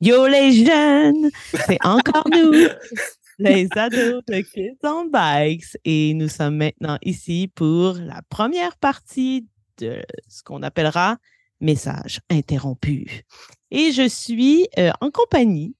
[0.00, 1.28] Yo les jeunes,
[1.66, 2.52] c'est encore nous,
[3.40, 5.76] les ados de Kids on Bikes.
[5.84, 9.48] Et nous sommes maintenant ici pour la première partie
[9.78, 11.18] de ce qu'on appellera
[11.60, 13.24] message interrompu.
[13.72, 15.74] Et je suis euh, en compagnie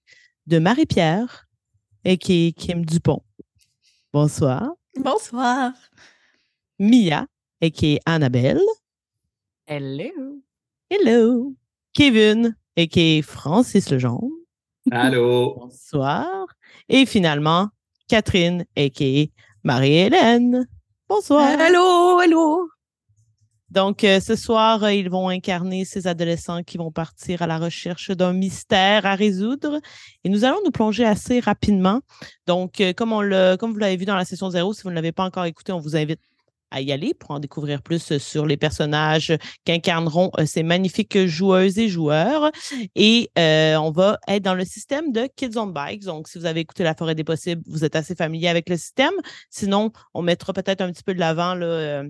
[0.48, 1.46] de Marie-Pierre
[2.04, 3.22] et qui est Kim Dupont.
[4.12, 4.72] Bonsoir.
[4.96, 5.72] Bonsoir.
[6.80, 7.28] Mia
[7.60, 8.60] et qui est Annabelle.
[9.68, 10.42] Hello.
[10.90, 11.54] Hello.
[11.92, 14.30] Kevin et qui est Francis Lejeune.
[14.92, 15.56] Allô?
[15.58, 16.46] Bonsoir.
[16.88, 17.70] Et finalement,
[18.06, 19.32] Catherine et qui est
[19.64, 20.64] Marie-Hélène.
[21.08, 21.60] Bonsoir.
[21.60, 22.68] Hello, hello.
[23.68, 27.58] Donc, euh, ce soir, euh, ils vont incarner ces adolescents qui vont partir à la
[27.58, 29.80] recherche d'un mystère à résoudre.
[30.22, 32.00] Et nous allons nous plonger assez rapidement.
[32.46, 34.90] Donc, euh, comme, on le, comme vous l'avez vu dans la session zéro, si vous
[34.90, 36.20] ne l'avez pas encore écouté, on vous invite
[36.70, 41.88] à y aller pour en découvrir plus sur les personnages qu'incarneront ces magnifiques joueuses et
[41.88, 42.50] joueurs.
[42.94, 46.04] Et on va être dans le système de Kids on Bikes.
[46.04, 48.76] Donc, si vous avez écouté La Forêt des Possibles, vous êtes assez familier avec le
[48.76, 49.14] système.
[49.50, 52.02] Sinon, on mettra peut-être un petit peu de l'avant là,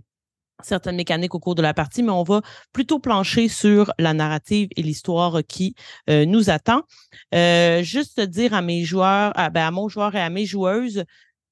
[0.64, 2.40] certaines mécaniques au cours de la partie, mais on va
[2.72, 5.76] plutôt plancher sur la narrative et l'histoire qui
[6.08, 6.82] nous attend.
[7.32, 11.04] juste dire à mes joueurs, ben, à mon joueur et à mes joueuses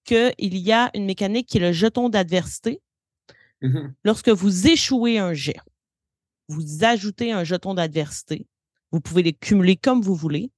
[0.05, 2.81] qu'il y a une mécanique qui est le jeton d'adversité.
[3.63, 3.95] Mhm.
[4.05, 5.57] Lorsque vous échouez un jet,
[6.49, 8.47] vous ajoutez un jeton d'adversité.
[8.93, 10.51] Vous pouvez les cumuler comme vous voulez.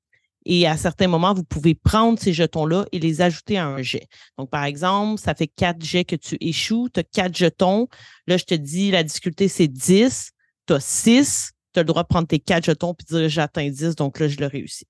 [0.44, 4.06] Et à certains moments, vous pouvez prendre ces jetons-là et les ajouter à un jet.
[4.38, 7.88] Donc, par exemple, ça fait quatre jets que tu échoues, tu as quatre jetons.
[8.26, 10.30] Là, je te dis, la difficulté, c'est 10.
[10.66, 11.52] Tu as 6.
[11.74, 14.28] Tu as le droit de prendre tes quatre jetons et dire j'atteins 10, donc là,
[14.28, 14.86] je le réussis.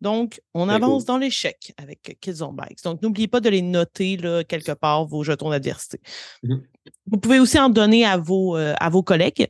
[0.00, 1.06] Donc, on avance cool.
[1.06, 2.82] dans l'échec avec Kids on Bikes.
[2.82, 6.00] Donc, n'oubliez pas de les noter là, quelque part, vos jetons d'adversité.
[6.42, 6.62] Mhm.
[7.10, 9.48] Vous pouvez aussi en donner à vos, euh, à vos collègues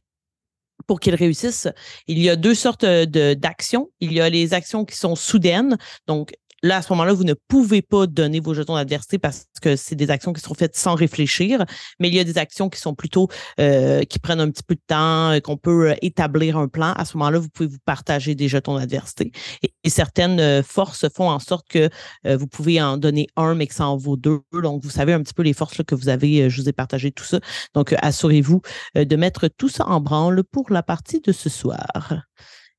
[0.87, 1.69] pour qu'ils réussissent.
[2.06, 3.91] Il y a deux sortes de- d'actions.
[4.01, 5.77] Il y a les actions qui sont soudaines.
[6.07, 9.77] Donc, là, à ce moment-là, vous ne pouvez pas donner vos jetons d'adversité parce que
[9.77, 11.65] c'est des actions qui seront faites sans réfléchir.
[12.01, 13.29] Mais il y a des actions qui sont plutôt,
[13.61, 16.92] euh, qui prennent un petit peu de temps, euh, qu'on peut euh, établir un plan.
[16.92, 19.33] À ce moment-là, vous pouvez vous partager des jetons d'adversité.
[19.63, 21.89] Et, et certaines euh, forces font en sorte que
[22.27, 24.41] euh, vous pouvez en donner un, mais que ça en vaut deux.
[24.53, 26.48] Donc, vous savez un petit peu les forces là, que vous avez.
[26.51, 27.41] je vous ai partagé tout ça.
[27.75, 28.63] Donc, assurez-vous
[28.95, 32.25] de mettre tout ça en branle pour la partie de ce soir.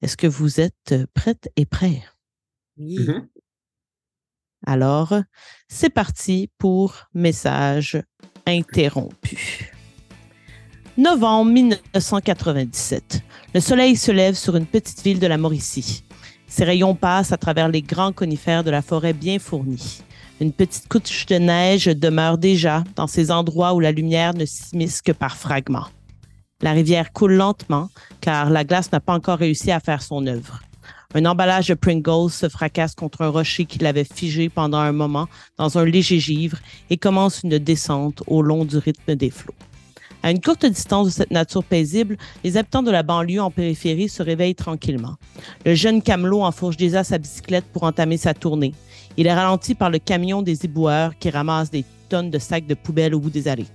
[0.02, 2.04] Est-ce que vous êtes prête et prêts?
[2.78, 3.00] Oui.
[3.00, 3.28] Mhm.
[4.70, 5.14] Alors,
[5.70, 8.04] c'est parti pour message
[8.46, 9.72] interrompu.
[10.98, 13.22] Novembre 1997.
[13.54, 16.04] Le soleil se lève sur une petite ville de la Mauricie.
[16.48, 20.02] Ses rayons passent à travers les grands conifères de la forêt bien fournie.
[20.42, 25.02] Une petite couche de neige demeure déjà dans ces endroits où la lumière ne s'immisce
[25.02, 25.88] que par fragments.
[26.62, 27.88] La rivière coule lentement
[28.20, 30.60] car la glace n'a pas encore réussi à faire son œuvre.
[31.18, 35.28] Un emballage de Pringles se fracasse contre un rocher qui l'avait figé pendant un moment
[35.58, 36.60] dans un léger givre
[36.92, 39.56] et commence une descente au long du rythme des flots.
[40.22, 44.10] À une courte distance de cette nature paisible, les habitants de la banlieue en périphérie
[44.10, 45.16] se réveillent tranquillement.
[45.66, 48.76] Le jeune camelot enfourche déjà sa bicyclette pour entamer sa tournée.
[49.18, 52.76] Il est ralenti par le camion des éboueurs qui ramasse des tonnes de sacs de
[52.76, 53.66] poubelle au bout des allées.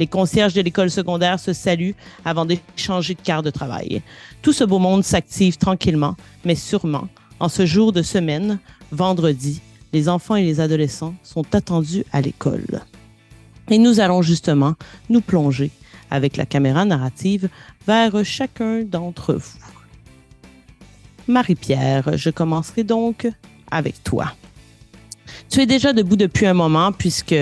[0.00, 1.94] Les concierges de l'école secondaire se saluent
[2.24, 4.00] avant d'échanger de quart de travail.
[4.40, 7.06] Tout ce beau monde s'active tranquillement, mais sûrement.
[7.38, 8.58] En ce jour de semaine,
[8.92, 9.60] vendredi,
[9.92, 12.80] les enfants et les adolescents sont attendus à l'école.
[13.68, 14.74] Et nous allons justement
[15.10, 15.70] nous plonger
[16.10, 17.50] avec la caméra narrative
[17.86, 19.58] vers chacun d'entre vous.
[21.28, 23.28] Marie-Pierre, je commencerai donc
[23.70, 24.32] avec toi.
[25.50, 27.34] Tu es déjà debout depuis un moment puisque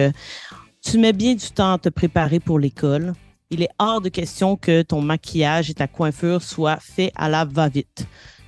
[0.83, 3.13] tu mets bien du temps à te préparer pour l'école.
[3.51, 7.45] Il est hors de question que ton maquillage et ta coiffure soient faits à la
[7.45, 8.07] va-vite.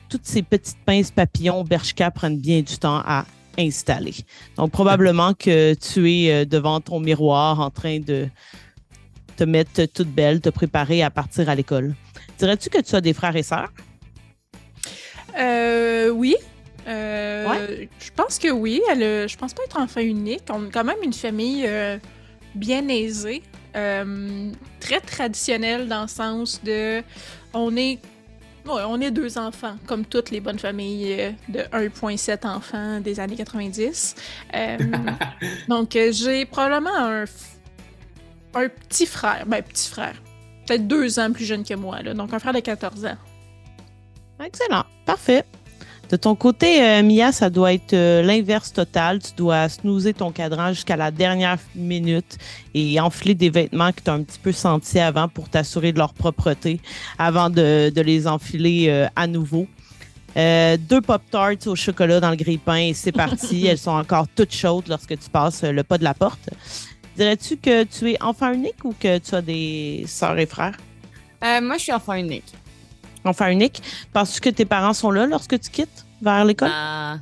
[0.08, 3.24] Toutes ces petites pinces papillons Bershka prennent bien du temps à
[3.58, 4.14] installer.
[4.56, 8.28] Donc, probablement que tu es euh, devant ton miroir en train de
[9.36, 11.94] te mettre toute belle, te préparer à partir à l'école.
[12.38, 13.72] Dirais-tu que tu as des frères et sœurs?
[15.38, 16.36] Euh, oui.
[16.86, 18.82] Euh, Je pense que oui.
[18.90, 20.42] Elle, je pense pas être enfant unique.
[20.50, 21.98] On a quand même une famille euh,
[22.54, 23.42] bien aisée.
[23.76, 24.50] euh,
[24.80, 27.02] très traditionnelle dans le sens de.
[27.54, 27.98] On est.
[28.66, 33.20] ouais, on est deux enfants, comme toutes les bonnes familles euh, de 1,7 enfants des
[33.20, 34.14] années 90.
[34.54, 34.78] Euh,
[35.68, 37.24] donc, j'ai probablement un,
[38.54, 39.44] un petit frère.
[39.46, 40.14] Ben, petit frère.
[40.66, 42.14] Peut-être deux ans plus jeune que moi, là.
[42.14, 43.16] Donc, un frère de 14 ans.
[44.44, 44.84] Excellent.
[45.04, 45.44] Parfait.
[46.10, 49.20] De ton côté, euh, Mia, ça doit être euh, l'inverse total.
[49.22, 52.36] Tu dois snoozer ton cadran jusqu'à la dernière minute
[52.74, 55.98] et enfiler des vêtements que tu as un petit peu sentis avant pour t'assurer de
[55.98, 56.80] leur propreté
[57.16, 59.68] avant de, de les enfiler euh, à nouveau.
[60.34, 63.66] Deux Pop-Tarts au chocolat dans le grille-pain et c'est parti.
[63.68, 66.50] Elles sont encore toutes chaudes lorsque tu passes le pas de la porte.
[67.16, 70.76] Dirais-tu que tu es enfant unique ou que tu as des sœurs et frères?
[71.42, 72.52] Moi, je suis enfant unique.
[73.24, 73.82] Enfant unique.
[74.12, 76.70] Penses-tu que tes parents sont là lorsque tu quittes vers l'école?
[76.72, 77.14] Euh,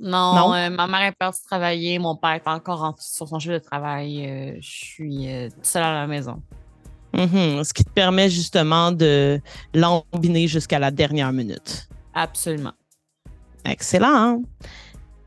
[0.00, 0.54] non, Non?
[0.54, 3.62] euh, ma mère est partie travailler, mon père est encore en- sur son chemin de
[3.62, 4.26] travail.
[4.28, 5.28] euh, je suis
[5.62, 6.42] seule à la maison.
[7.12, 7.62] Mhm.
[7.62, 9.40] Ce qui te permet justement de
[9.72, 11.88] l'embiner jusqu'à la dernière minute.
[12.12, 12.72] Absolument.
[13.64, 14.42] Excellent.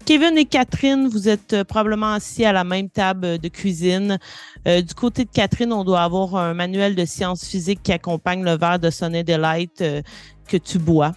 [0.08, 4.20] Kevin et Catherine, vous êtes euh, probablement assis à la même table de cuisine.
[4.66, 8.42] Euh, du côté de Catherine, on doit avoir un manuel de sciences physiques qui accompagne
[8.42, 10.02] le verre de Sunny Delight euh,
[10.48, 11.12] que tu bois.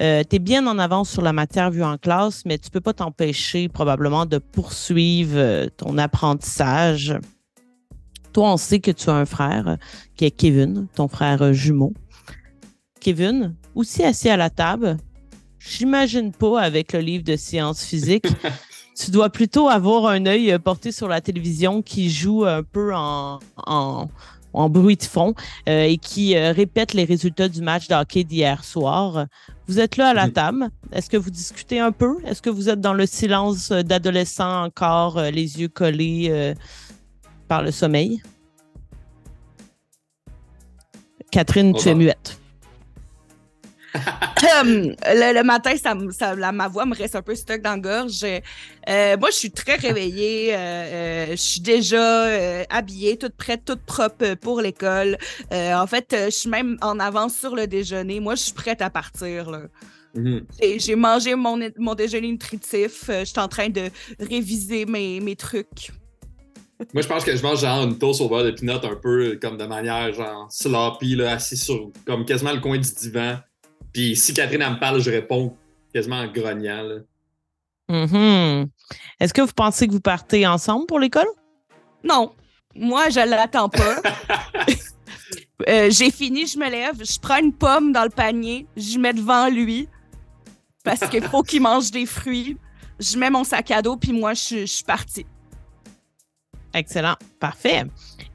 [0.00, 2.94] tu es bien en avance sur la matière vue en classe, mais tu peux pas
[2.94, 7.16] t'empêcher probablement de poursuivre ton apprentissage.
[8.32, 9.76] Toi, on sait que tu as un frère
[10.16, 11.92] qui est Kevin, ton frère jumeau.
[12.98, 14.96] Kevin, aussi assis à la table,
[15.68, 18.26] j'imagine pas avec le livre de sciences physiques.
[18.96, 22.94] tu dois plutôt avoir un œil euh, porté sur la télévision qui joue un peu
[22.94, 24.08] en, en,
[24.52, 25.34] en bruit de fond
[25.68, 29.26] euh, et qui euh, répète les résultats du match de hockey d'hier soir.
[29.66, 30.68] Vous êtes là à la table.
[30.92, 32.16] Est-ce que vous discutez un peu?
[32.24, 36.54] Est-ce que vous êtes dans le silence d'adolescent encore, euh, les yeux collés
[37.48, 38.22] par le sommeil?
[41.30, 42.38] Catherine, Oh tu es muette.
[44.60, 47.78] Hum, le, le matin, ça, la- ma voix me reste un peu stuck dans la
[47.78, 48.24] gorge.
[48.24, 50.52] Euh, moi, je suis très réveillée.
[50.54, 55.16] euh, euh, je suis déjà euh, habillée, toute prête, toute propre pour l'école.
[55.52, 58.18] En fait, je suis même en avance sur le déjeuner.
[58.18, 59.50] Moi, je suis prête à partir.
[59.50, 59.60] là.
[60.14, 60.44] Mhm.
[60.78, 63.04] J'ai mangé mon, mon déjeuner nutritif.
[63.08, 65.92] Je suis en train de réviser mes, mes trucs.
[66.92, 69.38] Moi, je pense que je mange genre une toast au beurre de pinot un peu
[69.40, 73.36] comme de manière genre sloppy, là, assis sur comme quasiment le coin du divan.
[73.92, 75.56] Puis si Catherine elle me parle, je réponds
[75.92, 77.00] quasiment en grognant.
[77.88, 78.68] Mhm.
[79.20, 81.26] Est-ce que vous pensez que vous partez ensemble pour l'école?
[82.04, 82.34] Non,
[82.74, 83.96] moi, je l'attends pas.
[85.68, 89.12] Euh, J'ai fini, je me lève, je prends une pomme dans le panier, je mets
[89.12, 89.88] devant lui
[90.82, 92.56] parce qu'il faut qu'il mange des fruits.
[92.98, 95.24] Je mets mon sac à dos, puis moi, je, je suis partie.
[96.74, 97.14] Excellent.
[97.38, 97.84] Parfait.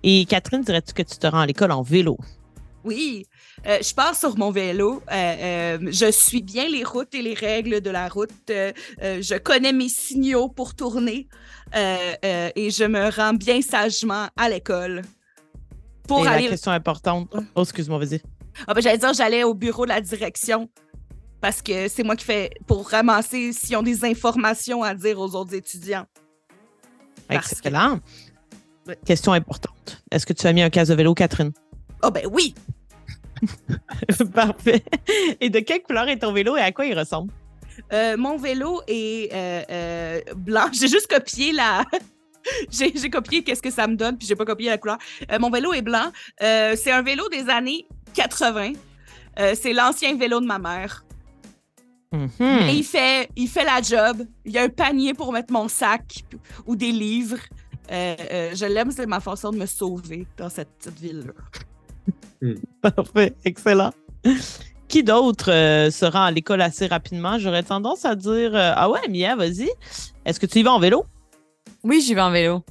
[0.03, 2.17] Et Catherine, dirais-tu que tu te rends à l'école en vélo?
[2.85, 3.25] Oui,
[3.65, 5.01] euh, je pars sur mon vélo.
[5.11, 8.29] Euh, euh, je suis bien les routes et les règles de la route.
[8.49, 11.27] Je connais mes signaux pour tourner
[11.73, 15.01] et je me rends bien sagement à l'école.
[16.07, 17.35] Pour Et aller la question importante.
[17.55, 18.21] Oh, excuse-moi, vas-y.
[18.67, 20.69] Ah ben, j'allais dire, j'allais au bureau de la direction
[21.41, 25.35] parce que c'est moi qui fais pour ramasser s'ils ont des informations à dire aux
[25.35, 26.05] autres étudiants.
[27.29, 27.99] Que- Excellent.
[29.05, 30.01] Question importante.
[30.11, 31.51] Est-ce que tu as mis un casque de vélo, Catherine?
[32.01, 32.55] Ah ben oui!
[34.33, 34.83] Parfait.
[35.39, 37.31] Et de quelle couleur est ton vélo et à quoi il ressemble?
[37.93, 40.67] Euh, mon vélo est euh, euh, blanc.
[40.73, 41.83] J'ai juste copié la.
[42.69, 44.97] j'ai copié qu'est-ce que ça me donne, puis j'ai pas copié la couleur.
[45.39, 46.11] Mon vélo est blanc.
[46.39, 48.73] C'est un vélo des années 80.
[49.39, 51.03] Euh, c'est l'ancien vélo de ma mère.
[52.11, 52.29] Mhm.
[52.69, 54.25] Et il fait, il fait la job.
[54.45, 56.23] Il y a un panier pour mettre mon sac
[56.65, 57.39] ou des livres.
[57.89, 61.33] Je l'aime, c'est ma façon de me sauver dans cette petite ville-là.
[62.81, 63.33] Parfait.
[63.45, 63.91] Excellent.
[64.87, 67.37] Qui d'autre euh, se rend à l'école assez rapidement?
[67.37, 69.69] J'aurais tendance à dire euh, Ah ouais, Mia, vas-y.
[70.25, 71.05] Est-ce que tu y vas en vélo?
[71.83, 72.63] Oui, j'y vais en vélo.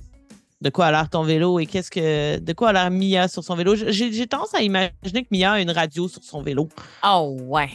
[0.62, 2.38] De quoi a l'air ton vélo et qu'est-ce que.
[2.38, 3.74] De quoi a l'air Mia sur son vélo?
[3.76, 6.68] J'ai tendance à imaginer que Mia a une radio sur son vélo.
[7.06, 7.68] Oh, ouais.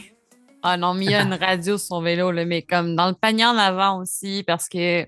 [0.64, 3.44] Ah non, y a une radio sur son vélo, là, mais comme dans le panier
[3.46, 5.06] en avant aussi, parce que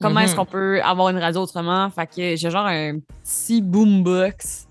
[0.00, 0.36] comment est-ce Mhm.
[0.38, 1.90] qu'on peut avoir une radio autrement?
[1.90, 4.65] Fait que j'ai genre un petit boombox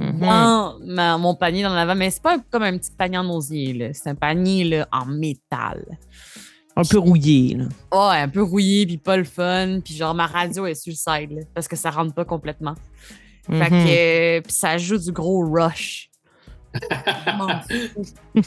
[0.00, 0.20] Mhm.
[0.20, 3.72] dans ma- mon panier dans l'avant, mais c'est pas comme un petit panier en osier,
[3.72, 3.88] là.
[3.92, 5.84] C'est un panier là, en métal.
[6.76, 7.56] Un peu rouillé.
[7.56, 7.64] Là.
[7.92, 10.96] Ouais, un peu rouillé, puis pas le fun, puis genre ma radio est sur le
[10.96, 12.74] side, là, parce que ça rentre pas complètement.
[13.50, 13.84] Fait Mhm.
[13.86, 16.10] que, puis ça joue du gros rush.
[16.74, 18.40] Je.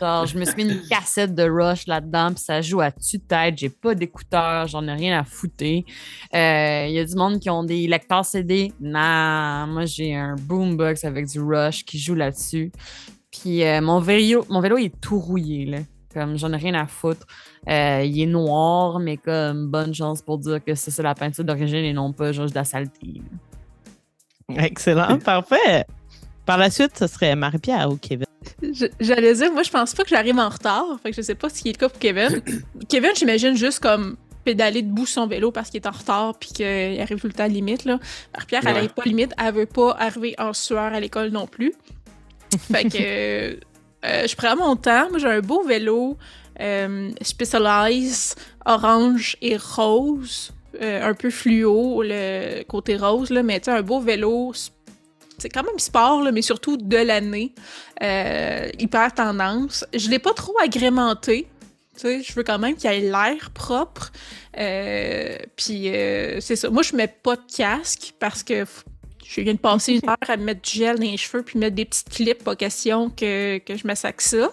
[0.00, 3.58] Genre, me suis mis une cassette de rush là-dedans, puis ça joue à tue-tête.
[3.58, 5.62] J'ai pas d'écouteurs, j'en ai rien à foutre.
[5.62, 5.84] Il
[6.32, 8.72] y a du monde qui ont des lecteurs CD.
[8.80, 12.72] Non, moi j'ai un boombox avec du rush qui joue là-dessus.
[13.30, 15.78] Puis euh, mon vélo, mon vélo il est tout rouillé là.
[16.12, 17.26] Comme j'en ai rien à foutre.
[17.68, 21.44] Euh, il est noir, mais comme bonne chance pour dire que ça, c'est la peinture
[21.44, 23.20] d'origine et non pas juste de la saleté.
[24.48, 24.64] là.
[24.64, 25.18] Excellent.
[25.18, 25.84] Parfait.
[26.46, 28.24] Par la suite, ce serait Marie-Pierre ou Kevin.
[29.00, 30.84] J'allais dire, moi, je pense pas que j'arrive en retard.
[31.02, 32.40] Fait que je sais pas ce qui est le cas pour Kevin.
[32.88, 37.00] Kevin, j'imagine juste comme pédaler debout son vélo parce qu'il est en retard puis qu'il
[37.00, 37.84] arrive tout le temps limite.
[37.84, 37.98] Là.
[38.32, 38.78] Marie-Pierre, elle Ouais.
[38.78, 39.32] arrive pas limite.
[39.44, 41.72] Elle veut pas arriver en sueur à l'école non plus.
[42.70, 43.56] Fait que euh,
[44.04, 45.08] euh, je prends mon temps.
[45.10, 46.16] Moi, j'ai un beau vélo.
[46.60, 53.64] euh, Specialized orange et rose, euh, un peu fluo, le côté rose, là, mais tu
[53.66, 54.52] sais, un beau vélo.
[55.38, 57.54] C'est quand même sport, là, mais surtout de l'année.
[58.02, 59.84] Euh, hyper tendance.
[59.94, 61.46] Je l'ai pas trop agrémenté.
[62.02, 64.12] Je veux quand même qu'il ait l'air propre.
[64.58, 66.70] Euh, puis euh, c'est ça.
[66.70, 68.64] Moi, je mets pas de casque parce que
[69.24, 71.58] je viens de passer une heure à me mettre du gel dans les cheveux puis
[71.58, 74.52] mettre des petites clips, pas question que, que je me sac ça.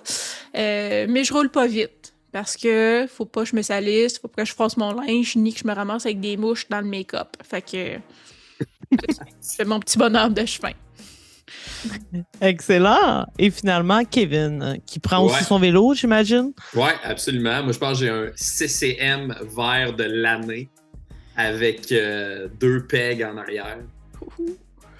[0.55, 4.27] Euh, mais je roule pas vite parce que faut pas que je me salisse, faut
[4.27, 6.81] pas que je fasse mon linge ni que je me ramasse avec des mouches dans
[6.81, 7.37] le make-up.
[7.43, 7.99] Fait que
[9.41, 10.71] c'est mon petit bonhomme de chemin.
[12.41, 13.25] Excellent.
[13.37, 15.31] Et finalement, Kevin, euh, qui prend Ouais.
[15.33, 16.51] aussi son vélo, j'imagine.
[16.73, 17.63] Ouais, absolument.
[17.63, 20.69] Moi, je pense que j'ai un CCM vert de l'année
[21.35, 23.79] avec euh, deux pegs en arrière.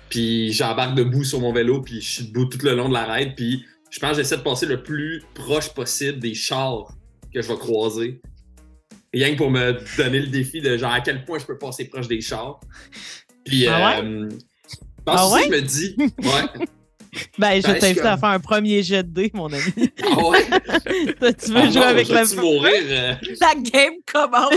[0.09, 3.05] Puis j'embarque debout sur mon vélo, puis je suis debout tout le long de la
[3.05, 3.33] raide.
[3.35, 6.91] Puis je pense que j'essaie de passer le plus proche possible des chars
[7.33, 8.21] que je vais croiser.
[9.13, 11.85] Rien que pour me donner le défi de genre à quel point je peux passer
[11.85, 12.59] proche des chars.
[13.45, 15.43] Puis Ah euh, je pense Ah ouais?
[15.45, 16.65] je me dis, ouais,
[17.37, 19.61] Ben, je Ben, t'invite à faire un premier jet de dés, mon ami.
[20.03, 20.45] ah ouais,
[21.19, 22.73] Toi, tu veux Ah jouer non, avec je la mourir.
[22.87, 23.13] euh?
[23.39, 24.53] La game commence.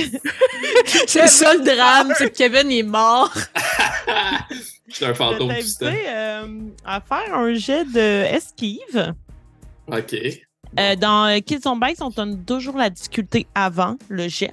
[1.07, 3.31] C'est ça le drame, c'est que Kevin est mort.
[4.89, 6.47] Je suis un Je fantôme vais tout t'inviter euh,
[6.85, 9.15] à faire un jet de esquive.
[9.93, 10.15] Ok.
[10.79, 14.53] Euh, dans euh, Kids on Bikes, on donne toujours la difficulté avant le jet.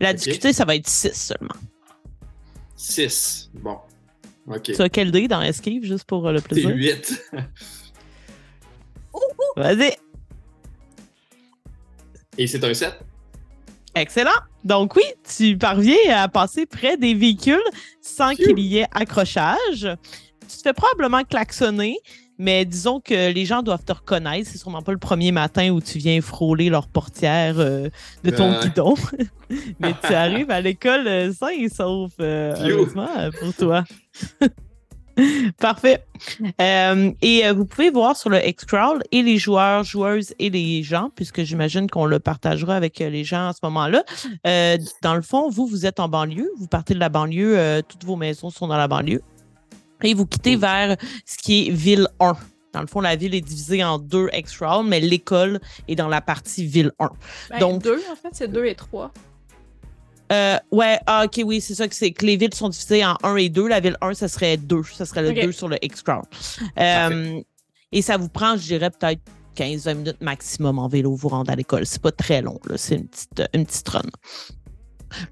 [0.00, 1.54] La difficulté, ça va être 6 seulement.
[2.80, 3.50] 6.
[3.54, 3.76] Bon.
[4.46, 4.62] Ok.
[4.62, 6.70] Tu as quel dé dans esquive, juste pour euh, le C'est plaisir?
[6.74, 7.30] 8.
[9.56, 9.94] Vas-y.
[12.38, 12.94] Et c'est un 7.
[13.94, 14.30] Excellent.
[14.64, 15.02] Donc oui,
[15.36, 17.60] tu parviens à passer près des véhicules
[18.00, 19.88] sans qu'il y ait accrochage.
[20.40, 21.98] Tu te fais probablement klaxonner,
[22.40, 24.48] mais disons que les gens doivent te reconnaître.
[24.50, 27.88] C'est sûrement pas le premier matin où tu viens frôler leur portière euh,
[28.24, 28.60] de ton Ouais.
[28.62, 28.94] guidon.
[29.78, 33.84] mais tu arrives à l'école euh, sain et sauf, euh, heureusement, euh, pour toi.
[35.58, 36.02] Parfait.
[36.62, 40.82] Euh, et euh, vous pouvez voir sur le X-Crawl et les joueurs, joueuses et les
[40.82, 44.02] gens, puisque j'imagine qu'on le partagera avec euh, les gens à ce moment-là.
[44.46, 47.82] Euh, dans le fond, vous, vous êtes en banlieue, vous partez de la banlieue, euh,
[47.86, 49.20] toutes vos maisons sont dans la banlieue.
[50.02, 52.36] Et vous quittez vers ce qui est ville 1.
[52.72, 56.20] Dans le fond, la ville est divisée en deux X-Crawl, mais l'école est dans la
[56.20, 57.10] partie ville 1.
[57.50, 59.12] Ben, Donc- deux, en fait, c'est deux et trois.
[60.32, 63.16] Euh, ouais, ah, ok, oui, c'est ça que c'est que les villes sont divisées en
[63.24, 63.66] 1 et 2.
[63.66, 64.82] La ville 1, ça serait 2.
[64.84, 65.40] Ça serait le Ok.
[65.46, 66.22] 2 sur le X-Crown.
[66.78, 67.40] Euh,
[67.90, 69.20] et ça vous prend, je dirais, peut-être
[69.56, 71.84] 15-20 minutes maximum en vélo vous rendre à l'école.
[71.84, 72.76] C'est pas très long, là.
[72.78, 74.02] C'est une petite, une petite run.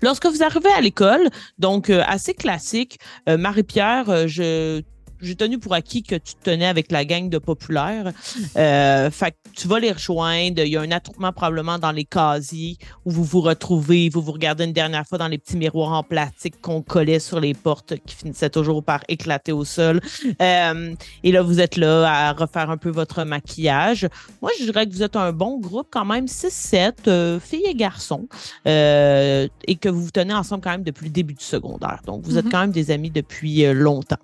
[0.02, 4.82] Lorsque vous arrivez à l'école, donc euh, assez classique, euh, Marie-Pierre, euh, je
[5.20, 8.12] j'ai tenu pour acquis que tu te tenais avec la gang de populaires.
[8.56, 10.62] Euh, fait que tu vas les rejoindre.
[10.62, 14.32] Il y a un attroupement probablement dans les casiers où vous vous retrouvez, vous vous
[14.32, 17.94] regardez une dernière fois dans les petits miroirs en plastique qu'on collait sur les portes
[18.06, 20.00] qui finissaient toujours par éclater au sol.
[20.40, 20.94] Euh,
[21.25, 24.06] et là, vous êtes là à refaire un peu votre maquillage.
[24.42, 27.75] Moi, je dirais que vous êtes un bon groupe, quand même 6-7, euh, filles et
[27.75, 28.28] garçons,
[28.66, 32.00] euh, et que vous vous tenez ensemble quand même depuis le début du secondaire.
[32.06, 32.50] Donc, vous êtes Mhm.
[32.50, 34.16] quand même des amis depuis euh, longtemps.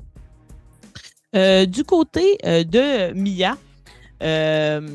[1.35, 3.57] Euh, du côté euh, de Mia,
[4.23, 4.89] euh,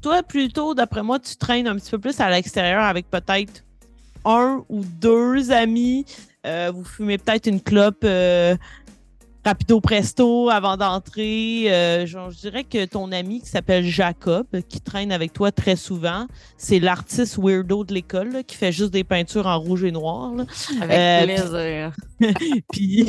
[0.00, 3.64] toi, plutôt, d'après moi, tu traînes un petit peu plus à l'extérieur avec peut-être
[4.24, 6.06] un ou deux amis.
[6.44, 8.06] Vous fumez peut-être une clope
[9.44, 11.64] rapido presto avant d'entrer.
[11.72, 16.26] Euh, je dirais que ton ami qui s'appelle Jacob, qui traîne avec toi très souvent,
[16.58, 20.34] c'est l'artiste weirdo de l'école qui fait juste des peintures en rouge et noir.
[20.34, 20.44] là.
[20.80, 21.92] Avec Euh, plaisir.
[22.72, 23.06] Puis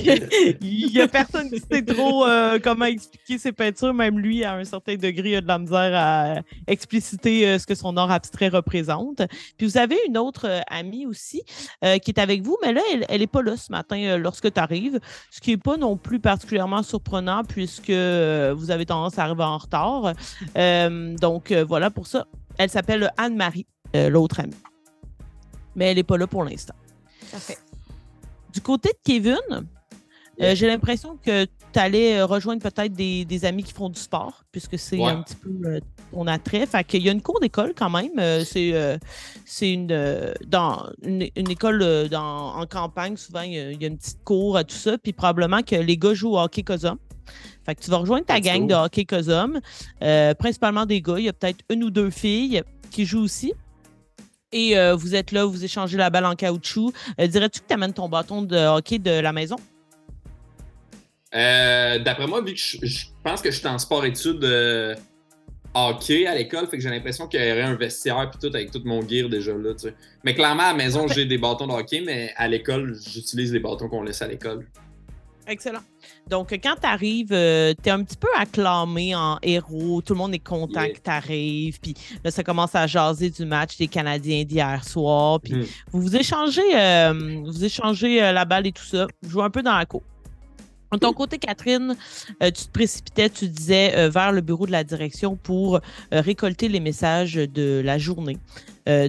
[0.61, 3.93] il y a personne qui sait trop euh, comment expliquer ses peintures.
[3.93, 6.35] Même lui, à un certain degré, il a de la misère à
[6.67, 9.21] expliciter ce que son art abstrait représente.
[9.57, 11.41] Puis vous avez une autre amie aussi
[11.81, 14.59] qui est avec vous, mais là, elle, elle est pas là ce matin lorsque tu
[14.59, 19.23] arrives, ce qui est pas non plus particulièrement surprenant puisque euh, vous avez tendance à
[19.23, 20.13] arriver en retard.
[20.57, 22.25] Euh, donc euh, voilà pour ça.
[22.57, 24.55] Elle s'appelle Anne-Marie, l'autre amie.
[25.75, 26.75] Mais elle n'est pas là pour l'instant.
[27.31, 27.57] Parfait.
[28.53, 29.37] Du côté de Kevin,
[30.41, 34.43] euh, j'ai l'impression que tu allais rejoindre peut-être des, des amis qui font du sport,
[34.51, 35.11] puisque c'est Ouais.
[35.11, 35.79] un petit peu euh,
[36.11, 36.65] ton attrait.
[36.65, 38.11] Fait qu'il y a une cour d'école quand même.
[38.19, 38.97] euh, c'est euh,
[39.61, 43.81] une, euh, dans une, une école euh, dans, en campagne, souvent, il y, a, il
[43.81, 44.97] y a une petite cour, euh, tout ça.
[44.97, 46.97] Puis probablement que les gars jouent au hockey COSOM.
[47.65, 49.59] Fait que tu vas rejoindre ta gang de hockey COSOM,
[50.03, 51.19] euh, principalement des gars.
[51.19, 53.53] Il y a peut-être une ou deux filles qui jouent aussi.
[54.51, 56.91] Et euh, vous êtes là, vous échangez la balle en caoutchouc.
[57.21, 59.55] Euh, Dirais-tu que tu amènes ton bâton de hockey de la maison?
[61.33, 64.95] Euh, D'après moi, vu que je, je pense que je suis en sport-études euh,
[65.73, 68.71] hockey à l'école, fait que j'ai l'impression qu'il y aurait un vestiaire puis tout avec
[68.71, 69.95] tout mon gear déjà là, tu sais.
[70.23, 73.59] Mais clairement, à la maison, j'ai des bâtons de hockey, mais à l'école, j'utilise les
[73.59, 74.67] bâtons qu'on laisse à l'école.
[75.47, 75.79] Excellent.
[76.29, 80.01] Donc, quand tu arrives, tu es un petit peu acclamé en héros.
[80.01, 80.93] Tout le monde est content Yeah.
[80.93, 81.79] que tu arrives.
[81.81, 85.39] Puis là, ça commence à jaser du match des Canadiens d'hier soir.
[85.41, 85.65] Puis Mm.
[85.91, 89.07] vous vous échangez, euh, vous échangez euh, la balle et tout ça.
[89.23, 90.03] Vous jouez un peu dans la cour.
[90.91, 91.95] De ton côté, Catherine,
[92.43, 95.79] euh, tu te précipitais, tu disais, euh, vers le bureau de la direction pour euh,
[96.11, 98.37] récolter les messages de la journée.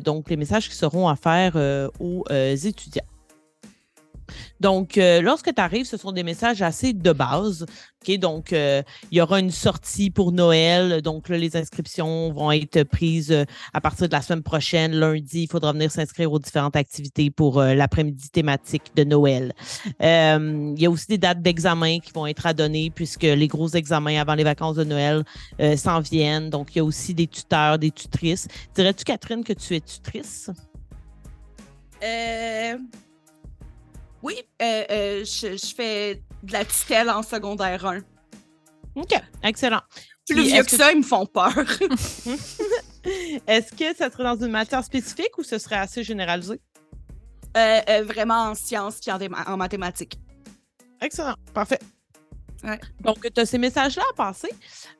[0.04, 1.56] Donc, les messages qui seront à faire
[1.98, 3.02] aux étudiants.
[4.60, 7.66] Donc, euh, lorsque tu arrives, ce sont des messages assez de base.
[8.18, 11.02] Donc, euh, il y aura une sortie pour Noël.
[11.02, 14.92] Donc, là, les inscriptions vont être prises euh, à partir de la semaine prochaine.
[14.92, 19.52] Lundi, il faudra venir s'inscrire aux différentes activités pour l'après-midi thématique de Noël.
[20.00, 23.68] Il y a aussi des dates d'examen qui vont être à donner puisque les gros
[23.68, 25.24] examens avant les vacances de Noël
[25.76, 26.50] s'en viennent.
[26.50, 28.48] Donc, il y a aussi des tuteurs, des tutrices.
[28.74, 30.50] Dirais-tu, Catherine, que tu es tutrice?
[32.02, 32.78] Euh,
[34.22, 38.00] Oui, euh, euh, je, je fais de la tutelle en secondaire 1.
[38.94, 39.80] OK, excellent.
[40.28, 41.52] Plus vieux que que ça, ils me font peur.
[43.46, 46.60] Est-ce que ça serait dans une matière spécifique ou ce serait assez généralisé?
[47.56, 50.18] Euh, vraiment en sciences puis en, mathématiques.
[51.00, 51.80] Excellent, parfait.
[52.64, 52.78] Ouais.
[53.00, 54.50] Donc, tu as ces messages-là à passer.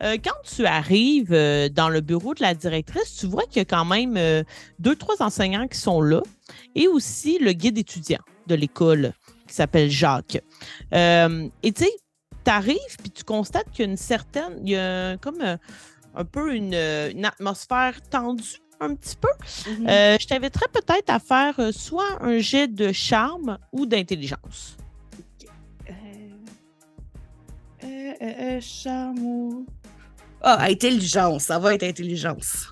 [0.02, 3.60] Euh, quand tu arrives euh, dans le bureau de la directrice, tu vois qu'il y
[3.60, 4.42] a quand même euh,
[4.80, 6.22] deux, trois enseignants qui sont là
[6.74, 9.12] et aussi le guide étudiant de l'école
[9.46, 10.42] qui s'appelle Jacques.
[10.94, 11.90] Euh, et tu sais,
[12.44, 15.56] tu arrives puis tu constates qu'il y a une certaine, il y a comme euh,
[16.14, 19.28] un peu une, euh, une atmosphère tendue un petit peu.
[19.70, 19.88] Mhm.
[19.88, 24.76] Euh, je t'inviterais peut-être à faire euh, soit un jet de charme ou d'intelligence.
[25.88, 25.92] Euh,
[27.84, 29.64] euh, euh, euh, charme.
[30.44, 32.66] Ah, intelligence, ça va être intelligence.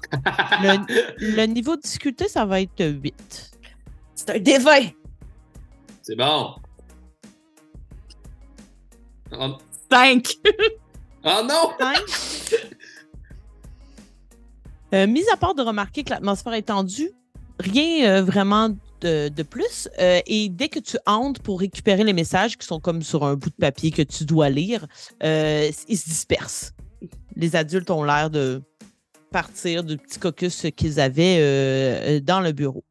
[0.60, 3.50] Le, le niveau de difficulté, ça va être 8.
[4.16, 4.88] C'est un dévin.
[6.10, 6.56] C'est bon.
[9.30, 9.58] Oh,
[9.92, 10.28] 5.
[11.24, 11.70] oh non!
[14.92, 17.12] Euh, mis à part de remarquer que l'atmosphère est tendue,
[17.60, 18.70] rien euh, vraiment
[19.00, 19.88] de, de plus.
[20.00, 23.36] Euh, et dès que tu entres pour récupérer les messages qui sont comme sur un
[23.36, 24.88] bout de papier que tu dois lire,
[25.22, 26.72] euh, ils se dispersent.
[27.36, 28.62] Les adultes ont l'air de
[29.30, 32.82] partir du petit caucus qu'ils avaient dans le bureau.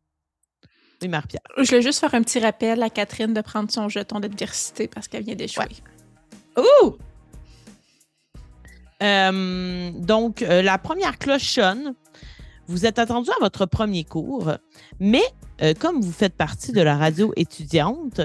[1.08, 1.42] Marie-Pierre.
[1.58, 5.08] Je voulais juste faire un petit rappel à Catherine de prendre son jeton d'adversité parce
[5.08, 5.66] qu'elle vient d'échouer.
[6.58, 6.98] Ouh!
[9.02, 11.94] Euh, donc, euh, la première cloche sonne.
[12.68, 14.52] Vous êtes attendu à votre premier cours,
[15.00, 15.24] mais
[15.64, 18.22] euh, comme vous faites partie de la radio étudiante,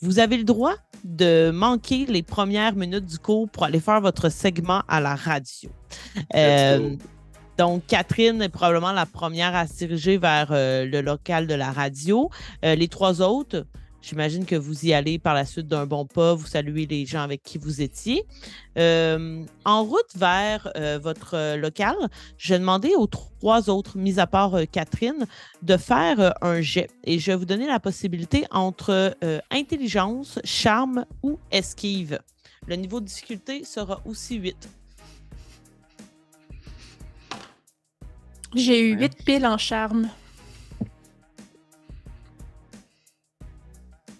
[0.00, 4.28] vous avez le droit de manquer les premières minutes du cours pour aller faire votre
[4.28, 5.70] segment à la radio.
[7.58, 11.70] Donc, Catherine est probablement la première à se diriger vers euh, le local de la
[11.70, 12.30] radio.
[12.64, 13.66] Euh, les trois autres,
[14.00, 17.20] j'imagine que vous y allez par la suite d'un bon pas, vous saluez les gens
[17.20, 18.24] avec qui vous étiez.
[18.78, 21.94] Euh, en route vers votre local,
[22.38, 25.26] je demander aux trois autres, mis à part Catherine,
[25.62, 26.90] de faire un jet.
[27.04, 29.14] Et je vais vous donner la possibilité entre
[29.50, 32.18] intelligence, charme ou esquive.
[32.66, 34.81] Le niveau de difficulté sera aussi 8.
[38.54, 39.02] J'ai eu Ouais.
[39.02, 40.08] 8 piles en charme.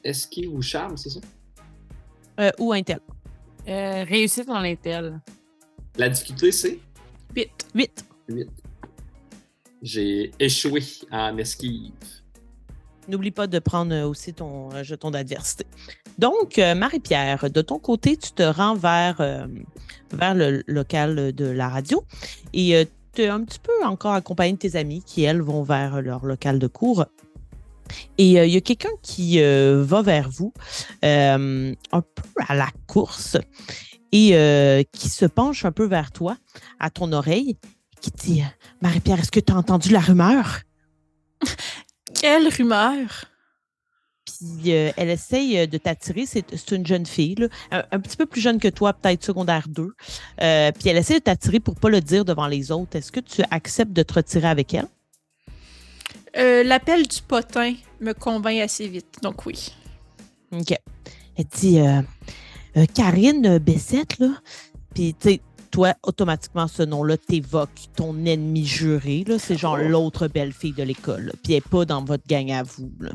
[0.05, 1.21] Esquive ou charme, c'est ça?
[2.41, 2.99] Euh, ou intel.
[3.69, 5.21] Euh, réussite en Intel.
[5.97, 6.79] La difficulté, c'est?
[7.37, 7.51] 8.
[7.75, 8.05] 8.
[8.29, 8.49] 8.
[9.83, 11.93] J'ai échoué en esquive.
[13.09, 15.67] N'oublie pas de prendre aussi ton euh, jeton d'adversité.
[16.19, 19.47] Donc, Marie-Pierre, de ton côté, tu te rends vers, euh,
[20.13, 22.05] vers le local de la radio
[22.53, 22.87] et
[23.19, 26.67] un petit peu encore accompagné de tes amis qui, elles, vont vers leur local de
[26.67, 27.07] cours.
[28.19, 30.53] Et euh, il y a quelqu'un qui euh, va vers vous,
[31.05, 33.37] euh, un peu à la course,
[34.13, 36.37] et euh, qui se penche un peu vers toi,
[36.79, 37.57] à ton oreille,
[38.01, 38.43] qui dit
[38.81, 40.61] Marie-Pierre, est-ce que tu as entendu la rumeur
[42.15, 43.32] Quelle rumeur!
[44.25, 46.27] Puis euh, elle essaye euh, de t'attirer.
[46.27, 49.67] C'est une jeune fille, là, un, un petit peu plus jeune que toi, peut-être secondaire
[49.69, 49.83] 2.
[50.43, 52.97] Euh, puis elle essaie de t'attirer pour pas le dire devant les autres.
[52.97, 54.87] Est-ce que tu acceptes de te retirer avec elle?
[56.37, 59.73] Euh, L'appel du potin me convainc assez vite, donc oui.
[60.53, 60.75] OK.
[61.37, 61.79] Elle dit
[62.95, 64.29] Karine Bessette, là.
[64.95, 69.25] Puis, tu sais, toi, automatiquement, ce nom-là t'évoque ton ennemi juré.
[69.39, 69.89] C'est genre Oh.
[69.89, 71.33] l'autre belle fille de l'école.
[71.43, 72.91] Puis elle n'est pas dans votre gang à vous.
[73.01, 73.11] là.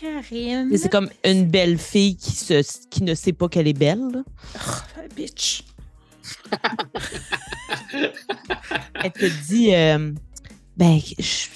[0.00, 0.76] Karine.
[0.76, 4.22] C'est comme une belle fille qui, se, qui ne sait pas qu'elle est belle.
[4.56, 5.62] Oh, bitch.
[9.02, 10.12] Elle te dit euh,
[10.76, 11.46] Ben, je-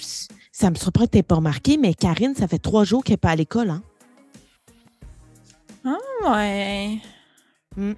[0.51, 3.17] ça me surprend que tu pas remarqué, mais Karine, ça fait trois jours qu'elle n'est
[3.17, 3.79] pas à l'école.
[5.83, 5.97] Hein?
[6.23, 6.99] Ouais.
[7.77, 7.95] Il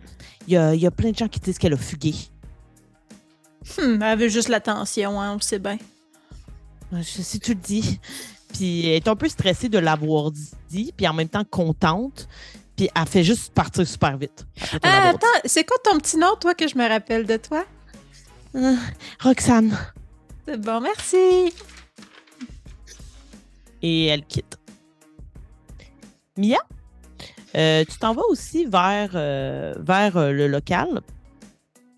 [0.48, 2.14] y a, y a plein de gens qui disent qu'elle a fugué.
[3.78, 5.78] Hmm, elle veut juste l'attention, hein, on sait bien.
[7.02, 8.00] Sais, tu le dis.
[8.54, 10.32] Puis elle est un peu stressée de l'avoir
[10.70, 12.28] dit, puis en même temps contente.
[12.76, 14.46] Puis elle fait juste partir super vite.
[14.56, 14.80] dit.
[14.84, 17.66] attends, c'est quoi ton petit nom, toi, que je me rappelle de toi?
[18.56, 18.76] Ah,
[19.20, 19.78] Roxane.
[20.48, 21.54] C'est bon, merci.
[23.82, 24.58] Et elle quitte.
[26.38, 26.58] Mia,
[27.56, 31.02] euh, tu t'en vas aussi vers, euh, vers euh, le local.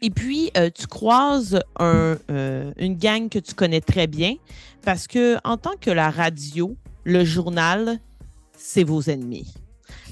[0.02, 4.36] Et puis, euh, tu croises un, euh, une gang que tu connais très bien
[4.86, 8.00] parce que, en tant que la radio, le journal,
[8.56, 9.54] c'est vos ennemis.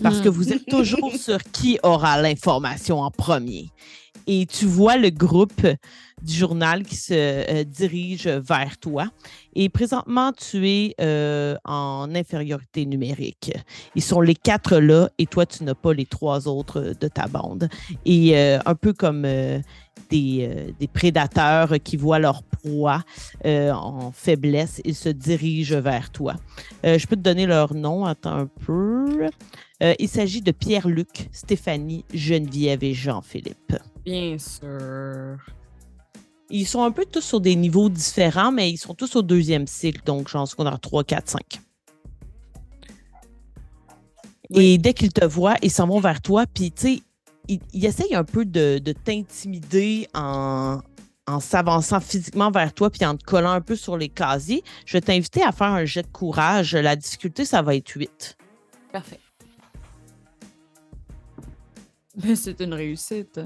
[0.02, 3.70] Parce que vous êtes toujours sur qui aura l'information en premier.
[4.26, 5.68] Et tu vois le groupe
[6.24, 9.08] du journal qui se euh, dirige vers toi.
[9.56, 13.52] Et présentement, tu es euh, en infériorité numérique.
[13.96, 17.28] Ils sont les quatre là et toi, tu n'as pas les trois autres de ta
[17.28, 17.70] bande.
[18.06, 19.24] Et euh, un peu comme
[20.10, 23.04] des, des prédateurs qui voient leur proie
[23.46, 26.36] en faiblesse, ils se dirigent vers toi.
[26.84, 29.28] Je peux te donner leur nom, attends un peu.
[30.00, 33.76] Il s'agit de Pierre-Luc, Stéphanie, Geneviève et Jean-Philippe.
[34.06, 35.38] Bien sûr.
[36.56, 39.66] Ils sont un peu tous sur des niveaux différents, mais ils sont tous au deuxième
[39.66, 41.42] cycle, donc genre secondaire 3, 4, 5.
[44.52, 47.02] Et dès qu'ils te voient, ils s'en vont vers toi, puis tu sais,
[47.48, 50.82] ils, ils essayent un peu de, de t'intimider en,
[51.26, 54.64] en s'avançant physiquement vers toi, puis en te collant un peu sur les casiers.
[54.86, 56.76] Je vais t'inviter à faire un jet de courage.
[56.76, 58.38] La difficulté, ça va être 8.
[58.92, 59.20] Parfait.
[62.24, 63.40] Mais c'est une réussite.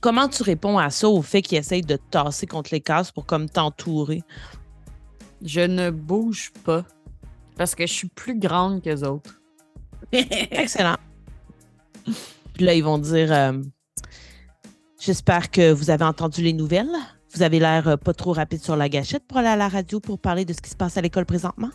[0.00, 3.10] Comment tu réponds à ça, au fait qu'ils essayent de te tasser contre les cases
[3.10, 4.22] pour comme t'entourer?
[5.42, 6.84] Je ne bouge pas
[7.56, 9.40] parce que je suis plus grande que les autres.
[10.12, 10.96] Excellent.
[12.54, 13.52] Puis là, ils vont dire euh,
[15.00, 16.90] J'espère que vous avez entendu les nouvelles.
[17.34, 20.00] Vous avez l'air euh, pas trop rapide sur la gâchette pour aller à la radio
[20.00, 21.70] pour parler de ce qui se passe à l'école présentement.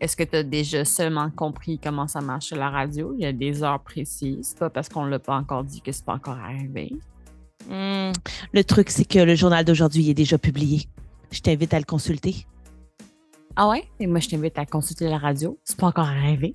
[0.00, 3.14] Est-ce que tu as déjà seulement compris comment ça marche à la radio?
[3.16, 4.48] Il y a des heures précises.
[4.50, 6.92] C'est pas parce qu'on l'a pas encore dit que c'est pas encore arrivé.
[7.68, 8.12] Hmm,
[8.52, 10.86] Le truc, c'est que le journal d'aujourd'hui est déjà publié.
[11.30, 12.46] Je t'invite à le consulter.
[13.56, 13.84] Ah ouais?
[13.98, 15.58] Et moi, je t'invite à consulter la radio.
[15.64, 16.54] C'est pas encore arrivé.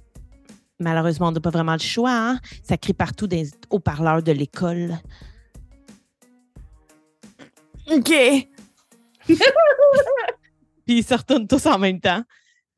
[0.79, 2.11] Malheureusement, on n'a pas vraiment le choix.
[2.13, 2.39] hein.
[2.63, 4.97] Ça crie partout des haut-parleurs de l'école.
[7.91, 8.09] OK.
[10.85, 12.23] Puis ils se retournent tous en même temps.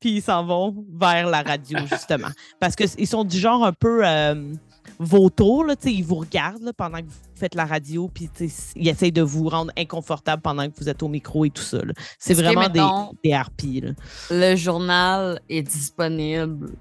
[0.03, 2.27] Puis ils s'en vont vers la radio, justement.
[2.59, 4.51] Parce qu'ils sont du genre un peu euh,
[4.99, 5.63] vautours.
[5.63, 8.09] Là, ils vous regardent là, pendant que vous faites la radio.
[8.13, 8.29] Puis
[8.75, 11.77] ils essayent de vous rendre inconfortable pendant que vous êtes au micro et tout ça.
[12.19, 12.85] C'est vraiment des,
[13.23, 13.79] des harpies.
[13.79, 13.91] là.
[14.29, 16.71] Le journal est disponible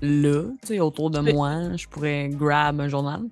[0.00, 1.76] là, tu sais, autour de moi.
[1.76, 3.22] Je pourrais grab un journal?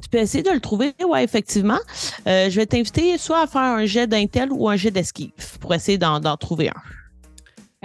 [0.00, 1.80] Tu peux essayer de le trouver, oui, effectivement.
[2.28, 5.74] Euh, je vais t'inviter soit à faire un jet d'intel ou un jet d'esquive pour
[5.74, 6.80] essayer d'en trouver un.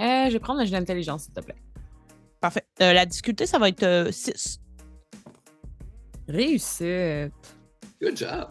[0.02, 1.54] Euh, je vais prendre un jeu d'intelligence, s'il te plaît.
[2.40, 2.64] Parfait.
[2.80, 4.58] Euh, la difficulté, ça va être 6.
[6.28, 7.32] Réussite.
[8.00, 8.48] Good job.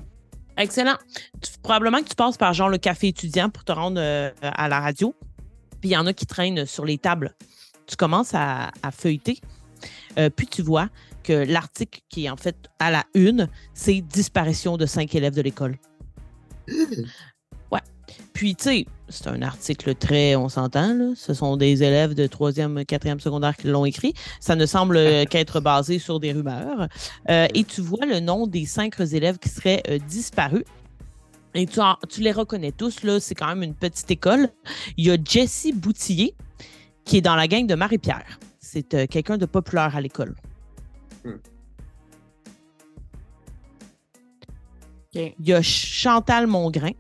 [0.57, 0.97] Excellent.
[1.41, 4.67] Tu- probablement que tu passes par genre le café étudiant pour te rendre euh, à
[4.69, 5.15] la radio.
[5.79, 7.33] Puis il y en a qui traînent sur les tables.
[7.87, 9.39] Tu commences à, à feuilleter.
[10.17, 10.89] Euh, puis tu vois
[11.23, 15.41] que l'article qui est en fait à la une, c'est disparition de cinq élèves de
[15.41, 15.77] l'école.
[17.71, 17.79] Ouais.
[18.33, 21.11] Puis, tu sais, c'est un article très, on s'entend, là.
[21.15, 24.13] Ce sont des élèves de troisième, quatrième secondaire qui l'ont écrit.
[24.39, 26.87] Ça ne semble euh, qu'être basé sur des rumeurs.
[27.29, 30.63] Euh, et tu vois le nom des cinq élèves qui seraient euh, disparus.
[31.53, 33.19] Et tu, en- tu les reconnais tous, là.
[33.19, 34.49] C'est quand même une petite école.
[34.97, 36.33] Il y a Jessie Boutillier,
[37.03, 38.39] qui est dans la gang de Marie-Pierre.
[38.59, 40.35] C'est euh, quelqu'un de populaire à l'école.
[45.13, 45.21] OK.
[45.39, 46.91] Il y a Chantal Mongrain.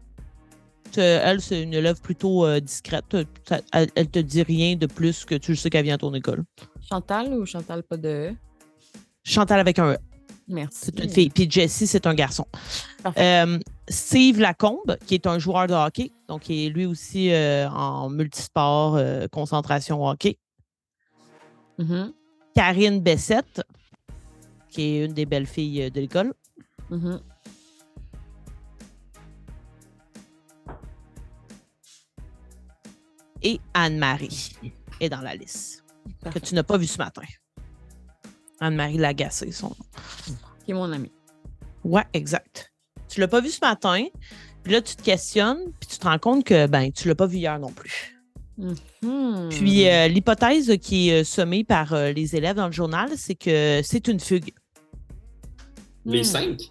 [0.97, 3.15] Euh, Elle, c'est une élève plutôt euh, discrète.
[3.47, 6.13] Ça- Elle, elle te dit rien de plus que tu sais qu'elle vient à ton
[6.13, 6.43] école.
[6.87, 8.35] Chantal ou Chantal pas de E?
[9.23, 9.97] Chantal avec un E,
[10.47, 10.79] Merci.
[10.85, 11.29] c'est une fille.
[11.29, 12.45] Puis Jessie, c'est un garçon.
[13.17, 17.69] Euh, Steve Lacombe, qui est un joueur de hockey, donc qui est lui aussi euh,
[17.69, 18.99] en multisport,
[19.31, 20.37] concentration hockey.
[21.77, 22.13] Mhm,
[22.55, 23.61] Karine Bessette,
[24.69, 26.33] qui est une des belles filles de l'école.
[26.89, 27.19] mhm.
[33.43, 34.51] Et Anne-Marie
[34.99, 35.83] est dans la liste,
[36.31, 37.23] que tu n'as pas vu ce matin.
[38.59, 40.35] Anne-Marie Lagacé, son nom.
[40.63, 41.11] Qui est mon ami.
[41.83, 42.71] Ouais, exact.
[43.07, 44.05] Tu l'as pas vu ce matin,
[44.63, 47.25] puis là, tu te questionnes, puis tu te rends compte que ben, tu l'as pas
[47.25, 48.17] vu hier non plus.
[48.57, 49.49] Hmm.
[49.49, 53.33] Puis euh, l'hypothèse qui est euh, semée par euh, les élèves dans le journal, c'est
[53.33, 54.51] que c'est une fugue.
[56.05, 56.23] Les Hmm.
[56.23, 56.61] cinq?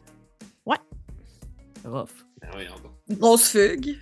[1.82, 2.10] Rough.
[2.42, 3.18] Ah, voyons donc.
[3.18, 3.96] Grosse fugue.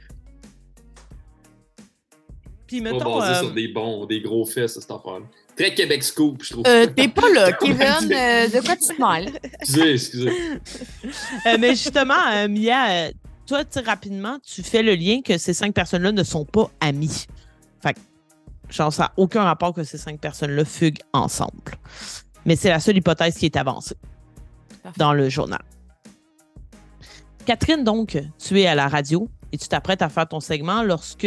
[2.68, 5.20] Puis Pas mettons, basé euh, sur des bons, des gros faits, cette affaire
[5.56, 6.64] Très Québec Scoop, je trouve.
[6.68, 7.80] Euh, T'es pas là, Kevin.
[7.80, 9.32] euh, de quoi tu te mêles?
[9.60, 10.30] Excusez, excusez.
[11.46, 13.10] euh, mais justement, euh, Mia,
[13.46, 17.26] toi, rapidement, tu fais le lien que ces cinq personnes-là ne sont pas amies.
[17.82, 17.98] Fait que,
[18.70, 21.72] genre, ça n'a aucun rapport que ces cinq personnes-là fuguent ensemble.
[22.44, 23.96] Mais c'est la seule hypothèse qui est avancée
[24.82, 24.98] Parfait.
[24.98, 25.62] dans le journal.
[27.46, 31.26] Catherine, donc, tu es à la radio et tu t'apprêtes à faire ton segment lorsque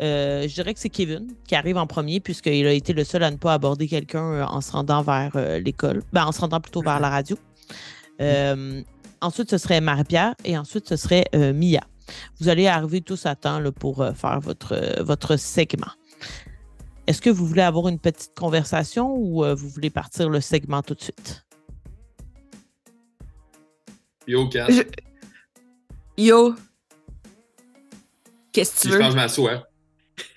[0.00, 3.22] euh, je dirais que c'est Kevin qui arrive en premier puisqu'il a été le seul
[3.22, 6.40] à ne pas aborder quelqu'un euh, en se rendant vers euh, l'école, ben, en se
[6.40, 7.36] rendant plutôt vers la radio.
[8.20, 8.82] Euh,
[9.20, 11.80] ensuite, ce serait Marie-Pierre et ensuite, ce serait euh, Mia.
[12.40, 15.90] Vous allez arriver tous à temps là, pour euh, faire votre, euh, votre segment.
[17.06, 20.82] Est-ce que vous voulez avoir une petite conversation ou euh, vous voulez partir le segment
[20.82, 21.44] tout de suite?
[24.26, 24.66] Yo, Kat.
[24.70, 24.82] Je-
[26.16, 26.54] Yo.
[28.52, 28.98] Qu'est-ce que tu je veux?
[29.00, 29.66] pense que je m'assois.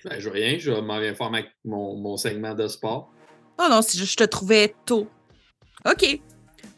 [0.08, 3.10] Ben, je veux rien, je m'en viens faire ma- mon, mon segment de sport.
[3.58, 5.08] Oh non, c'est juste je te trouvais tôt.
[5.84, 6.20] OK.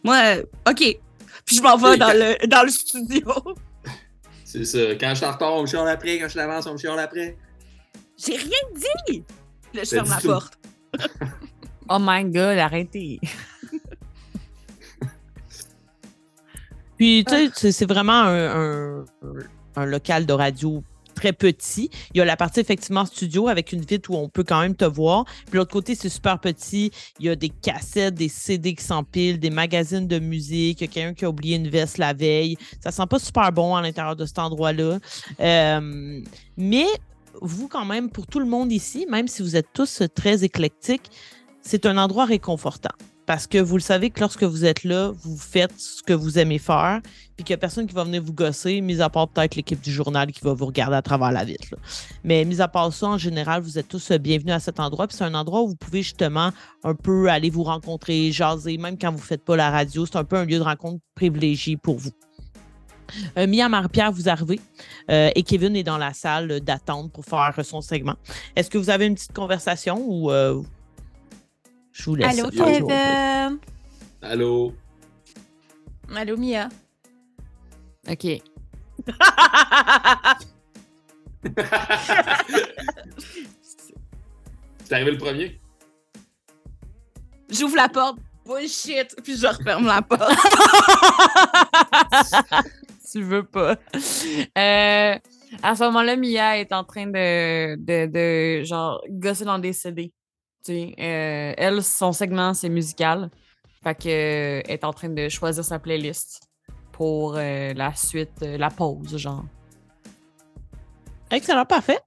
[0.03, 0.99] Moi, euh, OK.
[1.47, 3.33] Puis je m'en vais dans quand- le, dans le studio.
[4.45, 4.79] C'est ça.
[4.99, 6.19] Quand je suis en retard, on me chiale après.
[6.19, 7.37] Quand je l'avance, on me chiale après.
[8.17, 8.59] J'ai rien
[9.09, 9.23] dit!
[9.75, 10.29] Là, je ferme la tout.
[10.29, 10.59] porte.
[11.93, 13.19] Oh my god, arrêtez.
[16.97, 19.05] Puis, tu sais, c'est- c'est vraiment un, un-
[19.77, 20.85] un local de radio
[21.21, 21.91] très petit.
[22.15, 24.75] Il y a la partie effectivement studio avec une vitre où on peut quand même
[24.75, 25.27] te voir.
[25.47, 26.91] Puis l'autre côté, c'est super petit.
[27.19, 30.81] Il y a des cassettes, des CD qui s'empilent, des magazines de musique.
[30.81, 32.57] Il y a quelqu'un qui a oublié une veste la veille.
[32.83, 34.99] Ça sent pas super bon à l'intérieur de cet endroit-là.
[35.41, 36.23] Euh,
[36.57, 36.87] mais
[37.43, 41.11] vous, quand même, pour tout le monde ici, même si vous êtes tous très éclectiques,
[41.61, 42.95] c'est un endroit réconfortant.
[43.31, 46.41] Parce que vous le savez que lorsque vous êtes là, vous faites ce que vous
[46.41, 46.99] aimez faire,
[47.37, 49.81] puis qu'il n'y a personne qui va venir vous gosser, mis à part peut-être l'équipe
[49.81, 51.77] du journal qui va vous regarder à travers la vitre.
[52.25, 55.07] Mais mis à part ça, en général, vous êtes tous euh, bienvenus à cet endroit.
[55.07, 56.51] Puis c'est un endroit où vous pouvez justement
[56.83, 60.07] un peu aller vous rencontrer, jaser, même quand vous ne faites pas la radio.
[60.07, 62.11] C'est un peu un lieu de rencontre privilégié pour vous.
[63.39, 64.61] Euh, Mia Marie-Pierre, vous arrivez
[65.09, 68.17] euh, et Kevin est dans la salle d'attente pour faire son segment.
[68.57, 70.61] Est-ce que vous avez une petite conversation ou euh,
[71.93, 72.39] je vous laisse?
[72.39, 72.51] Allô?
[72.51, 73.59] Kevin?
[74.23, 74.75] Allô?
[76.15, 76.69] Allô, Mia?
[78.09, 78.27] OK.
[84.85, 85.59] C'est arrivé le premier?
[87.49, 88.19] J'ouvre la porte.
[88.45, 89.15] Bullshit.
[89.23, 90.23] Puis je referme la porte.
[93.13, 93.77] tu veux pas.
[94.59, 95.15] Euh,
[95.63, 100.13] à ce moment-là, Mia est en train de, de, de genre, gosser dans des CD.
[100.71, 103.29] Sais, euh, elle, son segment, c'est musical.
[103.83, 106.49] Fait que, euh, elle est en train de choisir sa playlist
[106.93, 109.45] pour euh, la suite, euh, la pause, genre.
[111.29, 111.99] Excellent, parfait.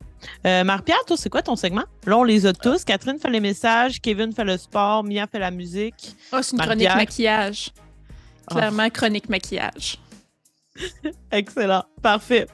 [0.47, 1.83] Euh, Marie-Pierre, toi, c'est quoi ton segment?
[2.05, 2.85] Là, on les a tous.
[2.85, 6.15] Catherine fait les messages, Kevin fait le sport, Mia fait la musique.
[6.31, 7.71] Oh, c'est une chronique maquillage.
[8.47, 8.55] Ah.
[8.55, 9.97] Clairement, chronique maquillage.
[11.31, 12.47] Excellent, parfait.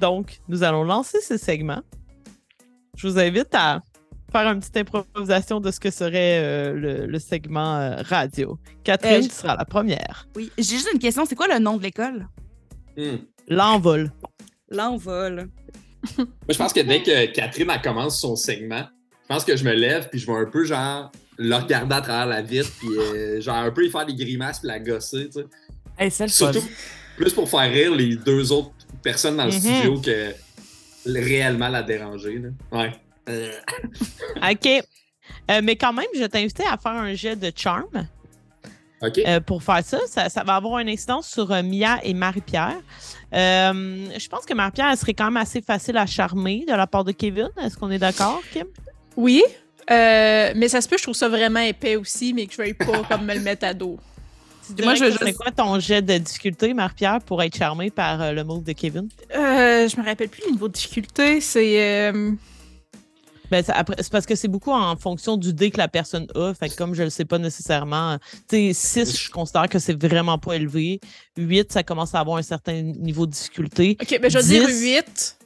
[0.00, 1.82] Donc, nous allons lancer ce segment.
[2.96, 3.80] Je vous invite à
[4.30, 8.58] faire une petite improvisation de ce que serait euh, le, le segment euh, radio.
[8.84, 10.26] Catherine, Euh, je- tu seras la première.
[10.36, 10.50] Oui.
[10.58, 11.24] J'ai juste une question.
[11.24, 12.26] C'est quoi le nom de l'école?
[12.96, 13.16] Hmm.
[13.48, 14.12] L'envol.
[14.70, 15.48] L'envol.
[16.16, 18.84] Moi, je pense que dès que Catherine elle commence son segment,
[19.22, 22.00] je pense que je me lève puis je vais un peu genre le regarder à
[22.00, 25.26] travers la vitre puis euh, genre un peu y faire des grimaces puis la gosser,
[25.26, 25.46] tu sais.
[25.98, 26.52] Hey, c'est le fun.
[26.52, 26.68] Surtout
[27.16, 28.70] plus pour faire rire les deux autres
[29.02, 29.58] personnes dans le Mhm.
[29.58, 30.32] studio que
[31.06, 32.38] réellement la déranger.
[32.38, 32.48] Là.
[32.78, 32.92] Ouais.
[33.28, 33.52] Euh,
[34.50, 34.66] OK.
[35.50, 38.06] Euh, mais quand même, je t'invite à faire un jet de charme.
[39.00, 39.18] OK.
[39.18, 42.78] Euh, pour faire ça, ça, ça va avoir une incidence sur euh, Mia et Marie-Pierre.
[43.32, 46.86] Euh, je pense que Marie-Pierre, elle serait quand même assez facile à charmer de la
[46.86, 47.48] part de Kevin.
[47.62, 48.64] Est-ce qu'on est d'accord, Kim?
[49.16, 49.42] Oui,
[49.90, 52.74] euh, mais ça se peut, je trouve ça vraiment épais aussi, mais que je veuille
[52.74, 53.98] pas comme me le mettre à dos.
[54.76, 57.20] Tu Moi, dirais je que veux ce serait juste- quoi ton jet de difficulté, Marie-Pierre,
[57.20, 59.08] pour être charmé par euh, le move de Kevin?
[59.34, 62.12] Euh, je me rappelle plus le niveau de difficulté, c'est...
[63.48, 65.88] euh, Ben, ça- après, c'est parce que c'est beaucoup en fonction du dé que la
[65.88, 66.52] personne a.
[66.54, 70.00] Fait que comme je le sais pas nécessairement, tu sais, 6, je considère que c'est
[70.00, 71.00] vraiment pas élevé.
[71.36, 73.96] 8, ça commence à avoir un certain niveau de difficulté.
[74.00, 74.82] Ok, ben je vais dire 10.
[74.82, 75.38] 8.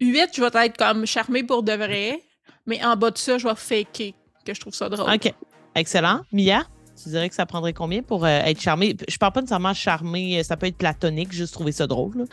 [0.00, 2.20] 8, je vais être comme charmé pour de vrai,
[2.66, 4.12] mais en bas de ça, je vais faker
[4.44, 5.12] que je trouve ça drôle.
[5.12, 5.32] OK.
[5.74, 6.20] Excellent.
[6.32, 6.64] Mia?
[7.02, 8.96] Tu dirais que ça prendrait combien pour euh, être charmé?
[9.08, 12.26] Je parle pas nécessairement charmé, ça peut être platonique, juste trouver ça drôle.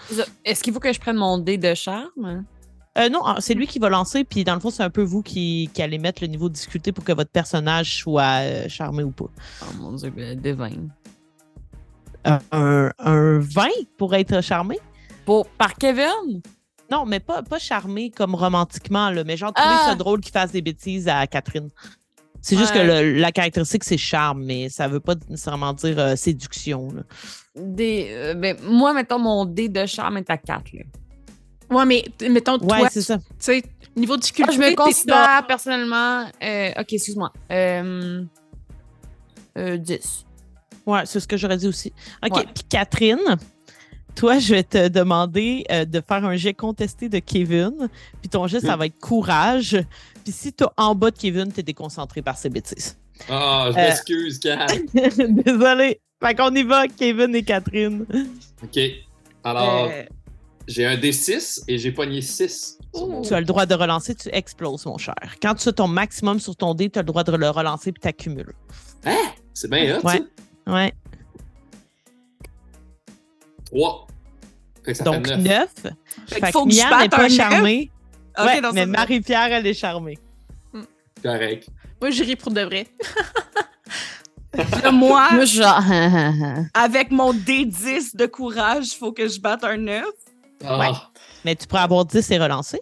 [0.45, 2.45] Est-ce qu'il faut que je prenne mon dé de charme?
[2.97, 5.01] Euh, non, ah, c'est lui qui va lancer, puis dans le fond, c'est un peu
[5.01, 8.67] vous qui, qui allez mettre le niveau de difficulté pour que votre personnage soit euh,
[8.67, 9.25] charmé ou pas.
[9.61, 10.71] Oh mon dieu, des 20.
[12.27, 14.77] Euh, un, un 20 pour être charmé?
[15.25, 16.41] Pour, par Kevin?
[16.91, 19.85] Non, mais pas, pas charmé comme romantiquement, là, mais genre trouver Ah!
[19.91, 21.69] ça drôle qu'il fasse des bêtises à Catherine.
[22.41, 26.15] C'est juste que le- la caractéristique, c'est charme, mais ça veut pas nécessairement dire euh,
[26.15, 26.91] séduction.
[26.91, 27.03] là.
[27.55, 30.73] Des, euh, ben, moi, mettons, mon dé de charme est à 4.
[30.73, 30.81] Là.
[31.71, 33.17] Ouais, mais mettons, Ouais, toi, c'est tu ça.
[33.39, 33.63] sais,
[33.95, 36.25] niveau Ah, difficulté, je me considère personnellement.
[36.43, 37.31] euh, ok, excuse-moi.
[37.51, 38.23] Euh,
[39.57, 40.25] euh, 10.
[40.85, 41.93] Ouais, c'est ce que j'aurais dit aussi.
[42.25, 42.35] OK.
[42.37, 42.43] Ouais.
[42.53, 43.37] Puis Catherine,
[44.15, 47.89] toi, je vais te demander euh, de faire un jet contesté de Kevin.
[48.21, 49.77] Puis ton jet, ça va être courage.
[50.23, 52.97] Puis si t'es en bas de Kevin, t'es déconcentré par ses bêtises.
[53.29, 53.81] Ah, je Euh.
[53.87, 54.65] m'excuse, Kat.
[54.93, 56.01] Désolé.
[56.23, 58.05] Fait qu'on y va, Kevin et Catherine.
[58.63, 58.79] OK.
[59.43, 60.03] Alors, Euh,
[60.67, 62.77] j'ai un D6 et j'ai pogné 6.
[63.23, 65.15] Tu as le droit de relancer, tu exploses, mon cher.
[65.41, 67.91] Quand tu as ton maximum sur ton dé, tu as le droit de le relancer
[67.91, 68.53] puis t'accumules.
[69.53, 70.21] C'est bien hot, Ouais.
[70.67, 70.73] ça?
[70.73, 70.93] Ouais.
[73.65, 74.07] 3.
[74.83, 75.43] Fait que ça Donc, fait 9.
[75.45, 75.69] 9.
[75.73, 75.89] Fait
[76.27, 77.91] Fait qu'il que faut que je Mia n'est pas charmée.
[78.37, 80.17] ok, ouais, dans mais Marie-Pierre, elle est charmée.
[81.23, 81.67] Correct.
[82.01, 82.87] Moi, j'irai pour de vrai.
[84.83, 85.79] Là, moi, Moi, genre.
[86.73, 90.03] avec mon D10 de courage, il faut que je batte un 9.
[90.65, 90.91] Ah, Ouais.
[91.45, 92.79] Mais tu pourrais avoir 10 et relancer.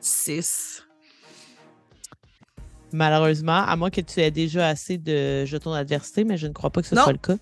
[0.00, 0.82] 6.
[2.92, 6.70] Malheureusement, à moins que tu aies déjà assez de jetons d'adversité, mais je ne crois
[6.70, 7.02] pas que ce Non.
[7.04, 7.36] soit le cas.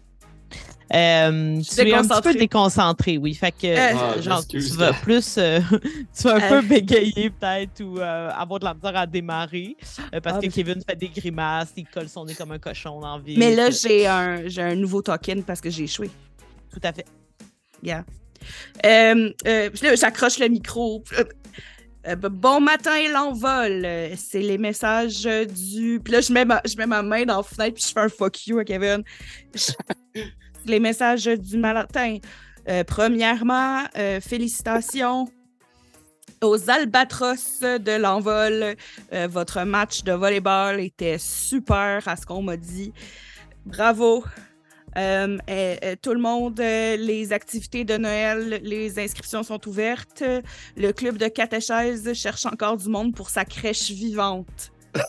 [0.95, 3.35] Euh, tu es un petit peu déconcentré, oui.
[3.35, 5.61] Fait que, Euh, Ah, genre, tu vas plus, euh,
[6.17, 6.49] tu vas un Euh.
[6.61, 9.77] peu bégayer peut-être ou euh, avoir de la misère à démarrer
[10.15, 13.01] euh, parce Ah, que Kevin fait des grimaces, il colle son nez comme un cochon
[13.01, 13.37] dans la vie.
[13.37, 16.09] Mais là, j'ai un, j'ai un nouveau token parce que j'ai échoué.
[16.77, 17.07] Tout à fait.
[17.83, 18.05] Yeah.
[18.85, 21.03] Euh, euh, j'accroche le micro.
[22.07, 23.87] Euh, bon matin, l'envol.
[24.17, 26.01] C'est les messages du.
[26.05, 28.01] Puis là, je mets, ma, je mets ma main dans la fenêtre puis je fais
[28.01, 29.03] un fuck you à Kevin.
[30.67, 32.19] Les messages du matin.
[32.89, 33.85] Premièrement,
[34.21, 35.29] félicitations
[36.43, 38.75] aux Albatros de l'envol.
[39.13, 42.93] Votre match de volleyball était super à ce qu'on m'a dit.
[43.65, 44.25] Bravo.
[44.97, 50.23] Euh, euh, euh, tout le monde, euh, les activités de Noël, les inscriptions sont ouvertes.
[50.77, 54.73] Le club de catéchèse cherche encore du monde pour sa crèche vivante.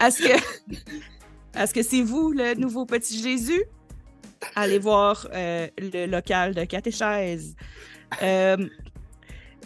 [0.00, 0.40] Est-ce que
[1.56, 3.64] est-ce que c'est vous le nouveau petit Jésus?
[4.54, 7.54] Allez voir euh, le local de catéchèse.
[8.22, 8.56] Euh,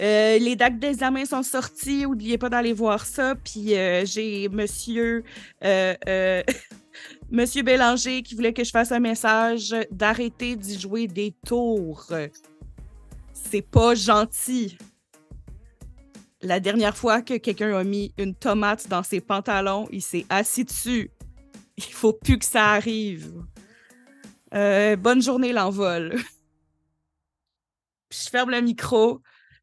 [0.00, 3.34] euh, les dates d'examen sont sorties, n'oubliez pas d'aller voir ça.
[3.36, 3.74] Puis
[4.04, 5.24] j'ai monsieur
[7.34, 12.06] Monsieur Bélanger qui voulait que je fasse un message d'arrêter d'y jouer des tours.
[13.32, 14.78] C'est pas gentil.
[16.42, 20.64] La dernière fois que quelqu'un a mis une tomate dans ses pantalons, il s'est assis
[20.64, 21.10] dessus.
[21.76, 23.32] Il faut plus que ça arrive.
[24.54, 26.14] Euh, bonne journée, l'envol.
[28.08, 29.20] puis je ferme le micro,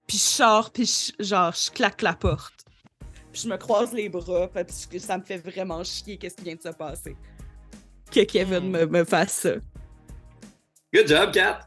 [0.07, 2.65] puis je sors, puis je- genre, je claque la porte.
[3.31, 6.43] Puis je me croise les bras parce que ça me fait vraiment chier qu'est-ce qui
[6.43, 7.15] vient de se passer.
[8.11, 9.51] Que Kevin me, me fasse ça.
[10.93, 11.59] Good job, Kat.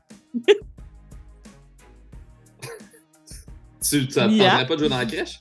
[3.82, 4.64] tu tu Yeah.
[4.66, 5.40] pas de jouer dans la crèche?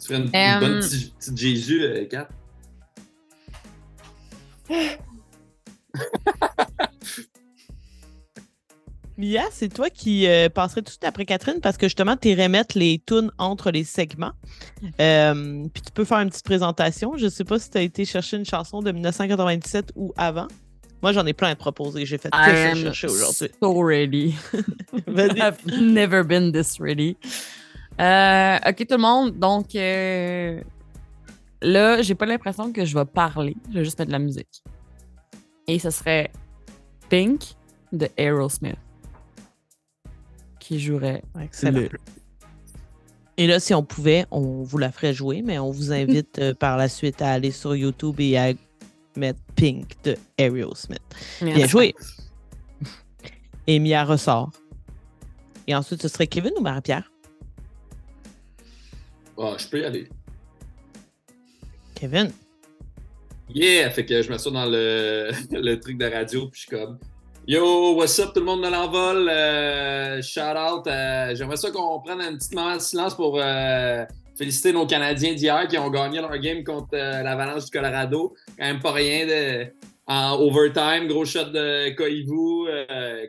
[0.00, 2.28] Tu ferais une, une Euh, bonne petite, petite Jésus, là, Kat.
[9.18, 12.28] Mia, c'est toi qui euh, passerais tout de suite après Catherine parce que justement, tu
[12.28, 14.32] irais mettre les tunes entre les segments.
[15.00, 17.16] Euh, puis tu peux faire une petite présentation.
[17.16, 20.48] Je sais pas si tu as été chercher une chanson de 1997 ou avant.
[21.02, 22.06] Moi, j'en ai plein à te proposer.
[22.06, 23.50] J'ai fait ça am chercher aujourd'hui.
[23.60, 24.34] so ready.
[25.08, 27.16] I've never been this ready.
[28.00, 29.38] Euh, ok, tout le monde.
[29.38, 30.62] Donc, là,
[32.02, 33.56] j'ai pas l'impression que je vais parler.
[33.70, 34.62] Je vais juste mettre de la musique.
[35.66, 36.30] Et ce serait
[37.10, 37.42] Pink
[37.92, 38.78] de Aerosmith
[40.72, 41.22] qui jouerait.
[41.40, 41.80] Excellent.
[41.80, 41.88] le-
[43.36, 46.54] Et là, si on pouvait, on vous la ferait jouer, mais on vous invite euh,
[46.54, 48.52] par la suite à aller sur YouTube et à
[49.16, 51.00] mettre Pink de Aerosmith.
[51.40, 51.94] Bien joué.
[53.66, 54.50] Et Mia ressort.
[55.66, 57.10] Et ensuite, ce serait Kevin ou Marie-Pierre?
[59.38, 60.08] Ah, je peux y aller.
[61.94, 62.30] Kevin.
[63.54, 63.90] Yeah!
[63.90, 66.98] Fait que je m'assois dans le, le truc de radio, puis je suis comme.
[67.44, 69.28] Yo, what's up tout le monde de l'envol?
[69.28, 70.86] Euh, shout out.
[70.86, 74.04] Euh, J'aimerais ça qu'on prenne un petit moment de silence pour euh,
[74.38, 78.32] féliciter nos Canadiens d'hier qui ont gagné leur game contre l'Avalanche du Colorado.
[78.56, 79.66] Quand même pas rien de,
[80.06, 82.70] en overtime, gros shot de Koivu.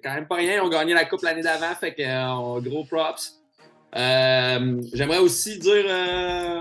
[0.03, 3.41] quand même pas rien, ils ont gagné la coupe l'année d'avant, fait que gros props.
[3.95, 5.86] J'aimerais aussi dire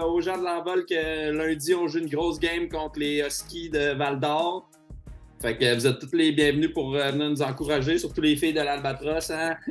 [0.06, 3.92] aux gens de l'envol que lundi, on joue une grosse game contre les Huskies de
[3.92, 4.70] Val d'Or.
[5.42, 8.52] Fait que vous êtes tous les bienvenus pour euh, venir nous encourager, surtout les filles
[8.52, 9.30] de l'Albatros.
[9.30, 9.56] Hein?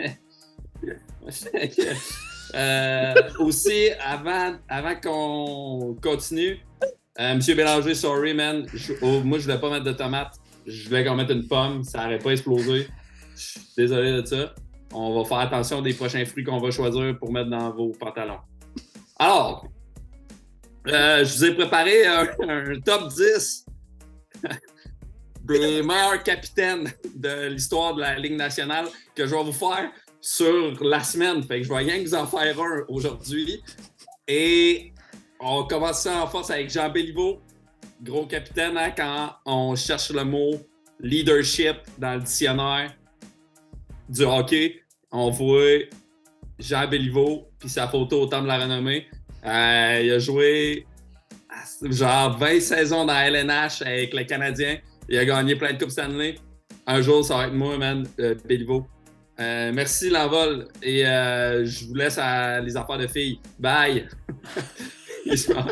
[2.53, 6.59] Euh, aussi, avant, avant qu'on continue,
[7.17, 8.65] euh, Monsieur Bélanger, sorry man,
[9.01, 10.35] oh, moi je voulais pas mettre de tomates,
[10.67, 12.89] je voulais qu'on mette une pomme, ça n'aurait pas explosé.
[13.37, 14.53] Je suis désolé de ça.
[14.93, 18.39] On va faire attention des prochains fruits qu'on va choisir pour mettre dans vos pantalons.
[19.17, 19.65] Alors,
[20.89, 22.25] euh, je vous ai préparé un
[22.83, 23.65] top 10
[25.43, 28.85] des meilleurs capitaines de l'histoire de la Ligue nationale
[29.15, 31.43] que je vais vous faire sur la semaine.
[31.43, 33.61] Fait que je vais rien que vous en faire un aujourd'hui.
[34.27, 34.93] Et
[35.39, 37.41] on commence ça en force avec Jean Béliveau,
[38.01, 40.53] gros capitaine, hein, quand on cherche le mot
[40.99, 42.93] leadership dans le dictionnaire
[44.07, 44.81] du hockey.
[45.11, 45.79] On voit
[46.59, 49.07] Jean Béliveau puis sa photo au temps de la renommée.
[49.43, 50.85] Euh, il a joué
[51.83, 54.77] genre 20 saisons dans la LNH avec le Canadien.
[55.11, 56.35] Il a gagné plein de Coupes Stanley.
[56.87, 58.87] Un jour, ça va être moi, man, euh, Béliveau.
[59.41, 60.69] Euh, merci, l'envol.
[60.81, 63.39] Et euh, je vous laisse à les affaires de filles.
[63.59, 64.07] Bye!
[65.25, 65.65] Et je m'en-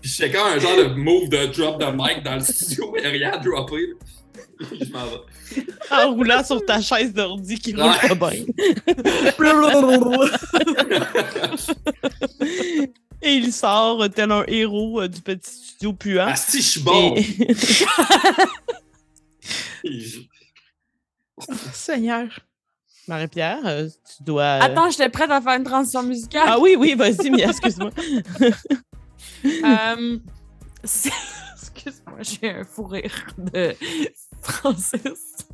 [0.00, 2.90] Puis je fais comme un genre de move de drop de mic dans le studio,
[2.94, 3.88] mais rien à dropper.
[4.60, 5.20] Je m'en vais.
[5.90, 8.16] En roulant sur ta chaise d'ordi qui roule Ouais.
[8.16, 8.44] pas bien.
[13.22, 16.26] Et il sort euh, tel un héros euh, du petit studio puant.
[16.28, 17.14] Ah, si, je suis bon!
[17.16, 17.54] Et-
[19.84, 20.20] Je-
[21.72, 22.28] Seigneur.
[23.08, 24.42] Marie-Pierre, euh, tu dois.
[24.42, 26.44] euh, Attends, j'étais prête à faire une transition musicale.
[26.46, 27.90] Ah oui, oui, vas-y, Mia, excuse-moi.
[30.84, 33.74] Excuse-moi, j'ai un fou rire de
[34.40, 35.46] Francis.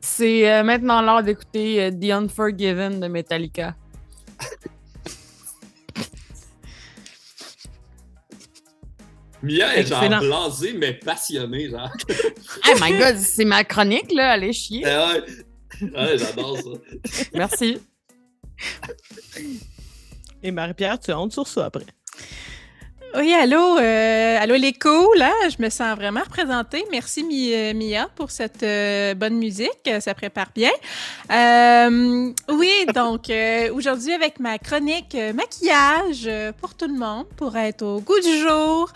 [0.00, 3.74] c'est euh, maintenant l'heure d'écouter euh, The Unforgiven de Metallica.
[9.42, 10.20] Mia est genre Excellent.
[10.20, 11.90] blasée, mais passionnée, genre.
[12.68, 14.84] Oh my god, c'est ma chronique, là, allez chier.
[14.84, 17.22] Ah ouais, ouais j'adore ça.
[17.34, 17.78] Merci.
[20.42, 21.84] Et Marie-Pierre, tu as honte sur ça après.
[23.14, 26.84] Oui, allô, euh, allô les cool, là, je me sens vraiment représentée.
[26.90, 30.70] Merci euh, Mia pour cette euh, bonne musique, ça prépare bien.
[31.32, 36.28] Euh, oui, donc euh, aujourd'hui avec ma chronique maquillage
[36.60, 38.92] pour tout le monde, pour être au goût du jour,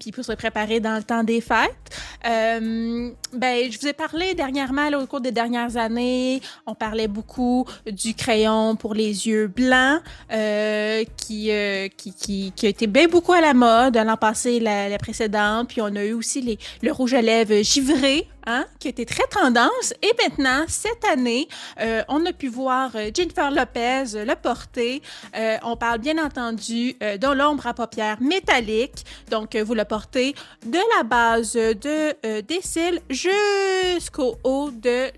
[0.00, 1.98] puis pour se préparer dans le temps des fêtes.
[2.22, 7.66] Ben, je vous ai parlé dernièrement, là, au cours des dernières années, on parlait beaucoup
[7.84, 10.00] du crayon pour les yeux blancs,
[11.16, 11.50] qui,
[11.96, 15.68] qui, qui, qui a été bien beaucoup à la mode l'an passé, la, précédente.
[15.68, 19.26] Puis on a eu aussi les, le rouge à lèvres givré, hein, qui été très
[19.30, 19.94] tendance.
[20.02, 21.48] Et maintenant, cette année,
[21.80, 25.02] euh, on a pu voir euh, Jennifer Lopez euh, le porter.
[25.62, 29.04] On parle bien entendu de l'ombre à paupières métallique.
[29.30, 30.34] Donc, vous le portez
[30.66, 35.10] de la base de, des cils jusqu'au haut de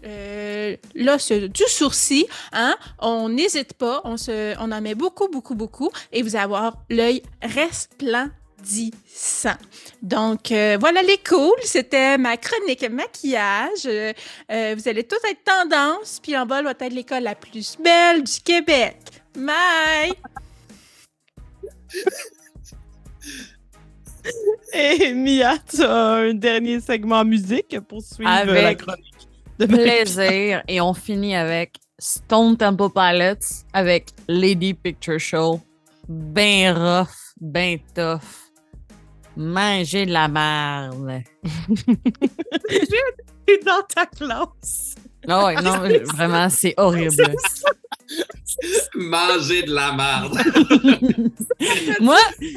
[0.94, 2.26] l'os du sourcil.
[2.52, 2.74] Hein?
[2.98, 6.76] On n'hésite pas, on, se, on en met beaucoup, beaucoup, beaucoup, et vous allez avoir
[6.90, 7.22] l'œil
[8.00, 9.56] resplendissant.
[10.02, 11.52] Donc, euh, voilà les cools.
[11.62, 13.86] C'était ma chronique maquillage.
[13.86, 14.12] Euh,
[14.50, 18.22] euh, vous allez tous être tendance, puis en bas va être l'école la plus belle
[18.24, 18.96] du Québec.
[19.34, 20.12] Bye!
[24.72, 29.28] Et Mia, tu as un dernier segment musique pour suivre Avec la chronique
[29.58, 29.66] de.
[29.66, 30.64] Plaisir.
[30.66, 35.60] Et on finit avec Stone Temple Pilots avec Lady Picture Show.
[36.08, 38.50] Ben rough, ben tough.
[39.36, 41.22] Manger de la merde.
[43.46, 44.94] T'es dans ta classe.
[45.28, 45.78] Oh, ouais, non,
[46.14, 47.34] vraiment, c'est horrible.
[48.94, 50.38] Manger de la merde.
[52.00, 52.52] Moi, il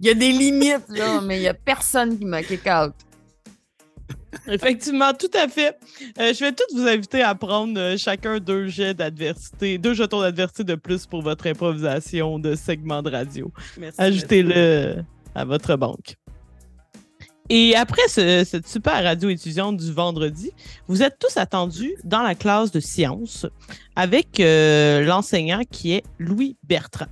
[0.00, 2.92] y a des limites, là, mais il y a personne qui m'a kick out.
[4.48, 5.76] Effectivement, tout à fait.
[6.18, 10.20] Euh, je vais tous vous inviter à prendre euh, chacun deux jets d'adversité, deux jetons
[10.20, 13.52] d'adversité de plus pour votre improvisation de segment de radio.
[13.78, 14.00] Merci.
[14.00, 15.04] Ajoutez-le
[15.34, 16.16] à votre banque.
[17.50, 20.52] Et après ce- cette super radio étudiante du vendredi,
[20.88, 23.46] vous êtes tous attendus dans la classe de sciences
[23.96, 27.06] avec euh, l'enseignant qui est Louis Bertrand.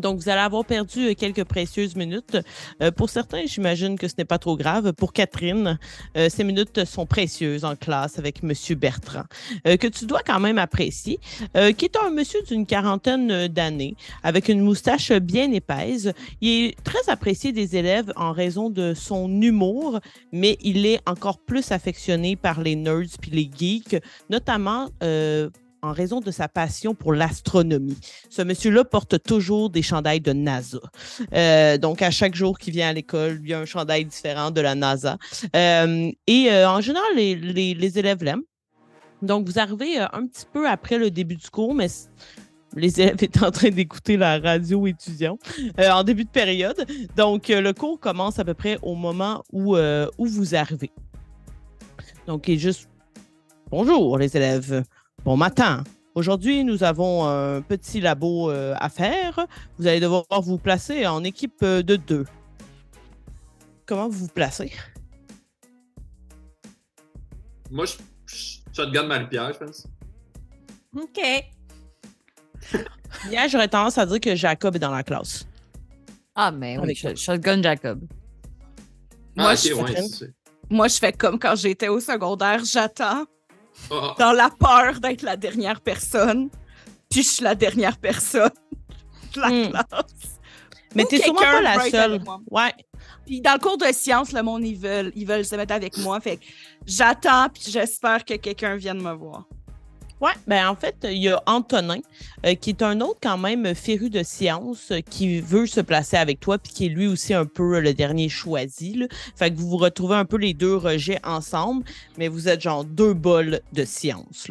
[0.00, 2.38] Donc, vous allez avoir perdu euh, quelques précieuses minutes.
[2.82, 4.92] Euh, pour certains, j'imagine que ce n'est pas trop grave.
[4.92, 5.78] Pour Catherine,
[6.16, 8.52] euh, ces minutes sont précieuses en classe avec M.
[8.76, 9.24] Bertrand,
[9.64, 11.18] que tu dois quand même apprécier,
[11.76, 16.08] qui est un monsieur d'une quarantaine d'années, avec une moustache bien épaisse.
[16.40, 20.00] Il est très apprécié des élèves en raison de son humour,
[20.32, 23.96] mais il est encore plus affectionné par les nerds puis les geeks,
[24.30, 24.88] notamment
[25.82, 27.98] en raison de sa passion pour l'astronomie.
[28.30, 30.78] Ce monsieur-là porte toujours des chandails de NASA.
[31.32, 34.50] Euh, donc, à chaque jour qu'il vient à l'école, il y a un chandail différent
[34.50, 35.18] de la NASA.
[35.54, 38.42] Euh, et euh, en général, les, les, élèves l'aiment.
[39.22, 41.88] Donc, vous arrivez un petit peu après le début du cours, mais
[42.76, 45.38] les élèves étaient en train d'écouter la radio étudiant
[45.78, 46.86] en début de période.
[47.16, 49.76] Donc, le cours commence à peu près au moment où,
[50.18, 50.90] vous arrivez.
[52.26, 52.88] Donc, il est juste
[53.70, 54.82] Bonjour, les élèves.
[55.24, 55.84] Bon matin.
[56.14, 59.46] Aujourd'hui, nous avons un petit labo euh, à faire.
[59.78, 62.24] Vous allez devoir vous placer en équipe euh, de deux.
[63.86, 64.72] Comment vous vous placez?
[67.70, 67.94] Moi, je,
[68.26, 69.86] je shotgun Marie-Pierre, je pense.
[70.96, 71.20] OK.
[73.30, 75.46] Hier, j'aurais tendance à dire que Jacob est dans la classe.
[76.34, 78.00] Ah, mais oui, shotgun Jacob.
[79.36, 80.26] Ah, moi, je fais,
[80.70, 83.24] moi, je fais comme quand j'étais au secondaire, j'attends.
[84.18, 86.50] Dans la peur d'être la dernière personne,
[87.10, 88.50] puis je suis la dernière personne
[89.34, 89.70] de la hmm.
[89.70, 90.38] classe.
[90.94, 92.20] Mais t'es sûrement pas la seule.
[92.50, 92.72] Ouais.
[93.26, 95.98] Puis dans le cours de sciences, le monde, ils veulent, ils veulent se mettre avec
[95.98, 96.18] moi.
[96.20, 96.40] Fait
[96.86, 99.44] j'attends, puis j'espère que quelqu'un vienne me voir.
[100.20, 102.00] Oui, ben en fait, il y a Antonin,
[102.44, 106.16] euh, qui est un autre quand même féru de science, euh, qui veut se placer
[106.16, 108.94] avec toi, puis qui est lui aussi un peu le dernier choisi.
[108.94, 109.06] Là.
[109.36, 111.84] Fait que vous vous retrouvez un peu les deux rejets ensemble,
[112.16, 114.50] mais vous êtes genre deux bols de science.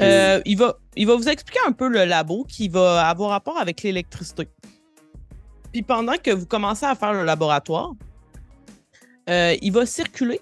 [0.00, 3.58] Euh, il, va, il va vous expliquer un peu le labo qui va avoir rapport
[3.58, 4.48] avec l'électricité.
[5.72, 7.92] Puis pendant que vous commencez à faire le laboratoire,
[9.26, 10.40] il va circuler.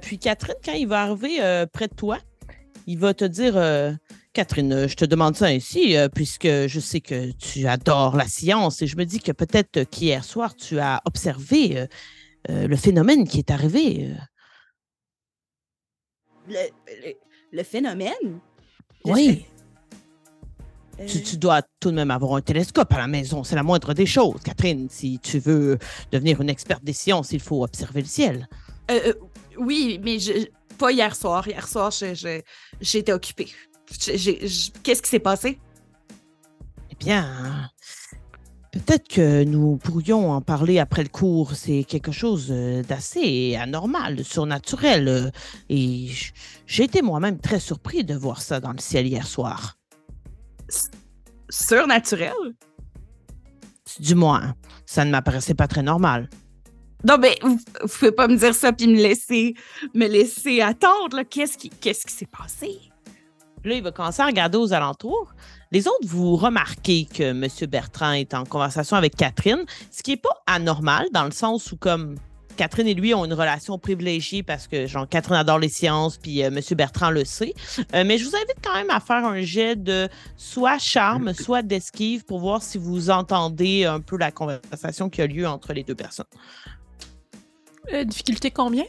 [0.00, 2.18] puis Catherine, quand il va arriver près de toi,
[2.86, 3.92] il va te dire euh,
[4.32, 8.82] Catherine, je te demande ça ainsi, euh, puisque je sais que tu adores la science
[8.82, 11.86] et je me dis que peut-être qu'hier soir, tu as observé
[12.50, 14.10] euh, le phénomène qui est arrivé.
[16.48, 18.40] Le, phénomène?
[19.04, 19.46] Oui.
[21.06, 23.42] Tu, tu, dois tout de même avoir un télescope à la maison.
[23.44, 24.88] C'est la moindre des choses, Catherine.
[24.90, 25.78] Si tu veux
[26.12, 28.48] devenir une experte des sciences, il faut observer le ciel.
[29.58, 30.46] oui, mais je,
[30.82, 31.46] pas hier soir.
[31.46, 31.92] Hier soir,
[32.80, 33.48] j'étais occupée.
[33.88, 35.60] Qu'est-ce qui s'est passé?
[36.90, 37.70] Eh bien,
[38.72, 41.54] peut-être que nous pourrions en parler après le cours.
[41.54, 45.32] C'est quelque chose euh, d'assez anormal, surnaturel.
[45.68, 46.10] Et
[46.66, 49.78] j'ai été moi-même très surpris de voir ça dans le ciel hier soir.
[51.48, 52.56] Surnaturel?
[54.00, 54.54] Du moins,
[54.84, 56.28] ça ne m'apparaissait pas très normal.
[57.04, 59.54] Non, mais vous, ne pouvez pas me dire ça puis me laisser,
[59.94, 61.22] me laisser attendre.
[61.28, 62.78] Qu'est-ce qui qu'est-ce qui s'est passé?
[63.64, 65.32] Là, il va commencer à regarder aux alentours.
[65.70, 67.46] Les autres, vous remarquez que M.
[67.68, 71.76] Bertrand est en conversation avec Catherine, ce qui n'est pas anormal dans le sens où,
[71.76, 72.16] comme
[72.56, 76.42] Catherine et lui ont une relation privilégiée parce que genre, Catherine adore les sciences, puis
[76.42, 76.60] euh, M.
[76.76, 77.54] Bertrand le sait.
[77.94, 81.62] Euh, mais je vous invite quand même à faire un jet de soit charme, soit
[81.62, 85.82] d'esquive pour voir si vous entendez un peu la conversation qui a lieu entre les
[85.82, 86.26] deux personnes.
[87.92, 88.84] Euh, difficulté combien?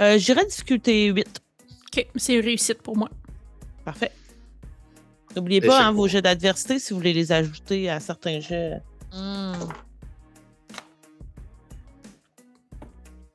[0.00, 1.40] Euh, J'irais difficulté 8.
[1.96, 3.08] OK, c'est une réussite pour moi.
[3.84, 4.12] Parfait.
[5.36, 8.80] N'oubliez pas hein, vos jets d'adversité si vous voulez les ajouter à certains jets.
[9.12, 9.52] Hmm.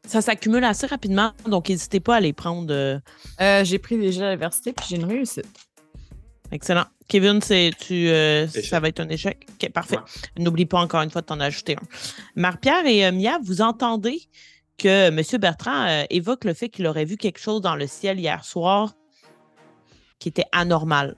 [0.06, 2.72] Ça s'accumule assez rapidement, donc n'hésitez pas à les prendre.
[2.72, 5.64] Euh, j'ai pris des jets d'adversité puis j'ai une réussite.
[6.52, 6.86] Excellent.
[7.08, 9.48] Kevin, c'est tu, euh, ça va être un échec.
[9.50, 9.98] OK, parfait.
[10.38, 11.86] N'oublie pas encore une fois de t'en ajouter un.
[12.36, 14.22] Marc-Pierre et euh, Mia, vous entendez
[14.78, 15.22] que M.
[15.39, 18.93] Bertrand euh, évoque le fait qu'il aurait vu quelque chose dans le ciel hier soir
[20.20, 21.16] qui était anormal.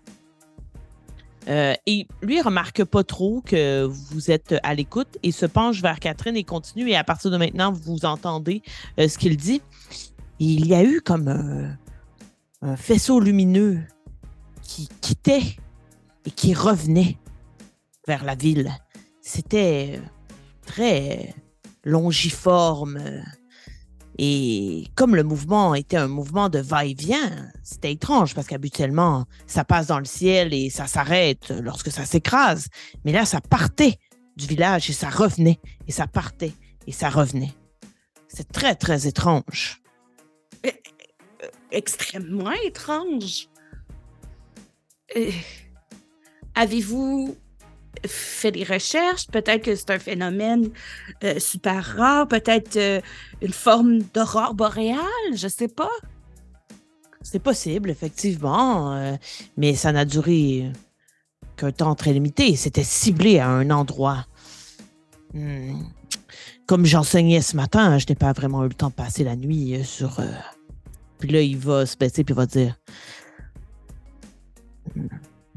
[1.47, 5.99] et lui, il remarque pas trop que vous êtes à l'écoute et se penche vers
[5.99, 6.89] Catherine et continue.
[6.89, 8.61] Et à partir de maintenant, vous entendez
[8.97, 9.61] ce qu'il dit.
[10.39, 11.78] Il y a eu comme
[12.61, 13.80] un faisceau lumineux
[14.68, 15.55] qui quittait
[16.26, 17.18] et qui revenait
[18.05, 18.72] vers la ville.
[19.22, 19.99] C'était
[20.65, 21.34] très
[21.84, 22.99] longiforme.
[24.20, 29.88] Et comme le mouvement était un mouvement de va-et-vient, c'était étrange parce qu'habituellement, ça passe
[29.88, 32.68] dans le ciel et ça s'arrête lorsque ça s'écrase.
[33.05, 33.97] Mais là, ça partait
[34.36, 36.53] du village et ça revenait, et ça partait
[36.86, 37.53] et ça revenait.
[38.28, 39.82] C'est très, très étrange.
[41.72, 43.49] Extrêmement étrange.
[45.15, 45.31] Euh,
[46.55, 47.35] avez-vous
[48.05, 49.27] fait des recherches?
[49.27, 50.69] Peut-être que c'est un phénomène
[51.23, 52.27] euh, super rare.
[52.27, 53.01] Peut-être euh,
[53.41, 54.99] une forme d'aurore boréale.
[55.33, 55.89] Je sais pas.
[57.21, 59.17] C'est possible, effectivement,
[59.57, 60.71] mais ça n'a duré
[61.57, 62.55] qu'un temps très limité.
[62.55, 64.25] C'était ciblé à un endroit.
[65.33, 65.81] Hmm.
[66.67, 69.83] Comme j'enseignais ce matin, je n'ai pas vraiment eu le temps de passer la nuit
[69.83, 70.21] sur.
[71.19, 72.77] Puis là, il va se baisser puis il va dire.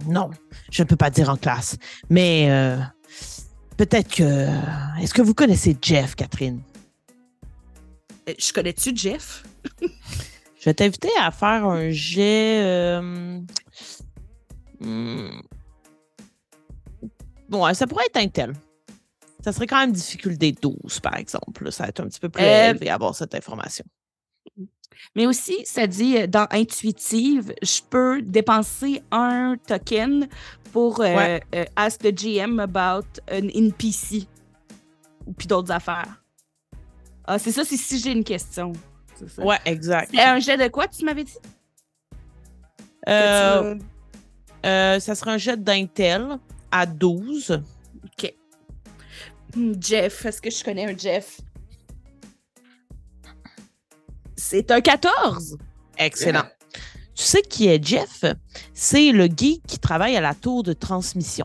[0.06, 0.30] Non,
[0.70, 1.76] je ne peux pas dire en classe.
[2.08, 2.76] Mais euh,
[3.76, 4.48] peut-être que.
[5.00, 6.60] Est-ce que vous connaissez Jeff, Catherine?
[8.28, 9.44] Euh, Je connais-tu Jeff?
[9.80, 12.62] Je vais t'inviter à faire un jet.
[12.62, 13.40] euh,
[14.80, 15.40] hmm,
[17.74, 18.54] ça pourrait être un tel.
[19.42, 21.72] Ça serait quand même difficulté 12, par exemple.
[21.72, 23.84] Ça va être un petit peu plus Euh, élevé à avoir cette information.
[25.16, 30.28] Mais aussi, ça dit euh, dans intuitive, je peux dépenser un token
[30.72, 31.40] pour euh, Ouais.
[31.54, 34.26] euh, ask the GM about an NPC
[35.26, 36.22] ou puis d'autres affaires.
[37.24, 38.72] Ah, c'est ça, c'est si j'ai une question.
[39.16, 39.42] C'est ça.
[39.44, 40.10] Ouais, exact.
[40.14, 41.36] C'est un jet de quoi, tu m'avais dit?
[43.08, 43.80] Euh, tu
[45.00, 46.38] ça serait un jet d'Intel
[46.70, 47.50] à 12.
[47.50, 47.62] veux-
[48.04, 48.34] OK.
[49.56, 51.40] Hmm, Jeff, est-ce que je connais un Jeff?
[54.42, 55.58] C'est un 14!
[55.98, 56.44] Excellent.
[57.14, 58.24] Tu sais qui est Jeff?
[58.72, 61.44] C'est le geek qui travaille à la tour de transmission.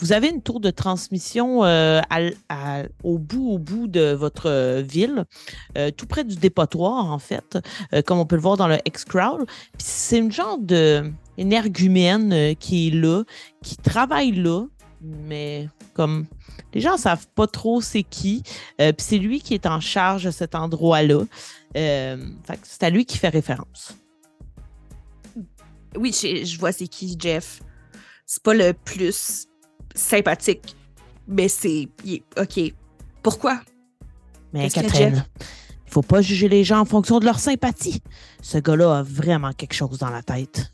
[0.00, 4.12] Vous avez une tour de transmission euh, à l- à- au bout, au bout de
[4.12, 5.24] votre euh, ville,
[5.78, 7.58] euh, tout près du dépotoir, en fait,
[7.94, 8.76] euh, comme on peut le voir dans le.
[8.84, 8.92] Puis
[9.78, 13.22] c'est une genre de énergumène euh, qui est là,
[13.62, 14.66] qui travaille là,
[15.00, 16.26] mais comme
[16.76, 18.42] les gens savent pas trop c'est qui.
[18.82, 21.22] Euh, puis c'est lui qui est en charge de cet endroit-là.
[21.74, 22.16] Euh,
[22.62, 23.96] c'est à lui qui fait référence.
[25.96, 27.62] Oui, je, je vois c'est qui, Jeff.
[28.26, 29.46] C'est pas le plus
[29.94, 30.76] sympathique,
[31.26, 31.88] mais c'est.
[32.38, 32.74] OK.
[33.22, 33.62] Pourquoi?
[34.52, 35.24] Mais Catherine,
[35.86, 38.02] il faut pas juger les gens en fonction de leur sympathie.
[38.42, 40.70] Ce gars-là a vraiment quelque chose dans la tête.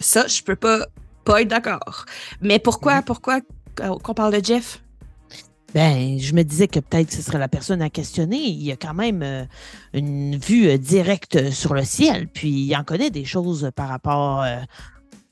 [0.00, 0.86] Ça, je peux pas,
[1.24, 2.04] pas être d'accord.
[2.42, 3.40] Mais pourquoi, pourquoi
[3.78, 4.82] qu'on qu'on parle de Jeff?
[5.74, 8.38] Ben, je me disais que peut-être ce serait la personne à questionner.
[8.38, 9.44] Il a quand même euh,
[9.92, 14.42] une vue euh, directe sur le ciel, puis il en connaît des choses par rapport
[14.42, 14.60] euh,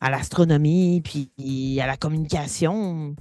[0.01, 3.17] à l'astronomie, puis à la communication.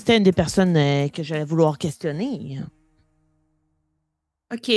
[0.00, 2.58] C'était une des personnes euh, que j'allais vouloir questionner.
[4.50, 4.70] OK.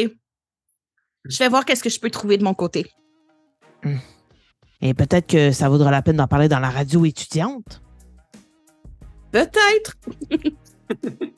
[1.26, 2.92] Je vais voir qu'est-ce que je peux trouver de mon côté.
[4.82, 7.82] Et peut-être que ça vaudra la peine d'en parler dans la radio étudiante.
[9.34, 9.98] Peut-être.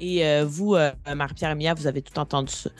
[0.00, 2.70] Et euh, vous, euh, Marie-Pierre et Mia, vous avez tout entendu ça.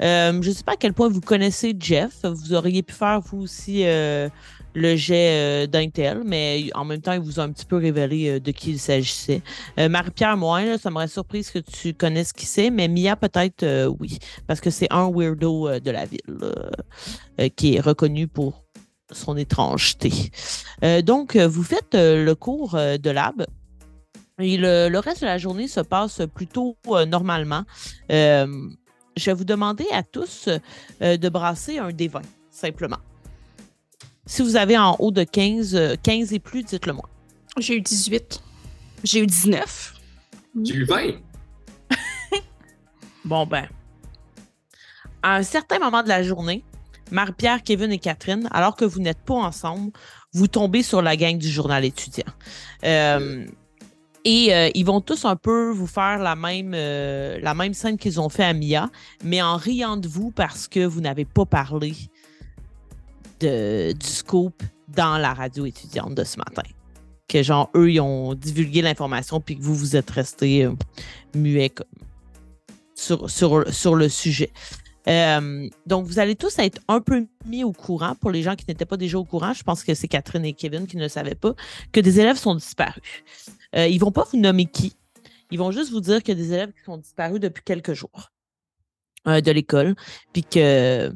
[0.00, 2.20] Euh, je ne sais pas à quel point vous connaissez Jeff.
[2.22, 7.40] Vous auriez pu faire, vous aussi, le jet d'Intel, mais en même temps, il vous
[7.40, 9.42] a un petit peu révélé de qui il s'agissait.
[9.76, 14.20] Marie-Pierre, moi, là, ça m'aurait surprise que tu connaisses qui c'est, mais Mia, peut-être, oui,
[14.46, 16.22] parce que c'est un weirdo de la ville
[17.56, 18.67] qui est reconnu pour
[19.12, 20.12] son étrangeté.
[20.84, 23.46] Euh, donc, euh, vous faites euh, le cours euh, de lab.
[24.40, 27.64] Et le, le reste de la journée se passe plutôt euh, normalement.
[28.12, 28.46] Euh,
[29.16, 30.48] je vais vous demander à tous
[31.02, 32.98] euh, de brasser un des 20, simplement.
[34.26, 37.08] Si vous avez en haut de 15, euh, 15 et plus, dites-le moi.
[37.58, 38.40] J'ai eu 18.
[39.02, 39.94] J'ai eu 19.
[40.64, 41.14] J'ai eu 20.
[43.24, 43.66] Bon, ben.
[45.22, 46.62] À un certain moment de la journée,
[47.10, 49.92] Marie-Pierre, Kevin et Catherine, alors que vous n'êtes pas ensemble,
[50.32, 52.32] vous tombez sur la gang du journal étudiant.
[52.84, 53.46] Euh,
[54.24, 57.96] et euh, ils vont tous un peu vous faire la même, euh, la même scène
[57.96, 58.90] qu'ils ont fait à Mia,
[59.24, 61.94] mais en riant de vous parce que vous n'avez pas parlé
[63.40, 66.62] de, du scoop dans la radio étudiante de ce matin.
[67.28, 70.12] Que genre, eux, ils ont divulgué l'information puis que vous, vous êtes
[72.94, 74.50] sur, sur, sur le sujet.
[75.08, 78.64] Euh, donc, vous allez tous être un peu mis au courant pour les gens qui
[78.68, 79.52] n'étaient pas déjà au courant.
[79.54, 81.54] Je pense que c'est Catherine et Kevin qui ne le savaient pas,
[81.92, 83.02] que des élèves sont disparus.
[83.74, 84.96] Euh, ils vont pas vous nommer qui.
[85.50, 87.94] Ils vont juste vous dire qu'il y a des élèves qui sont disparus depuis quelques
[87.94, 88.30] jours
[89.26, 89.94] euh, de l'école,
[90.32, 91.10] puis que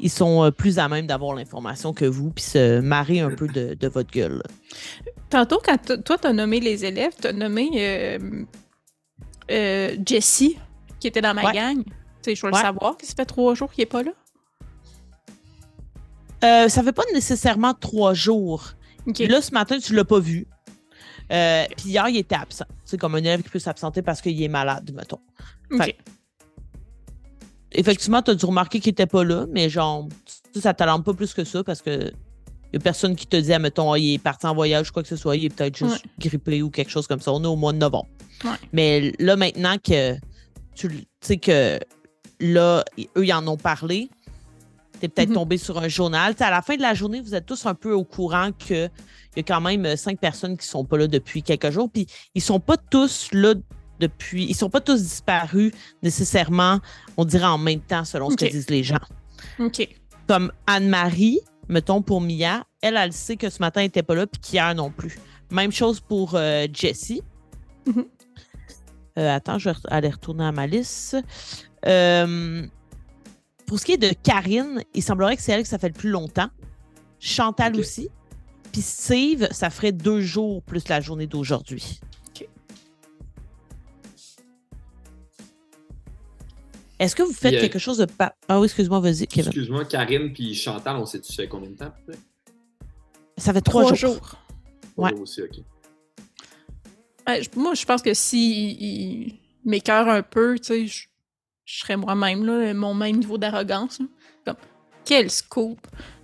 [0.00, 3.74] ils sont plus à même d'avoir l'information que vous, puis se marrer un peu de,
[3.74, 4.42] de votre gueule.
[5.28, 8.44] Tantôt, quand toi, t'as nommé les élèves, t'as nommé euh,
[9.50, 10.56] euh, Jessie,
[11.00, 11.52] qui était dans ma Ouais.
[11.52, 11.82] gang.
[12.22, 12.52] Tu sais, je Ouais.
[12.52, 14.10] le savoir, que ça fait trois jours qu'il est pas là.
[16.44, 18.72] Euh, ça fait pas nécessairement trois jours.
[19.06, 20.46] Là, ce matin, tu l'as pas vu.
[21.32, 22.64] Euh, puis hier, il était absent.
[22.84, 25.20] C'est comme un élève qui peut s'absenter parce qu'il est malade, mettons.
[25.72, 25.82] OK.
[25.84, 25.96] fait-
[27.72, 30.08] Effectivement, tu as dû remarquer qu'il était pas là, mais genre,
[30.58, 32.12] ça, t'alarme pas plus que ça parce que
[32.70, 33.58] Il n'y a personne qui te dit, ah,
[33.98, 36.68] il est parti en voyage, quoi que ce soit, il est peut-être juste grippé ou
[36.68, 37.32] quelque chose comme ça.
[37.32, 38.08] On est au mois de novembre.
[38.44, 38.50] Ouais.
[38.74, 40.16] Mais là, maintenant que
[40.74, 41.80] tu sais que
[42.40, 42.84] là,
[43.16, 44.08] eux, ils en ont parlé,
[45.00, 45.34] tu es peut-être Mhm.
[45.34, 46.34] tombé sur un journal.
[46.40, 48.90] À la fin de la journée, vous êtes tous un peu au courant qu'il
[49.36, 51.88] y a quand même euh, cinq personnes qui sont pas là depuis quelques jours.
[51.90, 53.54] Puis ils sont pas tous là
[54.00, 54.44] depuis.
[54.44, 55.72] Ils sont pas tous disparus
[56.02, 56.80] nécessairement,
[57.16, 58.98] on dirait en même temps, selon ce que disent les gens.
[59.58, 59.88] OK.
[60.28, 64.26] Comme Anne-Marie, mettons pour Mia, elle, elle sait que ce matin, elle n'était pas là,
[64.26, 65.18] puis qu'hier non plus.
[65.50, 67.22] Même chose pour euh, Jessie.
[67.86, 68.04] Mhm.
[69.18, 71.16] Euh, attends, je vais aller retourner à ma liste.
[71.86, 72.66] Euh,
[73.66, 75.94] pour ce qui est de Karine, il semblerait que c'est elle que ça fait le
[75.94, 76.48] plus longtemps.
[77.20, 78.08] Chantal aussi.
[78.72, 82.00] Puis Steve, ça ferait deux jours plus la journée d'aujourd'hui.
[82.28, 82.46] Ok.
[86.98, 88.06] Est-ce que vous faites Puis, euh, quelque chose de...
[88.06, 89.48] pa- Ah oui, excuse-moi, vas-y, Kevin.
[89.50, 91.92] Excuse-moi, Karine puis Chantal, on sait-tu ça fait combien de temps?
[92.06, 92.20] peut-être?
[93.36, 94.14] Ça fait trois, Trois jours.
[94.14, 94.34] jours.
[94.96, 95.12] Ouais.
[95.14, 95.58] Aussi, ok.
[97.28, 101.07] Ouais, je- moi, je pense que si il m'écœure un peu, tu sais, je,
[101.68, 103.98] je serais moi-même, là, mon même niveau d'arrogance.
[104.46, 104.56] Comme,
[105.04, 105.78] quel scoop!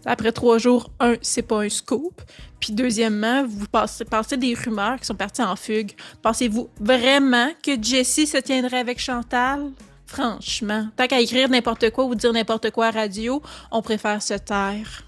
[0.07, 2.22] Après trois jours, un, c'est pas un scoop.
[2.59, 5.92] Puis deuxièmement, vous passez, passez des rumeurs qui sont parties en fugue.
[6.22, 9.70] Pensez-vous vraiment que Jessie se tiendrait avec Chantal?
[10.07, 14.34] Franchement, tant qu'à écrire n'importe quoi ou dire n'importe quoi à radio, on préfère se
[14.34, 15.05] taire.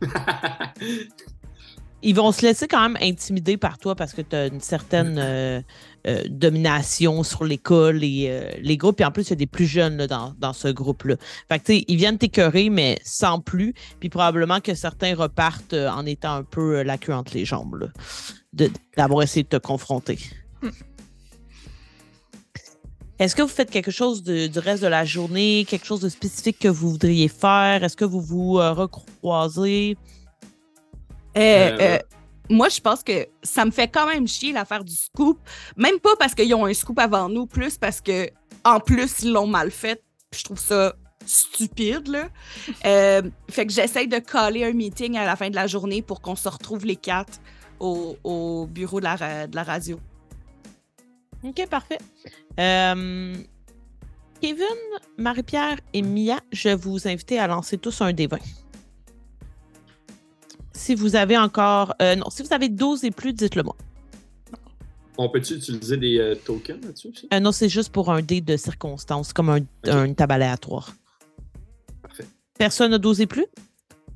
[2.06, 5.18] ils vont se laisser quand même intimider par toi parce que tu as une certaine
[5.18, 5.60] euh,
[6.06, 9.00] euh, domination sur l'école et euh, les groupes.
[9.00, 11.16] Et en plus, il y a des plus jeunes là, dans, dans ce groupe-là.
[11.48, 13.74] Fait que, tu sais, ils viennent t'écœurer, mais sans plus.
[13.98, 17.90] Puis probablement que certains repartent en étant un peu la queue entre les jambes,
[18.96, 20.20] d'avoir essayé de te confronter.
[20.62, 20.68] Hmm.
[23.18, 26.08] Est-ce que vous faites quelque chose de- du reste de la journée, quelque chose de
[26.08, 27.82] spécifique que vous voudriez faire?
[27.82, 29.96] Est-ce que vous vous recroisez?
[31.36, 31.98] Euh, Euh, euh,
[32.48, 35.38] moi, je pense que ça me fait quand même chier l'affaire du scoop.
[35.76, 38.28] Même pas parce qu'ils ont un scoop avant nous, plus parce que
[38.64, 40.02] en plus, ils l'ont mal fait.
[40.34, 42.28] Je trouve ça stupide, là.
[42.86, 46.20] Euh, fait que j'essaye de caler un meeting à la fin de la journée pour
[46.20, 47.40] qu'on se retrouve les quatre
[47.80, 49.98] au, au bureau de la, ra- de la radio.
[51.42, 51.98] OK, parfait.
[52.60, 53.34] Euh,
[54.40, 54.64] Kevin,
[55.18, 58.38] Marie-Pierre et Mia, je vous invite à lancer tous un 20.
[60.86, 61.96] Si vous avez encore.
[62.00, 63.74] euh, non, si vous avez 12 et plus, dites-le moi.
[65.18, 67.28] On peut-tu utiliser des euh, tokens là-dessus aussi?
[67.34, 69.58] Euh, non, c'est juste pour un dé de circonstance, comme un,
[69.88, 70.94] un tab aléatoire.
[72.02, 72.26] Parfait.
[72.56, 73.46] Personne n'a 12 et plus?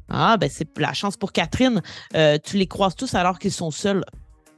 [0.09, 1.83] Ah, ben c'est la chance pour Catherine.
[2.15, 4.05] Euh, tu les croises tous alors qu'ils sont seuls.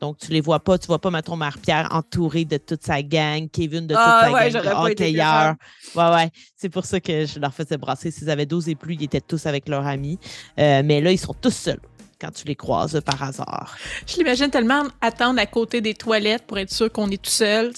[0.03, 0.79] Donc, tu les vois pas.
[0.79, 4.33] Tu vois pas, mettons, Marie-Pierre entourée de toute sa gang, Kevin de toute Ah, sa
[4.33, 5.55] ouais, gang de hockeyeurs.
[5.95, 6.31] Ouais, ouais.
[6.57, 8.11] C'est pour ça que je leur faisais brasser.
[8.11, 10.19] S'ils avaient 12 et plus, ils étaient tous avec leurs amis.
[10.59, 11.79] Euh, mais là, ils sont tous seuls
[12.23, 13.77] quand tu les croises par hasard.
[14.07, 17.73] Je l'imagine tellement attendre à côté des toilettes pour être sûr qu'on est tout seul.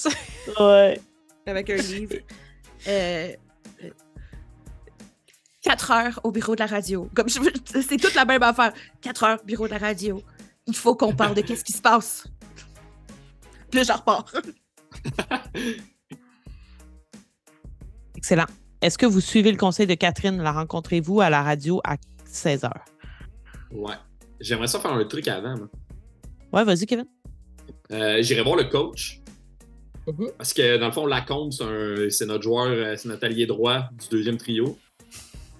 [0.60, 1.00] Ouais.
[1.46, 2.14] Avec un livre.
[2.86, 3.32] Euh,
[3.84, 3.90] euh,
[5.62, 7.08] Quatre heures au bureau de la radio.
[7.14, 7.40] Comme je-
[7.80, 8.72] c'est toute la même affaire.
[9.00, 10.22] Quatre heures, bureau de la radio.
[10.66, 12.26] Il faut qu'on parle de qu'est-ce qui se passe.
[13.70, 14.26] Puis là, je repars.
[18.16, 18.46] Excellent.
[18.82, 20.42] Est-ce que vous suivez le conseil de Catherine?
[20.42, 22.70] La rencontrez-vous à la radio à 16 h?
[23.72, 23.94] Ouais.
[24.44, 25.56] J'aimerais ça faire un truc avant.
[25.56, 25.68] moi.
[26.52, 27.06] Ouais, vas-y, Kevin.
[27.92, 29.20] Euh, J'irai voir le coach.
[30.06, 30.30] Mhm.
[30.36, 31.50] Parce que dans le fond, Lacombe,
[32.10, 34.78] c'est notre joueur, euh, c'est notre allié droit du deuxième trio.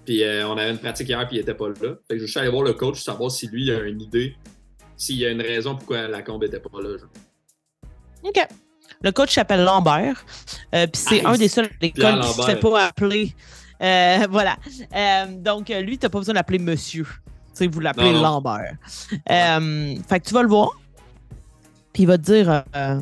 [0.05, 1.95] Puis euh, on avait une pratique hier, puis il était pas là.
[2.07, 4.37] Fait que je suis allé voir le coach, savoir si lui a une idée,
[4.99, 6.99] s'il y a une raison pourquoi Lacombe était pas là.
[6.99, 7.09] genre.
[8.23, 8.47] OK.
[9.03, 10.25] Le coach s'appelle Lambert.
[10.75, 11.25] Euh, Puis c'est Nice.
[11.27, 12.61] un des seuls à l'école qui se fait Lambert.
[12.61, 13.35] pas appeler.
[13.81, 14.57] Euh, voilà.
[14.95, 17.07] Euh, donc, lui, tu n'as pas besoin d'appeler monsieur.
[17.55, 18.13] Tu sais, vous l'appelez.
[18.13, 18.77] Lambert.
[19.31, 20.71] Euh, fait que tu vas le voir.
[21.93, 23.01] Puis il va te dire euh,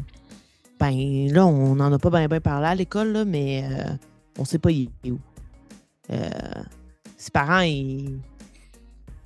[0.78, 3.84] Ben là, on n'en a pas bien parlé à l'école, mais euh,
[4.38, 5.18] on sait pas il est où.
[6.11, 6.28] Euh,
[7.16, 8.18] ses parents, ils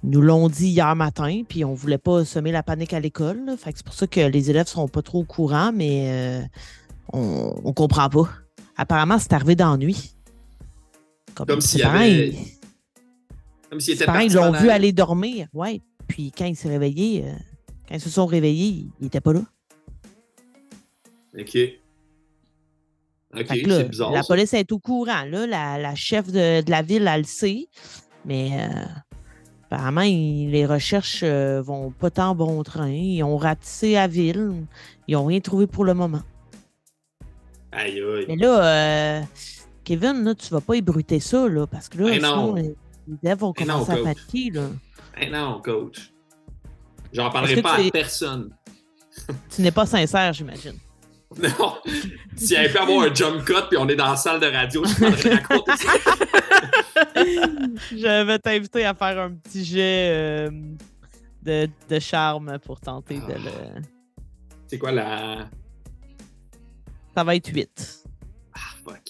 [0.05, 3.45] nous l'ont dit hier matin, puis on voulait pas semer la panique à l'école.
[3.45, 3.57] là.
[3.57, 6.43] Fait que c'est pour ça que les élèves sont pas trop au courant, mais euh,
[7.13, 8.29] on, on comprend pas.
[8.77, 10.15] Apparemment, c'est arrivé d'ennui.
[11.35, 12.39] Comme ses s'il y avait-
[13.71, 15.49] Comme s'il était ils l'ont vu aller dormir.
[15.53, 15.81] Ouais.
[16.07, 17.33] Puis quand il s'est réveillé, euh,
[17.89, 19.43] quand ils se sont réveillés, il était pas là.
[21.39, 21.59] Ok.
[23.35, 24.13] Ok, c'est bizarre.
[24.13, 24.29] la ça.
[24.29, 25.25] police est au courant.
[25.25, 27.67] Là, la, la chef de, de la ville, elle le sait.
[28.25, 28.85] Mais euh,
[29.67, 32.89] apparemment, il- les recherches euh, vont pas tant bon train.
[32.89, 34.65] Ils ont ratissé la ville.
[35.09, 36.23] Ils n'ont rien trouvé pour le moment.
[37.73, 38.25] Aïe, aïe.
[38.29, 39.23] Mais là, euh,
[39.85, 42.57] Kevin, là, tu vas pas ébruter ça, là, parce que là, Ben non.
[42.57, 42.75] sinon,
[43.07, 44.51] les élèves vont Ben non, commencer à paniquer.
[44.51, 44.69] Là.
[45.31, 46.13] Non, coach.
[47.13, 48.51] J'en parlerai pas à personne.
[49.55, 50.79] Tu n'es pas sincère, j'imagine.
[51.39, 51.77] Non.
[52.37, 54.47] S'il y avait pu avoir un jump cut puis on est dans la salle de
[54.47, 55.93] radio, je pourrais raconter ça.
[57.93, 60.51] Je vais t'inviter à faire un petit jet euh,
[61.43, 63.83] de, de charme pour tenter de le.
[64.67, 65.49] C'est quoi la.
[67.15, 68.05] Ça va être 8.
[68.55, 69.03] Ah, fuck.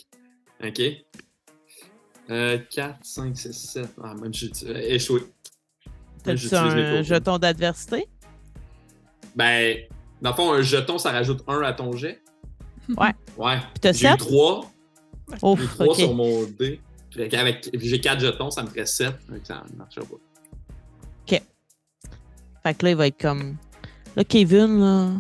[0.65, 0.81] Ok.
[2.31, 3.89] Euh, 4, 5, 6, 7.
[4.03, 5.22] Ah, même j'ai euh, échoué.
[6.22, 8.09] T'as-tu un jeton d'adversité?
[9.37, 9.77] Ben,
[10.20, 12.20] dans le fond, un jeton, ça rajoute 1 à ton jet.
[12.89, 13.12] Ouais.
[13.37, 13.59] Ouais.
[13.59, 14.18] Puis t'as J'ai eu 7?
[14.18, 14.70] 3.
[15.43, 15.95] Ouf, J'ai 3 ok.
[15.97, 16.81] sur mon dé.
[17.31, 19.14] Qu'avec- J'ai 4 jetons, ça me ferait 7.
[19.29, 20.16] Donc ça ne marchera pas.
[22.62, 23.57] Fait que là, il va être comme.
[24.16, 25.12] Là, Kevin, là.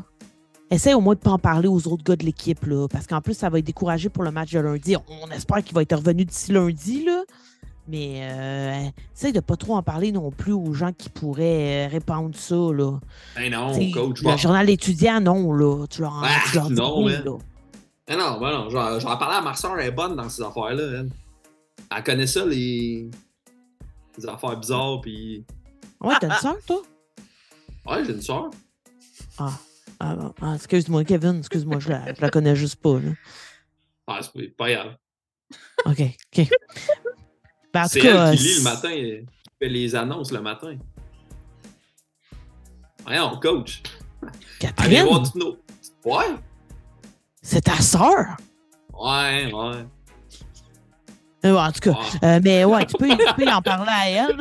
[0.70, 2.88] Essaye au moins de pas en parler aux autres gars de l'équipe, là.
[2.88, 4.96] Parce qu'en plus, ça va être découragé pour le match de lundi.
[4.96, 7.22] On, espère qu'il va être revenu d'ici lundi, là.
[7.88, 11.88] Mais euh, essaye de pas trop en parler non plus aux gens qui pourraient euh,
[11.88, 12.98] répandre ça, là.
[13.36, 14.22] Ben non, T'sais, coach.
[14.22, 14.36] Le bon.
[14.36, 15.86] journal étudiant, non, là.
[15.88, 17.36] Tu leur, en- Ah, tu leur dis non, oui, là.
[18.08, 18.70] Ben non, ben non.
[18.70, 20.82] J'en j'en parlais à ma soeur, elle est bonne dans ces affaires-là.
[21.00, 21.10] Elle,
[21.96, 23.08] elle connaît ça, les...
[24.18, 25.00] les affaires bizarres.
[25.00, 25.44] Puis.
[26.00, 26.82] Ouais, t'as une soeur, toi?
[27.86, 28.50] Ouais, j'ai une soeur.
[29.38, 29.52] Ah,
[30.00, 33.10] ah, ah, excuse-moi, Kevin, excuse-moi, je la, je la connais juste pas, là.
[34.06, 34.96] Ah, c'est pas- grave.
[35.84, 36.48] OK, OK.
[37.72, 39.26] Ben, en tout C'est cas, elle qui lit le matin, qui
[39.60, 40.76] fait les annonces le matin.
[43.04, 43.82] Voyons, coach.
[44.22, 45.56] Allez Catherine, voir toutes nos.
[46.04, 46.24] Ouais,
[47.42, 48.36] c'est ta sœur?
[48.92, 49.86] ouais, ouais.
[51.44, 52.24] Euh, en tout cas, ouais.
[52.24, 54.36] euh, mais ouais, tu peux, tu peux en parler à elle.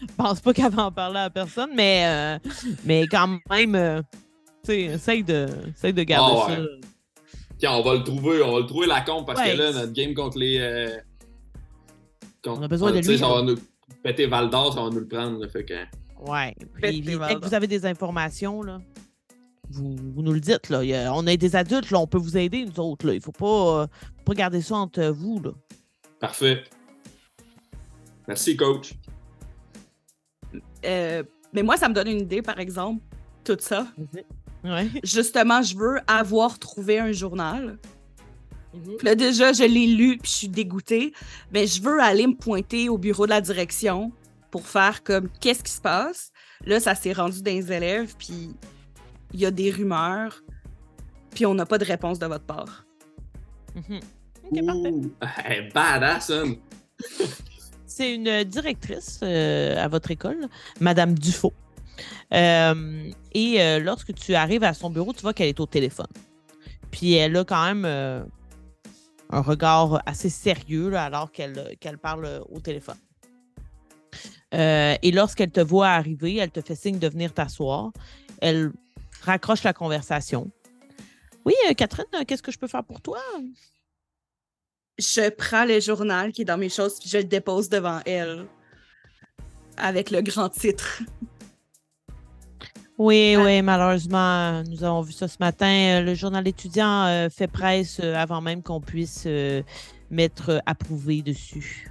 [0.00, 2.50] Je pense pas qu'elle va en parler à personne, mais, euh,
[2.84, 4.02] mais quand même, euh,
[4.68, 6.56] essaye de, essaye de garder Ah ouais.
[6.56, 6.88] ça.
[7.58, 9.52] Tiens, on va le trouver, on va le trouver la compte parce Ouais.
[9.52, 10.58] que là, notre game contre les.
[10.58, 10.88] euh,
[12.44, 13.56] contre- On a besoin de tu sais, lui, Ça va nous
[14.02, 15.38] péter Val d'Or, ça va nous le prendre.
[15.40, 15.74] là, fait que.
[16.26, 16.54] Ouais.
[16.80, 18.80] Puis, dès que vous avez des informations, là,
[19.70, 20.68] vous, vous nous le dites.
[20.70, 20.78] Là.
[20.80, 23.06] A- on est des adultes, là, on peut vous aider, nous autres.
[23.06, 23.14] Là.
[23.14, 23.86] Il faut pas, euh,
[24.18, 25.40] faut pas garder ça entre vous.
[25.42, 25.50] Là.
[26.20, 26.62] Parfait.
[28.28, 28.94] Merci, coach.
[30.84, 33.02] Euh, mais moi, ça me donne une idée, par exemple,
[33.44, 33.86] tout ça.
[34.64, 34.88] Ouais.
[35.02, 37.78] Justement, je veux avoir trouvé un journal.
[38.72, 41.12] Puis Là, déjà, je l'ai lu, puis je suis dégoûtée.
[41.52, 44.12] Mais je veux aller me pointer au bureau de la direction
[44.50, 46.30] pour faire comme qu'est-ce qui se passe?
[46.64, 48.54] Là, ça s'est rendu dans les élèves, puis
[49.32, 50.42] il y a des rumeurs,
[51.30, 52.84] puis on n'a pas de réponse de votre part.
[53.74, 54.00] Mhm.
[54.44, 54.90] OK, parfait.
[54.90, 55.12] Ouh,
[55.44, 56.54] hey, badass, hein?
[57.86, 60.48] C'est une directrice euh, à votre école,
[60.80, 61.52] Madame Dufaux.
[62.32, 66.06] Euh, et euh, lorsque tu arrives à son bureau, tu vois qu'elle est au téléphone.
[66.90, 68.22] Puis elle a quand même euh,
[69.30, 72.98] un regard assez sérieux alors qu'elle parle au téléphone.
[74.52, 77.90] Et lorsqu'elle te voit arriver, elle te fait signe de venir t'asseoir.
[78.42, 78.72] Elle
[79.22, 80.50] raccroche la conversation.
[81.46, 83.18] Oui, Catherine, qu'est-ce que je peux faire pour toi?
[84.98, 88.46] Je prends le journal qui est dans mes choses, puis je le dépose devant elle.
[89.78, 91.02] Avec le grand titre.
[93.02, 93.42] Oui, Ah.
[93.44, 95.66] oui, malheureusement, nous avons vu ça ce matin.
[95.66, 99.62] Euh, Le journal étudiant euh, fait presse euh, avant même qu'on puisse euh,
[100.10, 101.88] mettre approuvé dessus.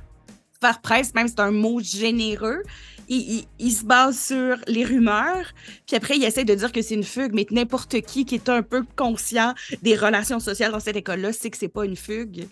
[0.61, 2.61] faire presse, même c'est un mot généreux.
[3.09, 5.47] Il, il- il se base sur les rumeurs,
[5.87, 8.47] puis après, il essaie de dire que c'est une fugue, mais n'importe qui qui est
[8.47, 12.47] un peu conscient des relations sociales dans cette école-là sait que c'est pas une fugue.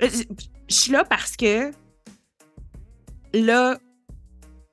[0.00, 0.08] Je
[0.68, 1.70] je suis là parce que
[3.32, 3.78] là,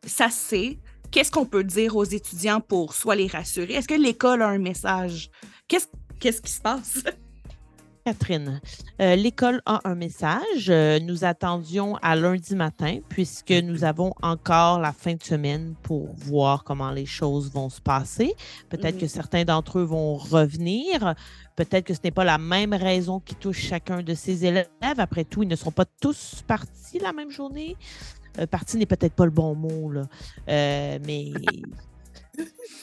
[0.06, 0.78] ça se sait.
[1.14, 3.74] Qu'est-ce qu'on peut dire aux étudiants pour soit les rassurer?
[3.74, 5.30] Est-ce que l'école a un message?
[5.68, 5.86] Qu'est-ce
[6.20, 7.04] qu'est-ce qui se passe?
[8.06, 8.60] Catherine,
[9.00, 10.70] euh, l'école a un message.
[10.70, 16.14] Euh, nous attendions à lundi matin puisque nous avons encore la fin de semaine pour
[16.16, 18.34] voir comment les choses vont se passer.
[18.70, 19.02] Peut-être Mhm.
[19.02, 21.14] que certains d'entre eux vont revenir.
[21.56, 24.68] Peut-être que ce n'est pas la même raison qui touche chacun de ces élèves.
[24.82, 27.78] Après tout, ils ne seront pas tous partis la même journée.
[28.50, 30.02] Parti n'est peut-être pas le bon mot, là.
[30.50, 31.32] Euh, mais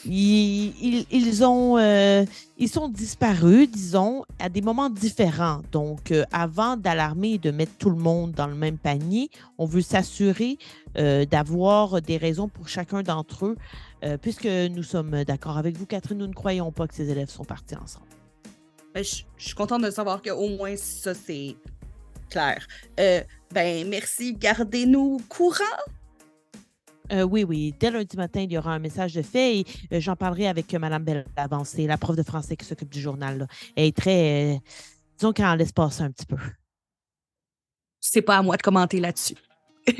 [0.05, 2.25] ils, ils- ils ont, euh,
[2.57, 5.61] ils sont disparus, disons, à des moments différents.
[5.71, 9.65] Donc, euh, avant d'alarmer et de mettre tout le monde dans le même panier, on
[9.65, 10.57] veut s'assurer
[11.29, 13.55] d'avoir des raisons pour chacun d'entre eux.
[14.21, 17.45] Puisque nous sommes d'accord avec vous, Catherine, nous ne croyons pas que ces élèves sont
[17.45, 18.07] partis ensemble.
[18.93, 21.55] Ben, je suis contente de savoir qu'au moins ça, c'est
[22.29, 22.67] clair.
[23.53, 24.33] Ben, merci.
[24.33, 25.63] Gardez-nous courant.
[27.11, 27.73] Euh, oui, oui.
[27.77, 30.73] Dès lundi matin, il y aura un message de fait et euh, j'en parlerai avec
[30.73, 33.39] euh, Mme Bellavance, c'est la prof de français qui s'occupe du journal.
[33.39, 33.47] là.
[33.75, 34.55] Elle est très.
[34.55, 34.57] euh,
[35.17, 36.37] disons qu'elle en laisse passer un petit peu.
[37.99, 39.35] C'est pas à moi de commenter là-dessus.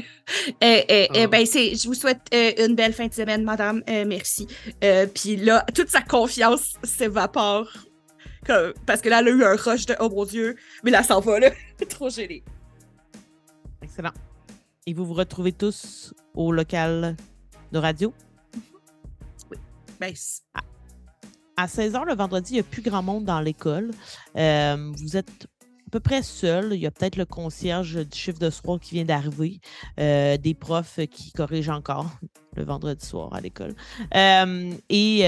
[0.61, 1.27] Eh, eh, eh Ah.
[1.27, 3.83] ben, c'est, je vous souhaite euh, une belle fin de semaine, madame.
[3.89, 4.47] Euh, merci.
[4.83, 7.67] Euh, Puis là, toute sa confiance s'évapore.
[8.45, 11.01] Comme- Parce que là, elle a eu un rush de oh mon Dieu, mais là,
[11.01, 11.49] ça s'en va, là.
[11.89, 12.43] Trop gênée.
[13.81, 14.11] Excellent.
[14.87, 17.15] Et vous vous retrouvez tous au local
[17.71, 18.13] de radio?
[19.99, 20.41] Ben, c-
[21.57, 23.91] À 16h le vendredi, il n'y a plus grand monde dans l'école.
[24.35, 25.29] Euh, vous êtes
[25.63, 26.73] à peu près seul.
[26.73, 29.59] Il y a peut-être le concierge du chiffre de soir qui vient d'arriver,
[29.99, 32.09] euh, des profs qui corrigent encore
[32.55, 33.75] le vendredi soir à l'école.
[34.15, 35.19] Euh, et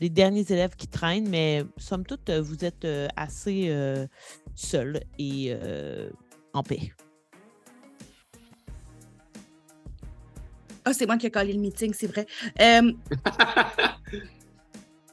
[0.00, 2.86] les derniers élèves qui traînent, mais somme toute, vous êtes
[3.16, 3.72] assez
[4.56, 5.54] seul et
[6.52, 6.90] en paix.
[10.86, 12.26] Ah, c'est moi qui ai collé le meeting, c'est vrai.
[12.60, 12.92] Euh,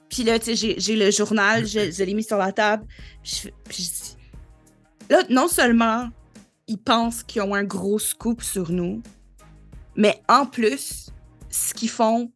[0.10, 2.86] Puis là, tu sais, j'ai- le journal, je, je l'ai mis sur la table.
[3.24, 4.18] Puis je, puis je dis-
[5.10, 6.10] là, non seulement
[6.68, 9.02] ils pensent qu'ils ont un gros scoop sur nous,
[9.96, 11.10] mais en plus,
[11.50, 12.32] ce qu'ils font.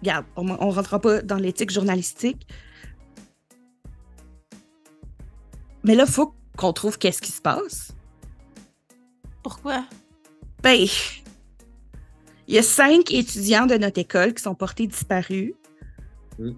[0.00, 2.46] Regarde, on ne rentrera pas dans l'éthique journalistique.
[5.84, 7.92] Mais là, il faut qu'on trouve qu'est-ce qui se passe.
[9.42, 9.84] Pourquoi?
[10.62, 10.86] Ben,
[12.48, 15.54] il y a cinq étudiants de notre école qui sont portés disparus.
[16.38, 16.52] Mm.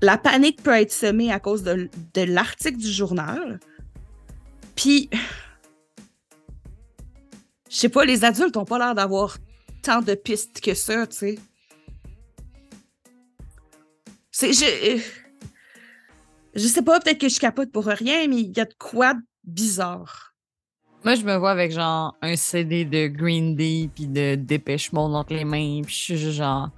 [0.00, 3.60] La panique peut être semée à cause de, de l'article du journal.
[4.76, 5.08] Puis,
[7.70, 9.38] je sais pas, les adultes n'ont pas l'air d'avoir
[9.82, 11.38] tant de pistes que ça, tu sais.
[14.30, 15.00] C'est, je,
[16.54, 19.14] je sais pas, peut-être que je capote pour rien, mais il y a de quoi
[19.14, 20.33] de bizarre.
[21.04, 25.14] Moi, je me vois avec genre un CD de Green Day puis de Dépêche Mode
[25.14, 26.70] entre les mains, puis je suis juste genre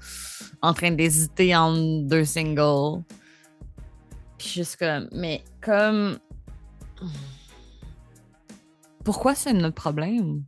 [0.61, 3.05] en train d'hésiter entre deux singles.
[4.37, 6.19] Puis juste comme, mais comme.
[9.05, 10.43] Pourquoi c'est notre problème?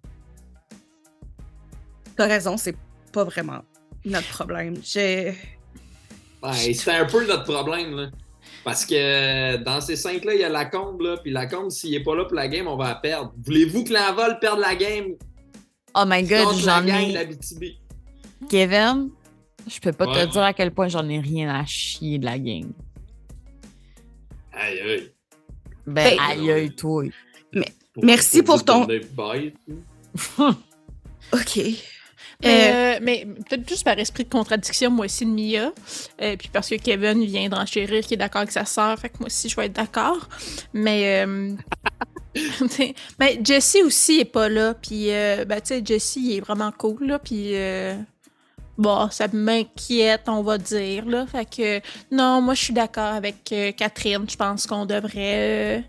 [2.16, 2.76] T'as raison, c'est
[3.12, 3.62] pas vraiment
[4.04, 4.74] notre problème.
[4.82, 5.36] J'ai.
[6.42, 8.10] Ouais, c'était un peu notre problème, là.
[8.68, 11.16] Parce que dans ces cinq-là, il y a la combe, là.
[11.22, 13.32] Puis la combe, s'il est pas là pour la game, on va la perdre.
[13.44, 15.14] Voulez-vous que l'envol perde la game?
[15.94, 17.26] Oh my god, j'en ai.
[18.50, 19.10] Kevin,
[19.66, 20.26] je peux pas Ouais.
[20.26, 22.72] te dire à quel point j'en ai rien à chier de la game.
[24.52, 25.12] Aïe, aïe.
[25.86, 26.18] Ben, Hey.
[26.20, 27.04] aïe, aïe, toi.
[28.02, 29.54] Merci pour dire ton- de Dave Bye.
[31.32, 31.60] OK.
[32.42, 35.72] Mais, Euh, euh, mais peut-être juste par esprit de contradiction, moi aussi, de Mia.
[36.22, 39.08] Euh, puis parce que Kevin vient de renchérir qu'il est d'accord avec sa sœur, fait
[39.08, 40.28] que moi aussi, je vais être d'accord.
[40.72, 41.54] Mais, euh,
[43.18, 44.74] mais Jesse aussi est pas là.
[44.74, 47.18] Puis, euh, ben, tu sais, Jesse, il est vraiment cool, là.
[47.18, 47.54] Puis,
[48.76, 51.26] bon, ça m'inquiète, on va dire, là.
[51.26, 51.80] Fait que,
[52.14, 53.42] non, moi, je suis d'accord avec
[53.76, 54.26] Catherine.
[54.28, 55.84] Je pense qu'on devrait.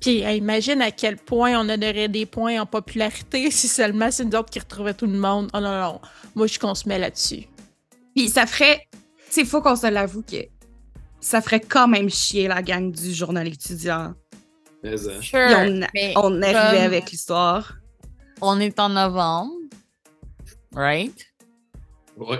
[0.00, 4.36] Puis imagine à quel point on aurait des points en popularité si seulement c'est nous
[4.38, 5.50] autres qui retrouvaient tout le monde.
[5.54, 6.00] Oh non, non.
[6.34, 7.46] Moi, je qu'on se met là-dessus.
[8.14, 8.86] Puis ça ferait.
[9.30, 10.36] Sais, faut qu'on se l'avoue que
[11.20, 14.14] ça ferait quand même chier la gang du journal étudiant.
[14.82, 17.74] Mais, euh, Sure, on, mais on arrivait comme- avec l'histoire.
[18.40, 19.52] on est en novembre,
[20.74, 21.26] right?
[22.16, 22.38] ouais.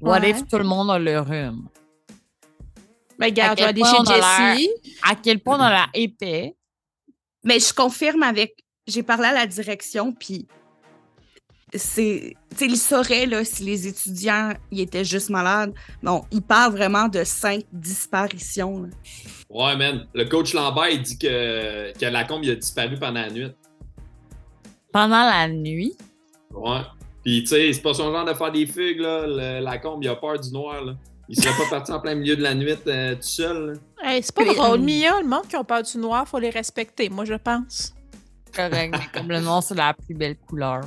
[0.00, 0.30] What Ouais.
[0.30, 1.68] if tout le monde a le rhume?
[3.18, 4.56] Ben, regarde, À quel chez point on a.
[5.10, 6.54] À quel point on a la épais?
[7.46, 8.54] Mais je confirme avec.
[8.86, 10.46] J'ai parlé à la direction, puis
[11.74, 12.34] c'est.
[12.50, 15.74] Tu sais, ils sauraient, là, si les étudiants ils étaient juste malades.
[16.02, 18.82] Non, ils parlent vraiment de cinq disparitions.
[18.82, 18.88] là.
[19.48, 20.06] Ouais, man.
[20.14, 23.52] Le coach Lambert, il dit que, que la combe, il a disparu pendant la nuit.
[24.92, 25.96] Pendant la nuit?
[26.52, 26.80] Ouais.
[27.24, 29.26] Puis, tu sais, c'est pas son genre de faire des fugues, là.
[29.26, 30.96] Le- la combe, il a peur du noir, là.
[31.28, 33.80] Il serait pas parti en plein milieu de la nuit euh, tout seul.
[34.02, 34.80] Hey, c'est pas drôle.
[34.80, 37.94] Mia, le monde qui ont peur du noir, faut les respecter, moi, je pense.
[38.54, 40.82] Correct, mais comme le noir, c'est la plus belle couleur.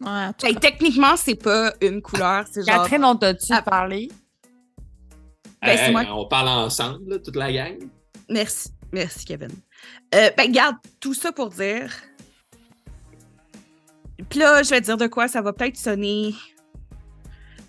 [0.00, 2.82] Ouais, Hey, techniquement, c'est pas une couleur, c'est genre.
[2.82, 3.62] Catherine, on t'a-tu Ah.
[3.62, 4.10] parlé?
[5.62, 7.78] Ben, hey, moi- On parle ensemble, là, toute la gang.
[8.28, 8.70] Merci.
[8.92, 9.48] Merci, Kevin.
[10.14, 11.90] Euh, ben, garde tout ça pour dire.
[14.28, 16.34] Puis là, je vais te dire de quoi ça va peut-être sonner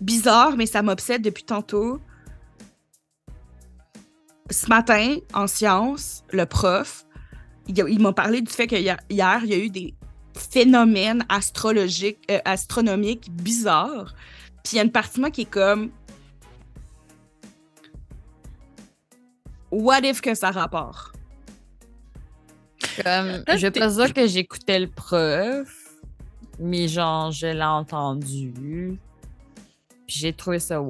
[0.00, 2.00] bizarre, mais ça m'obsède depuis tantôt.
[4.50, 7.06] Ce matin, en sciences, le prof,
[7.68, 9.94] il, m'a parlé du fait que hier, il y a eu des
[10.36, 14.14] phénomènes astrologiques, euh, astronomiques bizarres.
[14.62, 15.90] Puis il y a une partie de moi qui est comme.
[19.70, 21.12] What if que ça rapporte?
[23.02, 25.68] Comme, je vais pas dire que j'écoutais le prof,
[26.58, 28.98] mais genre, je l'ai entendu.
[30.06, 30.80] Puis j'ai trouvé ça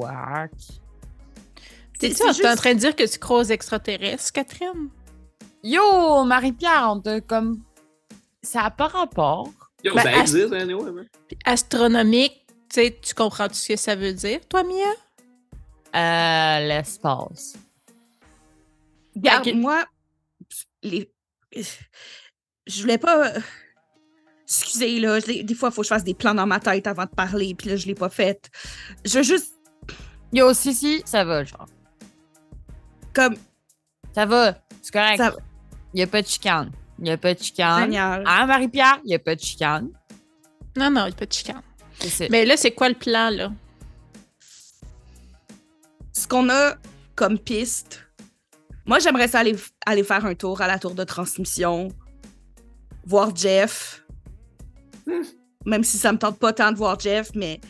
[2.14, 4.90] c'est en juste- en train de dire que tu crois aux extraterrestres, Catherine?
[5.62, 7.62] Yo, Marie-Pierre, on t'a comme.
[8.42, 9.50] Ça a pas rapport.
[9.82, 11.06] Yo, Ben, ça ast- existe, anyway, man.
[11.44, 14.84] Astronomique, tu sais, tu comprends ce que ça veut dire, toi, Mia?
[15.94, 17.56] Euh, l'espace.
[19.14, 19.84] Regarde, moi,
[20.82, 21.10] les...
[21.54, 23.32] je voulais pas.
[24.48, 27.04] Excusez, là, des fois, il faut que je fasse des plans dans ma tête avant
[27.04, 28.48] de parler, puis là, je l'ai pas fait.
[29.04, 29.54] Je veux juste,
[30.32, 31.66] Yo, si, si, ça va, genre.
[33.14, 33.36] comme,
[34.14, 35.16] Ça va, c'est correct.
[35.16, 35.36] Ça va.
[35.94, 36.70] Il n'y a pas de chicane.
[36.98, 37.84] Il n'y a pas de chicane.
[37.84, 38.24] génial.
[38.26, 39.00] Hein, Marie-Pierre?
[39.04, 39.90] Il n'y a pas de chicane.
[40.76, 41.62] Non, non, il peut te chicane.
[41.98, 42.24] C'est ça.
[42.30, 43.50] Mais là, c'est quoi le plan, là?
[46.12, 46.76] Ce qu'on a
[47.14, 48.04] comme piste,
[48.84, 51.88] moi, j'aimerais ça aller, aller faire un tour à la tour de transmission,
[53.04, 54.02] voir Jeff.
[55.64, 57.60] Même si ça me tente pas tant de voir Jeff, mais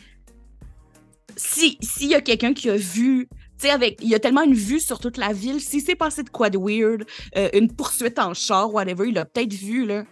[1.35, 4.43] si s'il y a quelqu'un qui a vu, tu sais, avec, il y a tellement
[4.43, 7.71] une vue sur toute la ville, si c'est passé de quoi de weird, euh, une
[7.73, 10.03] poursuite en char, whatever, il l'a peut-être vu, là.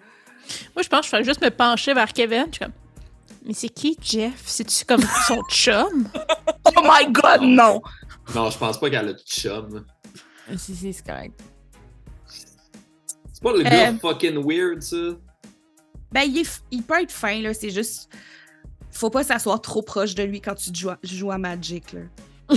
[0.75, 2.45] Moi, je pense que je ferais juste me pencher vers Kevin.
[2.47, 2.73] Je suis comme,
[3.45, 4.41] mais c'est qui Jeff?
[4.45, 6.07] C'est-tu comme son chum?
[6.65, 7.81] Oh my god, non!
[8.33, 9.85] Non, je pense pas qu'elle a de chum.
[10.57, 11.39] Si, si, c'est correct.
[12.27, 13.97] C'est pas le gars Euh.
[13.99, 14.97] fucking weird, ça?
[16.15, 18.09] Ben, il, est il peut être fin, là, c'est juste...
[18.89, 21.99] Faut pas s'asseoir trop proche de lui quand tu joues à, joues à Magic, là.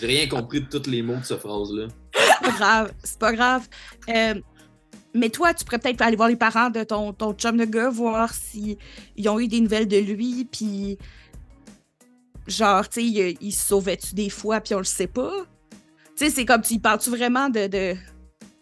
[0.00, 1.88] J'ai rien compris de tous les mots de cette phrase-là.
[2.14, 3.68] C'est pas grave, c'est pas grave.
[4.08, 4.40] Euh,
[5.12, 7.90] mais toi, tu pourrais peut-être aller voir les parents de ton, ton chum de gars,
[7.90, 8.78] voir si
[9.16, 10.96] ils ont eu des nouvelles de lui, puis
[12.46, 15.44] genre, tu sais, il, il se sauvait-tu des fois, puis on le sait pas?
[16.16, 17.94] Tu sais, c'est comme, tu parles-tu vraiment de, de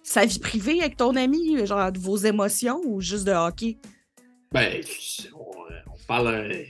[0.05, 3.79] sa vie privée avec ton ami, genre de vos émotions, ou juste de hockey?
[4.53, 4.81] Ben,
[5.35, 5.41] on,
[5.93, 6.29] on parle.
[6.29, 6.63] euh,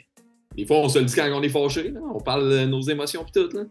[0.56, 2.00] des fois, on se le dit quand on est fâché, là.
[2.14, 3.62] On parle de nos émotions pis tout, là.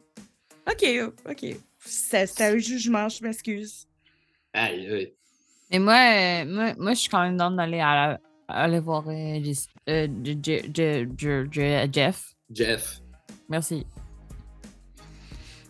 [0.70, 1.56] Ok, ok.
[1.80, 3.88] C'est- C'était un jugement, je m'excuse.
[4.54, 5.14] Aïe, aïe.
[5.72, 9.04] Mais moi, euh, moi, moi, je suis quand même dans d'aller à la- aller voir
[9.08, 10.08] euh, Jess- Je-
[10.44, 12.34] Je- Je- Je- Je- Jeff.
[12.52, 13.00] Jeff.
[13.50, 13.86] Merci.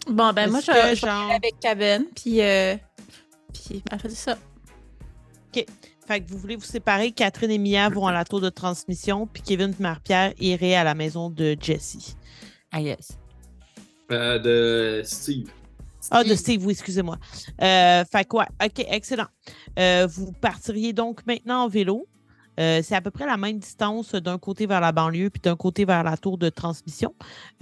[0.07, 2.41] Bon, ben, moi, je, aller avec Kevin, puis...
[2.41, 2.75] Euh,
[3.53, 4.37] puis, ben, c'est ça.
[6.05, 7.11] Fait que vous voulez vous séparer.
[7.11, 10.83] Catherine et Mia vont à la tour de transmission, puis Kevin et Marie-Pierre iraient à
[10.83, 12.15] la maison de Jessie.
[12.71, 13.17] Ah, yes.
[14.11, 15.49] Euh, de Steve.
[16.11, 17.17] Ah, de Steve, oui, excusez-moi.
[17.61, 19.27] Euh, fait que, ouais, OK, excellent.
[19.79, 22.07] Euh, vous partiriez donc maintenant en vélo.
[22.59, 25.55] Euh, c'est à peu près la même distance d'un côté vers la banlieue puis d'un
[25.55, 27.13] côté vers la tour de transmission.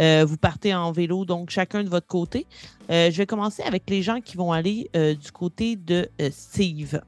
[0.01, 2.45] Euh, vous partez en vélo, donc chacun de votre côté.
[2.89, 7.01] Euh, je vais commencer avec les gens qui vont aller du côté de Steve.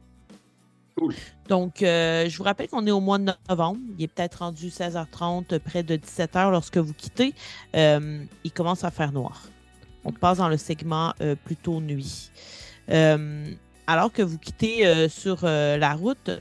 [0.96, 1.14] Cool.
[1.50, 3.80] Donc, je vous rappelle qu'on est au mois de novembre.
[3.98, 7.34] Il est peut-être rendu 16h30, près de 17h lorsque vous quittez.
[7.74, 9.42] Il commence à faire noir.
[10.06, 11.14] On passe dans le segment
[11.44, 12.32] plutôt nuit.
[12.88, 16.32] Alors que vous quittez sur la route,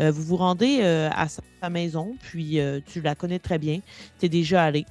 [0.00, 3.80] euh, vous vous rendez euh, à sa maison, puis euh, tu la connais très bien.
[4.18, 4.84] Tu es déjà allé.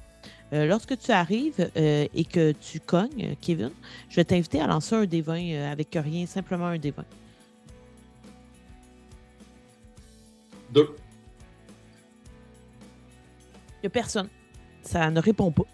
[0.52, 3.72] Lorsque tu arrives et que tu cognes, Kevin,
[4.08, 7.04] je vais t'inviter à lancer un des 20 euh, avec rien, simplement un des 20.
[10.70, 10.96] Deux.
[13.72, 14.28] Il n'y a personne.
[14.82, 15.64] Ça ne répond pas.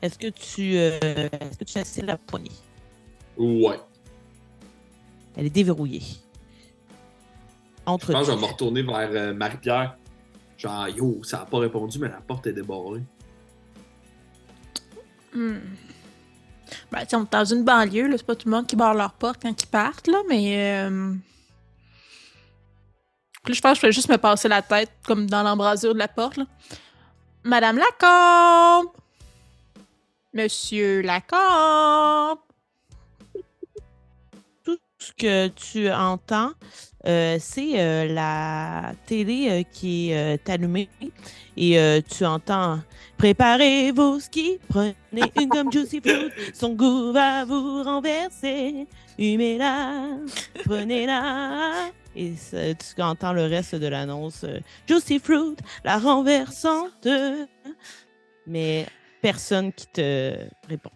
[0.00, 2.50] Est-ce que tu est-ce que tu as la poignée?
[3.36, 3.78] Ouais.
[5.36, 6.02] Elle est déverrouillée.
[7.86, 9.96] Entre Je pense que je vais me retourner vers euh, Marie-Pierre.
[10.56, 13.02] Genre, yo, ça a pas répondu, mais la porte est débarrée.
[15.34, 15.58] Hmm.
[16.90, 18.76] Ben, tu sais, on est dans une banlieue, là, c'est pas tout le monde qui
[18.76, 20.86] barre leur porte quand ils partent, là, mais...
[20.86, 21.14] Euh...
[23.42, 25.94] Puis là, je pense que je vais juste me passer la tête, comme dans l'embrasure
[25.94, 26.44] de la porte, là.
[27.44, 28.92] Madame Lacombe!
[30.32, 32.38] Monsieur Lacombe!
[34.64, 36.52] tout ce que tu entends,
[37.04, 40.88] euh, c'est euh, la télé euh, qui est allumée
[41.56, 42.80] et tu entends
[43.18, 44.94] Préparez vos skis, prenez
[45.40, 48.88] une gomme Juicy Fruit, son goût va vous renverser.
[49.16, 50.16] Humez-la,
[50.64, 51.90] prenez-la.
[52.16, 54.44] Et tu entends le reste de l'annonce
[54.88, 57.06] Juicy Fruit, la renversante.
[58.44, 58.86] Mais
[59.20, 60.34] personne qui te
[60.68, 60.90] répond.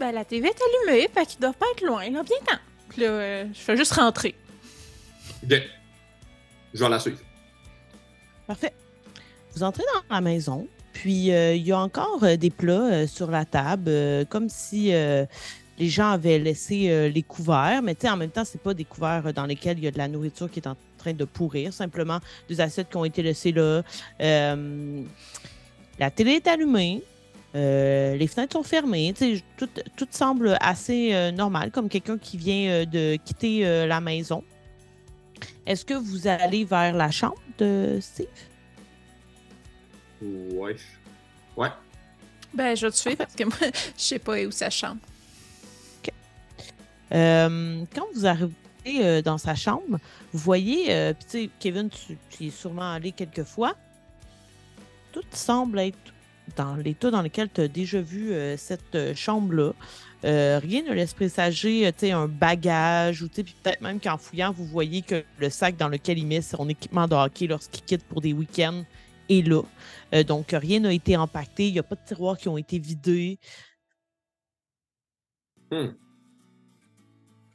[0.00, 2.60] Ben, la TV est allumée, fait qu'ils doivent pas être loin, là, bien temps.
[2.88, 4.34] Puis là, je vais juste rentrer.
[5.50, 5.62] Ok.
[6.74, 7.18] Je vais la suivre.
[8.46, 8.74] Parfait.
[9.54, 13.06] Vous entrez dans la maison, puis euh, il y a encore euh, des plats euh,
[13.06, 13.90] sur la table,
[14.28, 14.92] comme si
[15.78, 19.46] les gens avaient laissé les couverts, mais en même temps, c'est pas des couverts dans
[19.46, 22.18] lesquels il y a de la nourriture qui est en train de pourrir, simplement
[22.48, 23.82] des assiettes qui ont été laissées là.
[24.18, 27.02] La télé est allumée.
[27.54, 29.14] les fenêtres sont fermées.
[29.56, 34.42] Tout, tout semble assez normal, comme quelqu'un qui vient de quitter la maison.
[35.66, 38.26] Est-ce que vous allez vers la chambre de Steve?
[40.22, 40.76] Ouais.
[41.56, 41.68] Ouais.
[42.54, 45.00] Ben, je vais te suivre parce que moi, je sais pas où sa chambre.
[47.10, 48.52] Euh, quand vous arrivez
[48.86, 49.98] euh, dans sa chambre,
[50.32, 53.76] vous voyez, euh, puis tu sais, Kevin, tu, tu y es sûrement allé quelques fois.
[55.12, 55.96] Tout semble être
[56.56, 59.72] dans l'état dans lequel tu as déjà vu euh, cette euh, chambre-là.
[60.24, 64.52] Euh, rien ne laisse présager euh, tu sais, un bagage ou peut-être même qu'en fouillant,
[64.52, 68.02] vous voyez que le sac dans lequel il met son équipement de hockey lorsqu'il quitte
[68.04, 68.84] pour des week-ends
[69.28, 69.62] est là.
[70.14, 71.68] Euh, donc, rien n'a été empaqueté.
[71.68, 73.38] Il n'y a pas de tiroirs qui ont été vidés.
[75.70, 75.88] Hmm.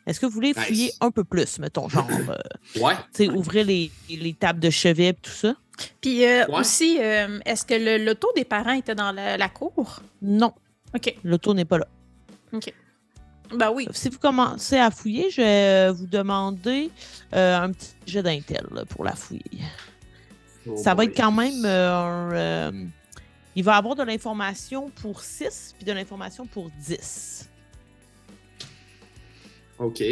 [0.06, 0.66] Est-ce que vous voulez Nice.
[0.66, 2.94] fouiller un peu plus, mettons, genre, euh, Ouais.
[3.14, 5.56] tu sais, ouvrir les, les tables de chevet et tout ça?
[6.02, 6.60] Puis euh, Ouais.
[6.60, 10.02] aussi, euh, est-ce que le- l'auto des parents était dans la, la cour?
[10.22, 10.54] Non,
[10.94, 11.16] OK.
[11.24, 11.88] l'auto n'est pas là.
[13.54, 13.88] Ben oui.
[13.92, 16.90] Si vous commencez à fouiller, je vais vous demander
[17.34, 19.62] euh, un petit jet d'intel là, pour la fouiller.
[20.66, 22.72] Oh Ça va être quand même euh, un, euh,
[23.56, 27.50] il va avoir de l'information pour 6 puis de l'information pour 10.
[29.80, 30.04] OK.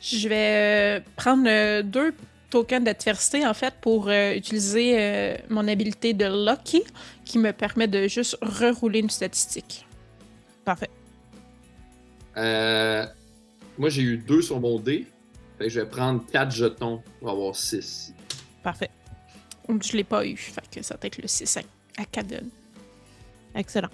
[0.00, 2.14] Je vais euh, prendre euh, deux
[2.50, 6.82] tokens d'adversité, en fait, pour euh, utiliser euh, mon habilité de Lucky,
[7.24, 9.86] qui me permet de juste rerouler une statistique.
[10.64, 10.90] Parfait.
[12.36, 13.06] Euh,
[13.78, 15.06] moi, j'ai eu deux sur mon dé.
[15.58, 18.12] Fait que je vais prendre quatre jetons pour avoir six.
[18.62, 18.90] Parfait.
[19.68, 20.36] Je l'ai pas eu.
[20.36, 21.60] Fait que ça va être le 6 à,
[22.00, 22.48] à Caden.
[23.54, 23.88] Excellent.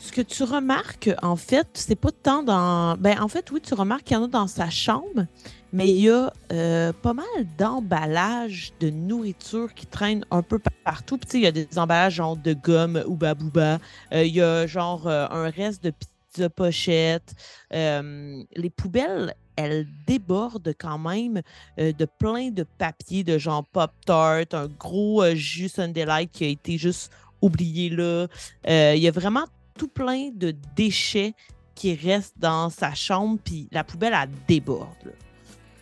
[0.00, 2.96] Ce que tu remarques, en fait, c'est pas tant dans.
[2.96, 5.26] Ben, en fait, oui, tu remarques qu'il y en a dans sa chambre,
[5.72, 7.26] mais il y a euh, pas mal
[7.58, 11.18] d'emballages de nourriture qui traînent un peu par- partout.
[11.18, 13.78] Puis, tu sais, il y a des emballages genre de gomme ou babouba.
[14.12, 16.10] Euh, il y a genre euh, un reste de pizza
[16.44, 17.34] pochette.
[17.72, 21.42] Euh, les poubelles, elles débordent quand même
[21.78, 26.44] euh, de plein de papiers de genre Pop-Tart, un gros euh, jus Sunday Light qui
[26.44, 28.26] a été juste oublié là.
[28.66, 29.44] Il y a vraiment
[29.76, 31.34] tout plein de déchets
[31.74, 34.96] qui restent dans sa chambre, puis la poubelle, elle déborde.
[35.04, 35.12] là.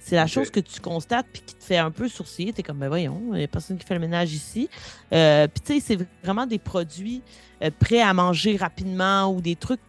[0.05, 2.53] C'est la chose que tu constates, puis qui te fait un peu sourciller.
[2.53, 4.69] Tu es comme, ben voyons, il n'y a personne qui fait le ménage ici.
[5.15, 7.23] Euh, puis tu sais, c'est vraiment des produits
[7.63, 9.81] euh, prêts à manger rapidement ou des trucs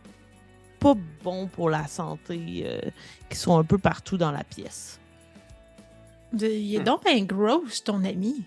[0.94, 2.80] pas bons pour la santé euh,
[3.30, 5.00] qui sont un peu partout dans la pièce.
[6.34, 6.84] De- Il est Hmm.
[6.84, 8.44] donc un gross, ton ami.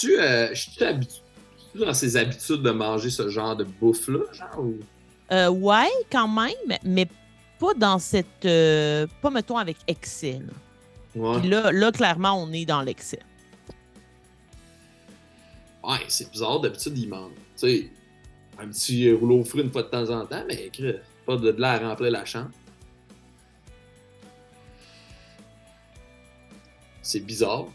[0.00, 1.20] Tu euh, je suis habitu-
[1.72, 4.58] je-tu dans ses habitudes de manger ce genre de bouffe-là, genre?
[4.60, 4.74] Ou...
[5.32, 7.06] Euh, ouais, quand même, mais
[7.58, 8.44] pas dans cette.
[8.44, 10.40] euh, pas, mettons, avec excès.
[10.44, 10.52] là.
[11.20, 11.40] Ouais.
[11.40, 13.20] Puis là, là, clairement, on est dans l'excès.
[15.82, 16.60] Ouais, c'est bizarre.
[16.60, 17.32] D'habitude, il mange.
[17.56, 17.90] Tu sais,
[18.58, 20.70] un petit rouleau au fruit une fois de temps en temps, mais
[21.26, 22.50] pas de, de l'air à remplir la chambre.
[27.02, 27.66] C'est bizarre.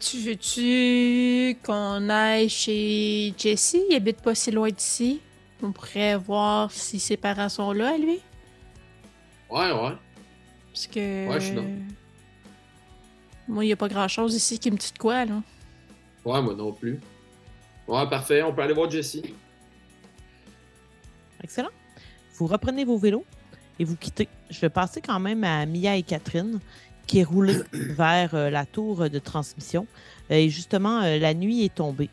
[0.00, 3.76] Tu veux-tu qu'on aille chez Jesse?
[3.90, 5.20] Il habite pas si loin d'ici.
[5.62, 8.20] On pourrait voir si ses parents sont là, lui.
[9.50, 9.96] Ouais, ouais.
[10.72, 11.28] Parce que.
[11.28, 11.64] Ouais, je suis dans.
[13.48, 15.42] Moi, il n'y a pas grand-chose ici qui me dit de quoi, là.
[16.24, 17.00] Ouais, moi non plus.
[17.88, 18.42] Ouais, parfait.
[18.42, 19.34] On peut aller voir Jessie.
[21.42, 21.70] Excellent.
[22.34, 23.24] Vous reprenez vos vélos
[23.78, 24.28] et vous quittez.
[24.50, 26.60] Je vais passer quand même à Mia et Catherine
[27.06, 29.86] qui est roulée vers euh, la tour de transmission.
[30.30, 32.10] Euh, et justement, euh, la nuit est tombée.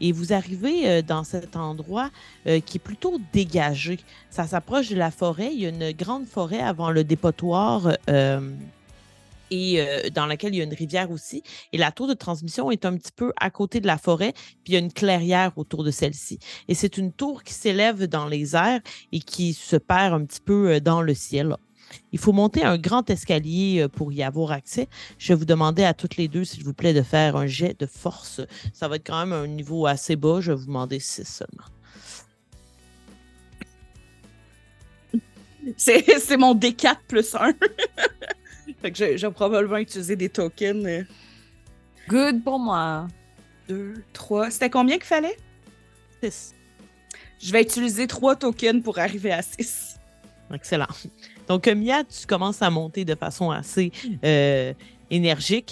[0.00, 2.10] Et vous arrivez euh, dans cet endroit
[2.44, 3.98] qui est plutôt dégagé.
[4.30, 5.50] Ça s'approche de la forêt.
[5.52, 7.96] Il y a une grande forêt avant le dépotoir
[9.50, 11.42] et dans laquelle il y a une rivière aussi.
[11.72, 14.32] Et la tour de transmission est un petit peu à côté de la forêt,
[14.64, 16.38] puis il y a une clairière autour de celle-ci.
[16.68, 18.80] Et c'est une tour qui s'élève dans les airs
[19.12, 21.56] et qui se perd un petit peu dans le ciel.
[22.12, 24.88] Il faut monter un grand escalier pour y avoir accès.
[25.18, 27.78] Je vais vous demander à toutes les deux, s'il vous plaît, de faire un jet
[27.78, 28.40] de force.
[28.72, 30.40] Ça va être quand même un niveau assez bas.
[30.40, 31.64] Je vais vous demander 6 seulement.
[35.76, 37.52] C'est mon D4 plus 1.
[38.80, 40.84] fait que je, je vais probablement utiliser des tokens.
[40.86, 41.02] euh,
[42.08, 43.08] Good pour moi.
[43.68, 44.50] Deux, trois.
[44.50, 45.36] C'était combien qu'il fallait?
[46.22, 46.54] 6.
[47.40, 49.96] Je vais utiliser trois tokens pour arriver à 6.
[50.54, 50.86] Excellent.
[51.48, 53.90] Donc, euh, Mia, tu commences à monter de façon assez
[54.24, 54.72] euh,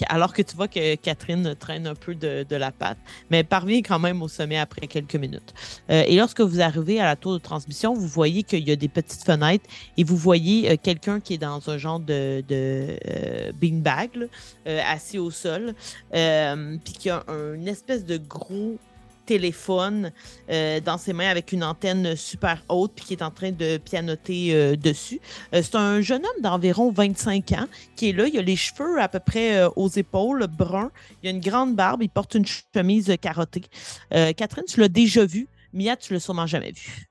[0.07, 2.97] alors que tu vois que Catherine traîne un peu de, la patte,
[3.29, 5.53] mais parvient quand même au sommet après quelques minutes.
[5.89, 8.75] Euh, et lorsque vous arrivez à la tour de transmission, vous voyez qu'il y a
[8.75, 9.65] des petites fenêtres
[9.97, 14.29] et vous voyez euh, quelqu'un qui est dans un genre de, de euh, beanbag,
[14.67, 15.73] euh, assis au sol,
[16.11, 18.77] puis qui a un- une espèce de gros
[19.25, 20.11] téléphone
[20.49, 23.77] euh, dans ses mains avec une antenne super haute puis qui est en train de
[23.77, 25.19] pianoter euh, dessus.
[25.53, 28.27] Euh, c'est un jeune homme d'environ 25 ans qui est là.
[28.27, 30.91] Il a les cheveux à peu près aux épaules, bruns.
[31.21, 32.03] Il a une grande barbe.
[32.03, 33.63] Il porte une chemise carottée.
[34.11, 35.47] Catherine, tu l'as déjà vu.
[35.73, 37.07] Mia, tu l'as sûrement jamais vu.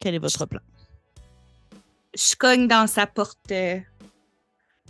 [0.00, 0.60] Quel est votre plan?
[2.16, 3.52] Je cogne dans sa porte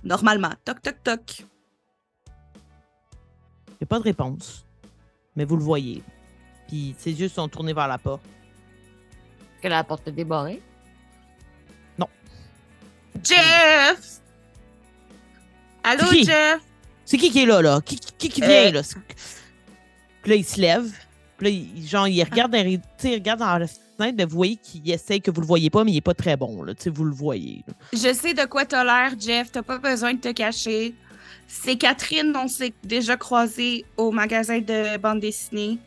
[0.04, 0.52] normalement.
[0.64, 1.46] Toc, toc, toc.
[3.80, 4.64] Il n'y a pas de réponse.
[5.36, 6.02] Mais vous le voyez.
[6.68, 8.22] Puis ses yeux sont tournés vers la porte.
[9.54, 10.60] Est-ce que la porte est débarrée?
[13.24, 14.20] Jeff!
[15.82, 16.24] Allô, qui?
[16.24, 16.60] Jeff?
[17.04, 17.80] C'est qui qui est là, là?
[17.84, 18.72] Qui, qui, qui vient, Euh.
[18.72, 18.82] là?
[20.22, 20.90] Puis là, il se lève.
[21.36, 22.54] Puis là, il, genre, il regarde,
[22.98, 25.70] sais, il regarde dans la fenêtre, mais vous voyez qu'il essaye que vous le voyez
[25.70, 26.74] pas, mais il est pas très bon, là.
[26.74, 27.64] Tu sais, vous le voyez.
[27.66, 27.74] là.
[27.92, 29.50] Je sais de quoi t'as l'air, Jeff.
[29.50, 30.94] T'as pas besoin de te cacher.
[31.52, 35.78] C'est Catherine, on s'est déjà croisés au magasin de bande dessinée.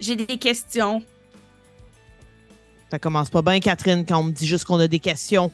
[0.00, 1.02] J'ai des questions.
[2.90, 5.52] Ça commence pas bien, Catherine, quand on me dit juste qu'on a des questions.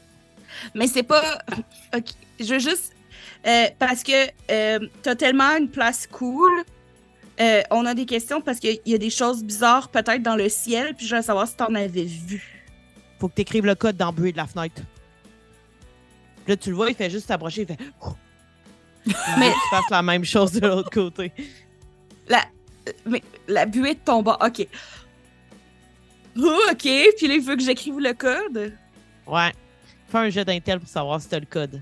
[0.75, 1.39] Mais c'est pas.
[1.97, 2.93] Ok, Je veux juste.
[3.47, 4.13] euh, parce que
[4.53, 6.53] euh, t'as tellement une place cool.
[7.41, 10.49] Euh, on a des questions parce qu'il y a des choses bizarres peut-être dans le
[10.49, 12.63] ciel, puis je veux savoir si t'en avais vu.
[13.19, 14.83] Faut que tu écrives le code dans le bruit de la fenêtre.
[16.45, 17.79] Puis Là, tu le vois, il fait juste s'approcher, il fait.
[19.07, 21.33] Mais tu fasses la même chose de l'autre côté.
[23.07, 24.67] Mais la buée de ton bas, ok.
[26.37, 26.79] Oh, ok,
[27.17, 28.75] puis là, il veut que j'écrive le code?
[29.27, 29.53] Ouais.
[30.09, 31.81] Fais un jet d'intel pour savoir si t'as le code.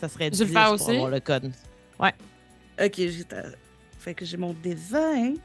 [0.00, 0.90] Ça serait Je le 10 fais pour aussi?
[0.90, 1.52] avoir le code.
[2.80, 3.42] Ok, j'ai ta-
[3.98, 5.36] fait que j'ai mon D20.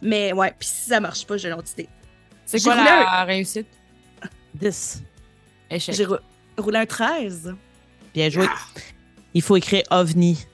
[0.00, 1.88] Mais ouais, puis si ça marche pas, j'ai l'autre idée.
[2.46, 3.66] C'est J'ai quoi la réussite?
[4.54, 5.02] 10.
[5.70, 5.94] Échec.
[5.94, 6.16] J'ai rou-
[6.56, 7.54] roulé un 13.
[8.18, 8.48] Bien joué.
[9.32, 10.44] Il faut écrire OVNI.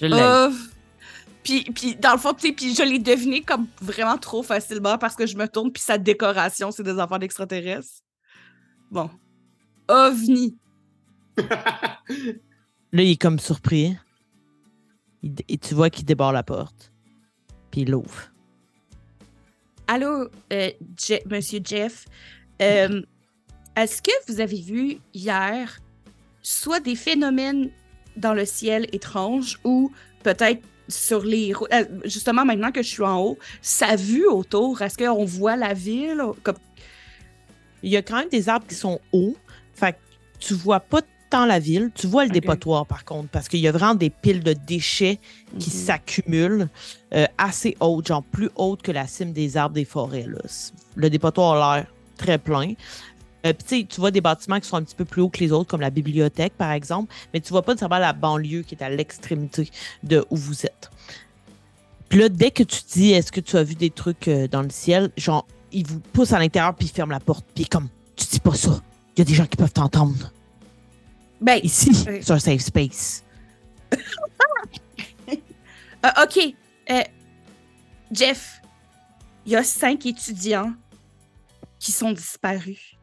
[0.00, 0.16] Je l'ai.
[0.20, 0.50] Euh,
[1.44, 4.98] puis, puis dans le fond, tu sais, puis je l'ai deviné comme vraiment trop facilement
[4.98, 8.02] parce que je me tourne puis sa décoration, c'est des enfants d'extraterrestres.
[8.90, 9.08] Bon.
[9.86, 10.56] OVNI.
[11.36, 13.96] Là, il est comme surpris.
[15.22, 16.90] Il- et tu vois qu'il débarre la porte.
[17.70, 18.22] Puis il l'ouvre.
[19.86, 20.70] Allô, euh,
[21.00, 22.06] Je- Monsieur Jeff.
[22.60, 23.02] Euh,
[23.78, 25.78] Est-ce que vous avez vu hier
[26.42, 27.70] soit des phénomènes
[28.16, 29.92] dans le ciel étranges ou
[30.24, 34.82] peut-être sur les routes, euh, justement maintenant que je suis en haut, sa vue autour,
[34.82, 36.20] est-ce qu'on voit la ville?
[36.42, 36.56] Comme...
[37.84, 39.36] Il y a quand même des arbres qui sont hauts.
[39.74, 39.98] Fait que
[40.40, 41.90] tu vois pas tant la ville.
[41.94, 45.20] Tu vois le dépotoir, par contre, parce qu'il y a vraiment des piles de déchets
[45.60, 45.76] qui Mhm.
[45.84, 46.68] s'accumulent
[47.14, 50.26] euh, assez hautes, genre plus hautes que la cime des arbres des forêts.
[50.26, 50.38] là.
[50.96, 51.86] Le dépotoir a l'air
[52.16, 52.72] très plein.
[53.46, 55.38] Euh, tu sais, tu vois des bâtiments qui sont un petit peu plus hauts que
[55.38, 58.74] les autres, comme la bibliothèque, par exemple, mais tu vois pas nécessairement la banlieue qui
[58.74, 59.70] est à l'extrémité
[60.02, 60.90] de où vous êtes.
[62.08, 64.62] Puis là, dès que tu dis est-ce que tu as vu des trucs euh, dans
[64.62, 67.46] le ciel, genre, il vous pousse à l'intérieur puis il ferme la porte.
[67.54, 68.80] Puis comme, tu dis pas ça.
[69.16, 70.32] Il y a des gens qui peuvent t'entendre.
[71.40, 73.24] Ben, Ici, c'est un safe space.
[73.92, 75.36] euh,
[76.24, 76.54] OK.
[76.90, 77.02] Euh,
[78.10, 78.62] Jeff,
[79.46, 80.72] il y a cinq étudiants
[81.78, 82.97] qui sont disparus.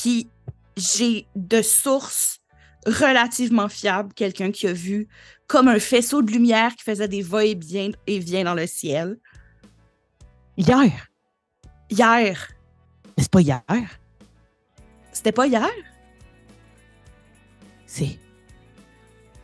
[0.00, 0.28] Puis
[0.76, 2.38] j'ai de sources
[2.86, 5.08] relativement fiables quelqu'un qui a vu
[5.48, 9.16] comme un faisceau de lumière qui faisait des va-et-vient et vient dans le ciel.
[10.56, 11.08] Hier?
[11.90, 12.48] Hier.
[13.16, 13.62] Mais c'est pas hier?
[15.10, 15.68] C'était pas hier?
[17.86, 18.18] C'est.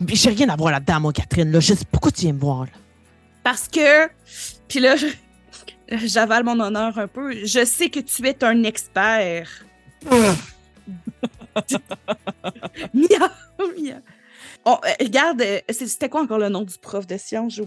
[0.01, 1.51] Mais J'ai rien à voir là-dedans, moi, Catherine.
[1.51, 1.59] Là.
[1.61, 2.65] Je sais pourquoi tu viens me voir.
[2.67, 2.71] Là?
[3.43, 4.09] Parce que.
[4.69, 5.07] Puis là, je-
[6.07, 7.45] j'avale mon honneur un peu.
[7.45, 9.49] Je sais que tu es un expert.
[12.93, 13.31] Mia!
[13.79, 14.01] Mia!
[14.67, 17.55] Oh, euh, regarde, euh, c'était quoi encore le nom du prof de sciences?
[17.55, 17.63] J'ai-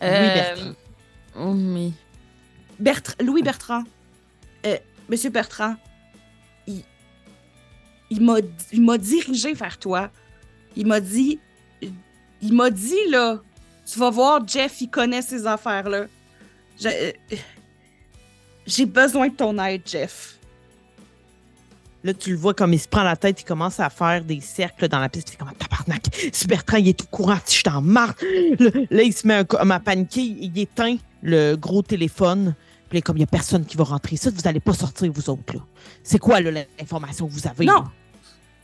[0.00, 0.34] Louis
[2.78, 3.14] Bertrand.
[3.20, 3.84] oh, Louis Bertrand.
[4.66, 4.76] Euh,
[5.08, 5.74] Monsieur Bertrand,
[6.66, 6.82] il,
[8.10, 8.36] il m'a
[8.72, 10.10] il m'a dirigé vers toi.
[10.76, 11.40] Il m'a dit,
[12.40, 13.40] il m'a dit, là,
[13.90, 16.06] tu vas voir, Jeff, il connaît ces affaires-là.
[16.80, 17.12] Je- euh,
[18.66, 20.38] J'ai besoin de ton aide, Jeff.
[22.02, 24.40] Là, tu le vois comme il se prend la tête, il commence à faire des
[24.40, 25.28] cercles dans la piste.
[25.28, 26.02] Il fait comme tabarnak.
[26.32, 28.14] Si Bertrand, il est tout courant, je t'en marre.
[28.90, 32.54] Là, il se met à paniquer, il éteint le gros téléphone.
[32.88, 35.12] Puis là, comme il n'y a personne qui va rentrer, ça, vous n'allez pas sortir,
[35.12, 35.54] vous autres.
[35.54, 35.60] là.
[36.02, 37.66] C'est quoi l'information que vous avez?
[37.66, 37.84] Non.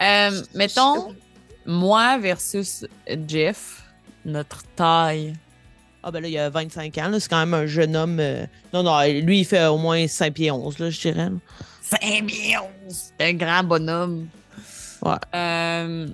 [0.01, 0.31] là?
[0.31, 1.15] Euh, mettons,
[1.67, 2.87] moi versus
[3.29, 3.83] Jeff,
[4.25, 5.35] notre taille.
[6.03, 7.11] Ah, ben là, il a 25 ans.
[7.19, 8.19] C'est quand même un jeune homme.
[8.21, 11.27] euh, Non, non, lui, il fait au moins 5 pieds 11, là, je dirais.
[11.27, 11.31] là.
[11.91, 12.71] 5 millions!
[13.21, 14.29] Un grand bonhomme.
[15.03, 15.15] Ouais.
[15.35, 16.09] Euh,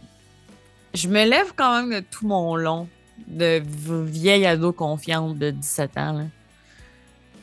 [0.93, 2.89] je me lève quand même de tout mon long
[3.27, 3.63] de
[4.05, 6.13] vieille ado confiante de 17 ans.
[6.13, 6.25] Là.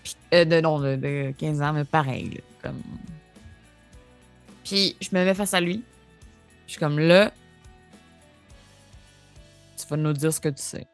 [0.03, 2.29] Puis, euh, de, non, de, de 15 ans, mais pareil.
[2.29, 2.81] là, comme...
[4.63, 5.83] Puis je me mets face à lui.
[6.67, 7.31] Je suis comme là.
[9.75, 10.85] Tu vas nous dire ce que tu sais.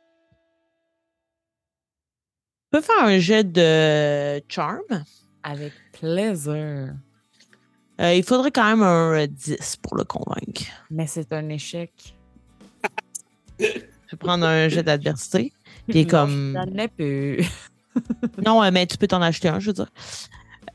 [2.61, 5.03] Tu peux faire un jet de charm.
[5.43, 6.95] Avec plaisir.
[8.01, 10.63] Euh, il faudrait quand même un euh, 10 pour le convaincre.
[10.91, 11.91] Mais c'est un échec.
[13.59, 15.53] Je vais prendre un jet d'adversité.
[15.87, 16.53] Puis comme.
[16.55, 17.45] J'en ai plus.
[18.45, 19.89] Non, euh, mais tu peux t'en acheter un, je veux dire.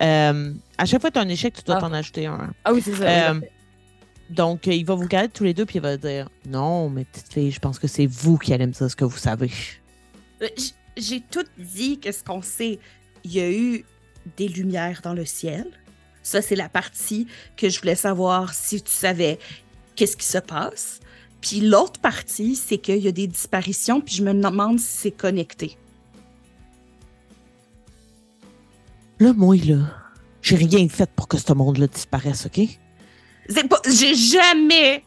[0.00, 1.80] Euh, à chaque fois que tu as un échec, tu dois Ah.
[1.80, 2.50] t'en acheter un.
[2.64, 3.32] Ah oui, c'est ça.
[3.32, 3.40] Euh,
[4.30, 7.04] Donc, euh, il va vous regarder tous les deux, puis il va dire Non, mais
[7.04, 9.50] petite fille, je pense que c'est vous qui allez me dire ce que vous savez.
[10.40, 10.48] Euh,
[10.96, 12.78] J'ai tout dit qu'est-ce qu'on sait.
[13.24, 13.84] Il y a eu
[14.38, 15.66] des lumières dans le ciel.
[16.22, 17.26] Ça, c'est la partie
[17.56, 19.38] que je voulais savoir si tu savais
[19.96, 21.00] qu'est-ce qui se passe.
[21.40, 25.10] Puis l'autre partie, c'est qu'il y a des disparitions, puis je me demande si c'est
[25.10, 25.78] connecté.
[29.18, 29.78] Là, moi, là,
[30.42, 32.60] j'ai rien fait pour que ce monde-là disparaisse, OK?
[33.88, 35.04] J'ai jamais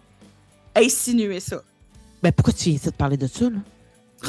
[0.75, 1.63] insinué ça.
[2.21, 3.59] Ben, pourquoi tu viens ici de parler de ça, là?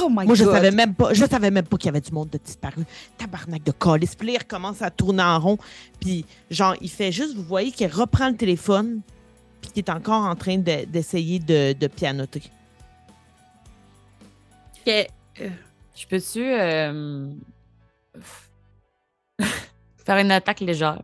[0.02, 0.54] Oh my Moi, je God.
[0.54, 2.84] savais même pas, je savais même pas qu'il y avait du monde de disparu.
[3.18, 4.14] Tabarnak de calice.
[4.14, 5.58] Puis là, il recommence à tourner en rond.
[6.00, 9.00] Puis, genre, il fait juste, vous voyez qu'il reprend le téléphone,
[9.60, 12.42] puis qu'il est encore en train de- d'essayer de, de pianoter.
[14.84, 15.06] Que-
[15.96, 17.28] Je peux-tu euh,
[20.04, 21.00] faire une attaque légère?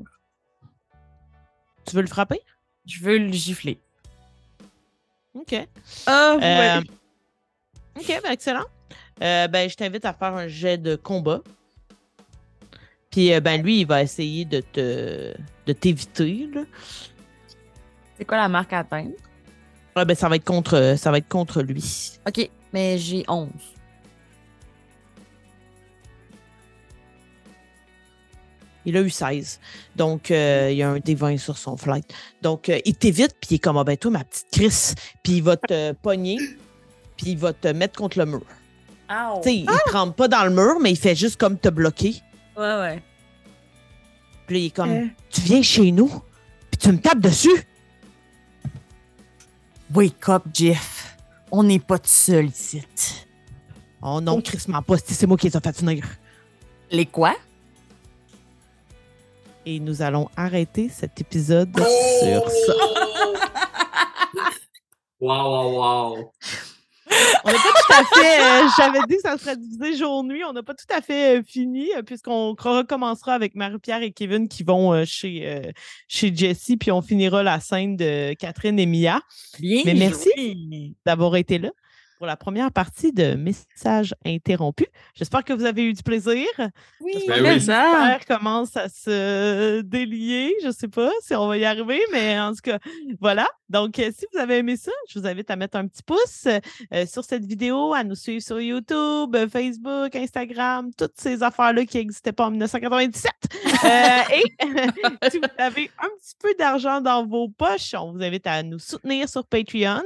[1.87, 2.41] Tu veux le frapper?
[2.87, 3.79] Je veux le gifler.
[5.35, 5.55] OK.
[6.07, 6.85] Ah, Euh, ouais.
[7.99, 8.65] OK, ben excellent.
[9.23, 11.43] Euh, ben, je t'invite à faire un jet de combat.
[13.11, 15.35] Puis, euh, ben, lui, il va essayer de te
[15.67, 16.49] de t'éviter.
[18.17, 19.13] C'est quoi la marque à atteindre?
[19.95, 22.13] Ah, ben, ça va être contre, ça va être contre lui.
[22.27, 23.49] Ok, mais j'ai 11.
[28.87, 29.61] Il a eu 16.
[29.95, 32.13] Donc, euh, il y a un D20 sur son flight.
[32.43, 34.95] Donc, euh, il t'évite, puis il est comme, ah ben, toi, ma petite Chris.
[35.23, 36.39] Puis, il va te pogner,
[37.17, 38.43] puis il va te mettre contre le mur.
[39.13, 39.35] Ah!
[39.43, 41.69] Tu sais, il ne rentre pas dans le mur, mais il fait juste comme te
[41.69, 42.15] bloquer.
[42.57, 43.03] Ouais, ouais.
[44.47, 46.09] Puis, là, il est comme, Euh, tu viens chez nous,
[46.71, 47.67] puis tu me tapes dessus.
[49.93, 51.17] Wake up, Jeff.
[51.51, 52.81] On n'est pas tout seul ici.
[54.01, 56.07] Oh non, Chris m'en pas, c'est moi qui les ai fait venir.
[56.93, 57.35] Les quoi?
[59.67, 62.23] Et nous allons arrêter cet épisode Oh!
[62.23, 62.73] sur ça.
[65.23, 66.33] Wow, wow, wow.
[67.45, 68.41] On n'a pas tout à fait.
[68.41, 70.45] euh, J'avais dit que ça serait divisé jour-nuit.
[70.45, 74.49] On n'a pas tout à fait euh, fini, euh, puisqu'on recommencera avec Marie-Pierre et Kevin
[74.49, 75.71] qui vont euh, chez,
[76.09, 79.21] chez Jessie, puis on finira la scène de Catherine et Mia
[79.59, 80.97] Bien Mais merci.
[81.05, 81.71] d'avoir été là
[82.21, 84.89] pour la première partie de Messages interrompus.
[85.15, 86.45] J'espère que vous avez eu du plaisir.
[87.01, 88.25] Oui, Ben oui.
[88.29, 90.53] commence à se délier.
[90.61, 92.79] Je ne sais pas si on va y arriver, mais en tout cas,
[93.23, 93.49] voilà.
[93.71, 96.47] Donc, euh, si vous avez aimé ça, je vous invite à mettre un petit pouce
[96.47, 101.97] euh, sur cette vidéo, à nous suivre sur YouTube, Facebook, Instagram, toutes ces affaires-là qui
[101.97, 103.33] n'existaient pas en 1997.
[103.85, 104.43] Euh, et
[105.31, 108.79] si vous avez un petit peu d'argent dans vos poches, on vous invite à nous
[108.79, 110.03] soutenir sur Patreon.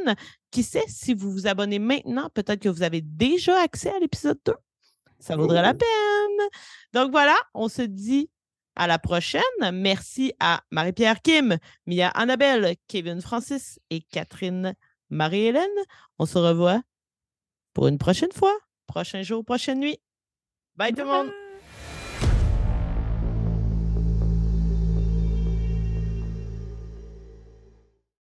[0.51, 4.39] Qui sait, si vous vous abonnez maintenant, peut-être que vous avez déjà accès à l'épisode
[4.47, 4.55] 2.
[5.19, 5.79] Ça vaudrait la Oh.
[5.79, 6.49] peine.
[6.93, 8.31] Donc voilà, on se dit
[8.77, 9.43] à la prochaine.
[9.73, 11.57] Merci à Marie-Pierre Kim,
[11.87, 14.75] Mia Annabelle, Kevin Francis et Catherine
[15.11, 15.69] Marie-Hélène.
[16.19, 16.83] On se revoit
[17.73, 18.57] pour une prochaine fois.
[18.87, 19.99] Prochain jour, prochaine nuit.
[20.77, 21.44] Bye tout le monde.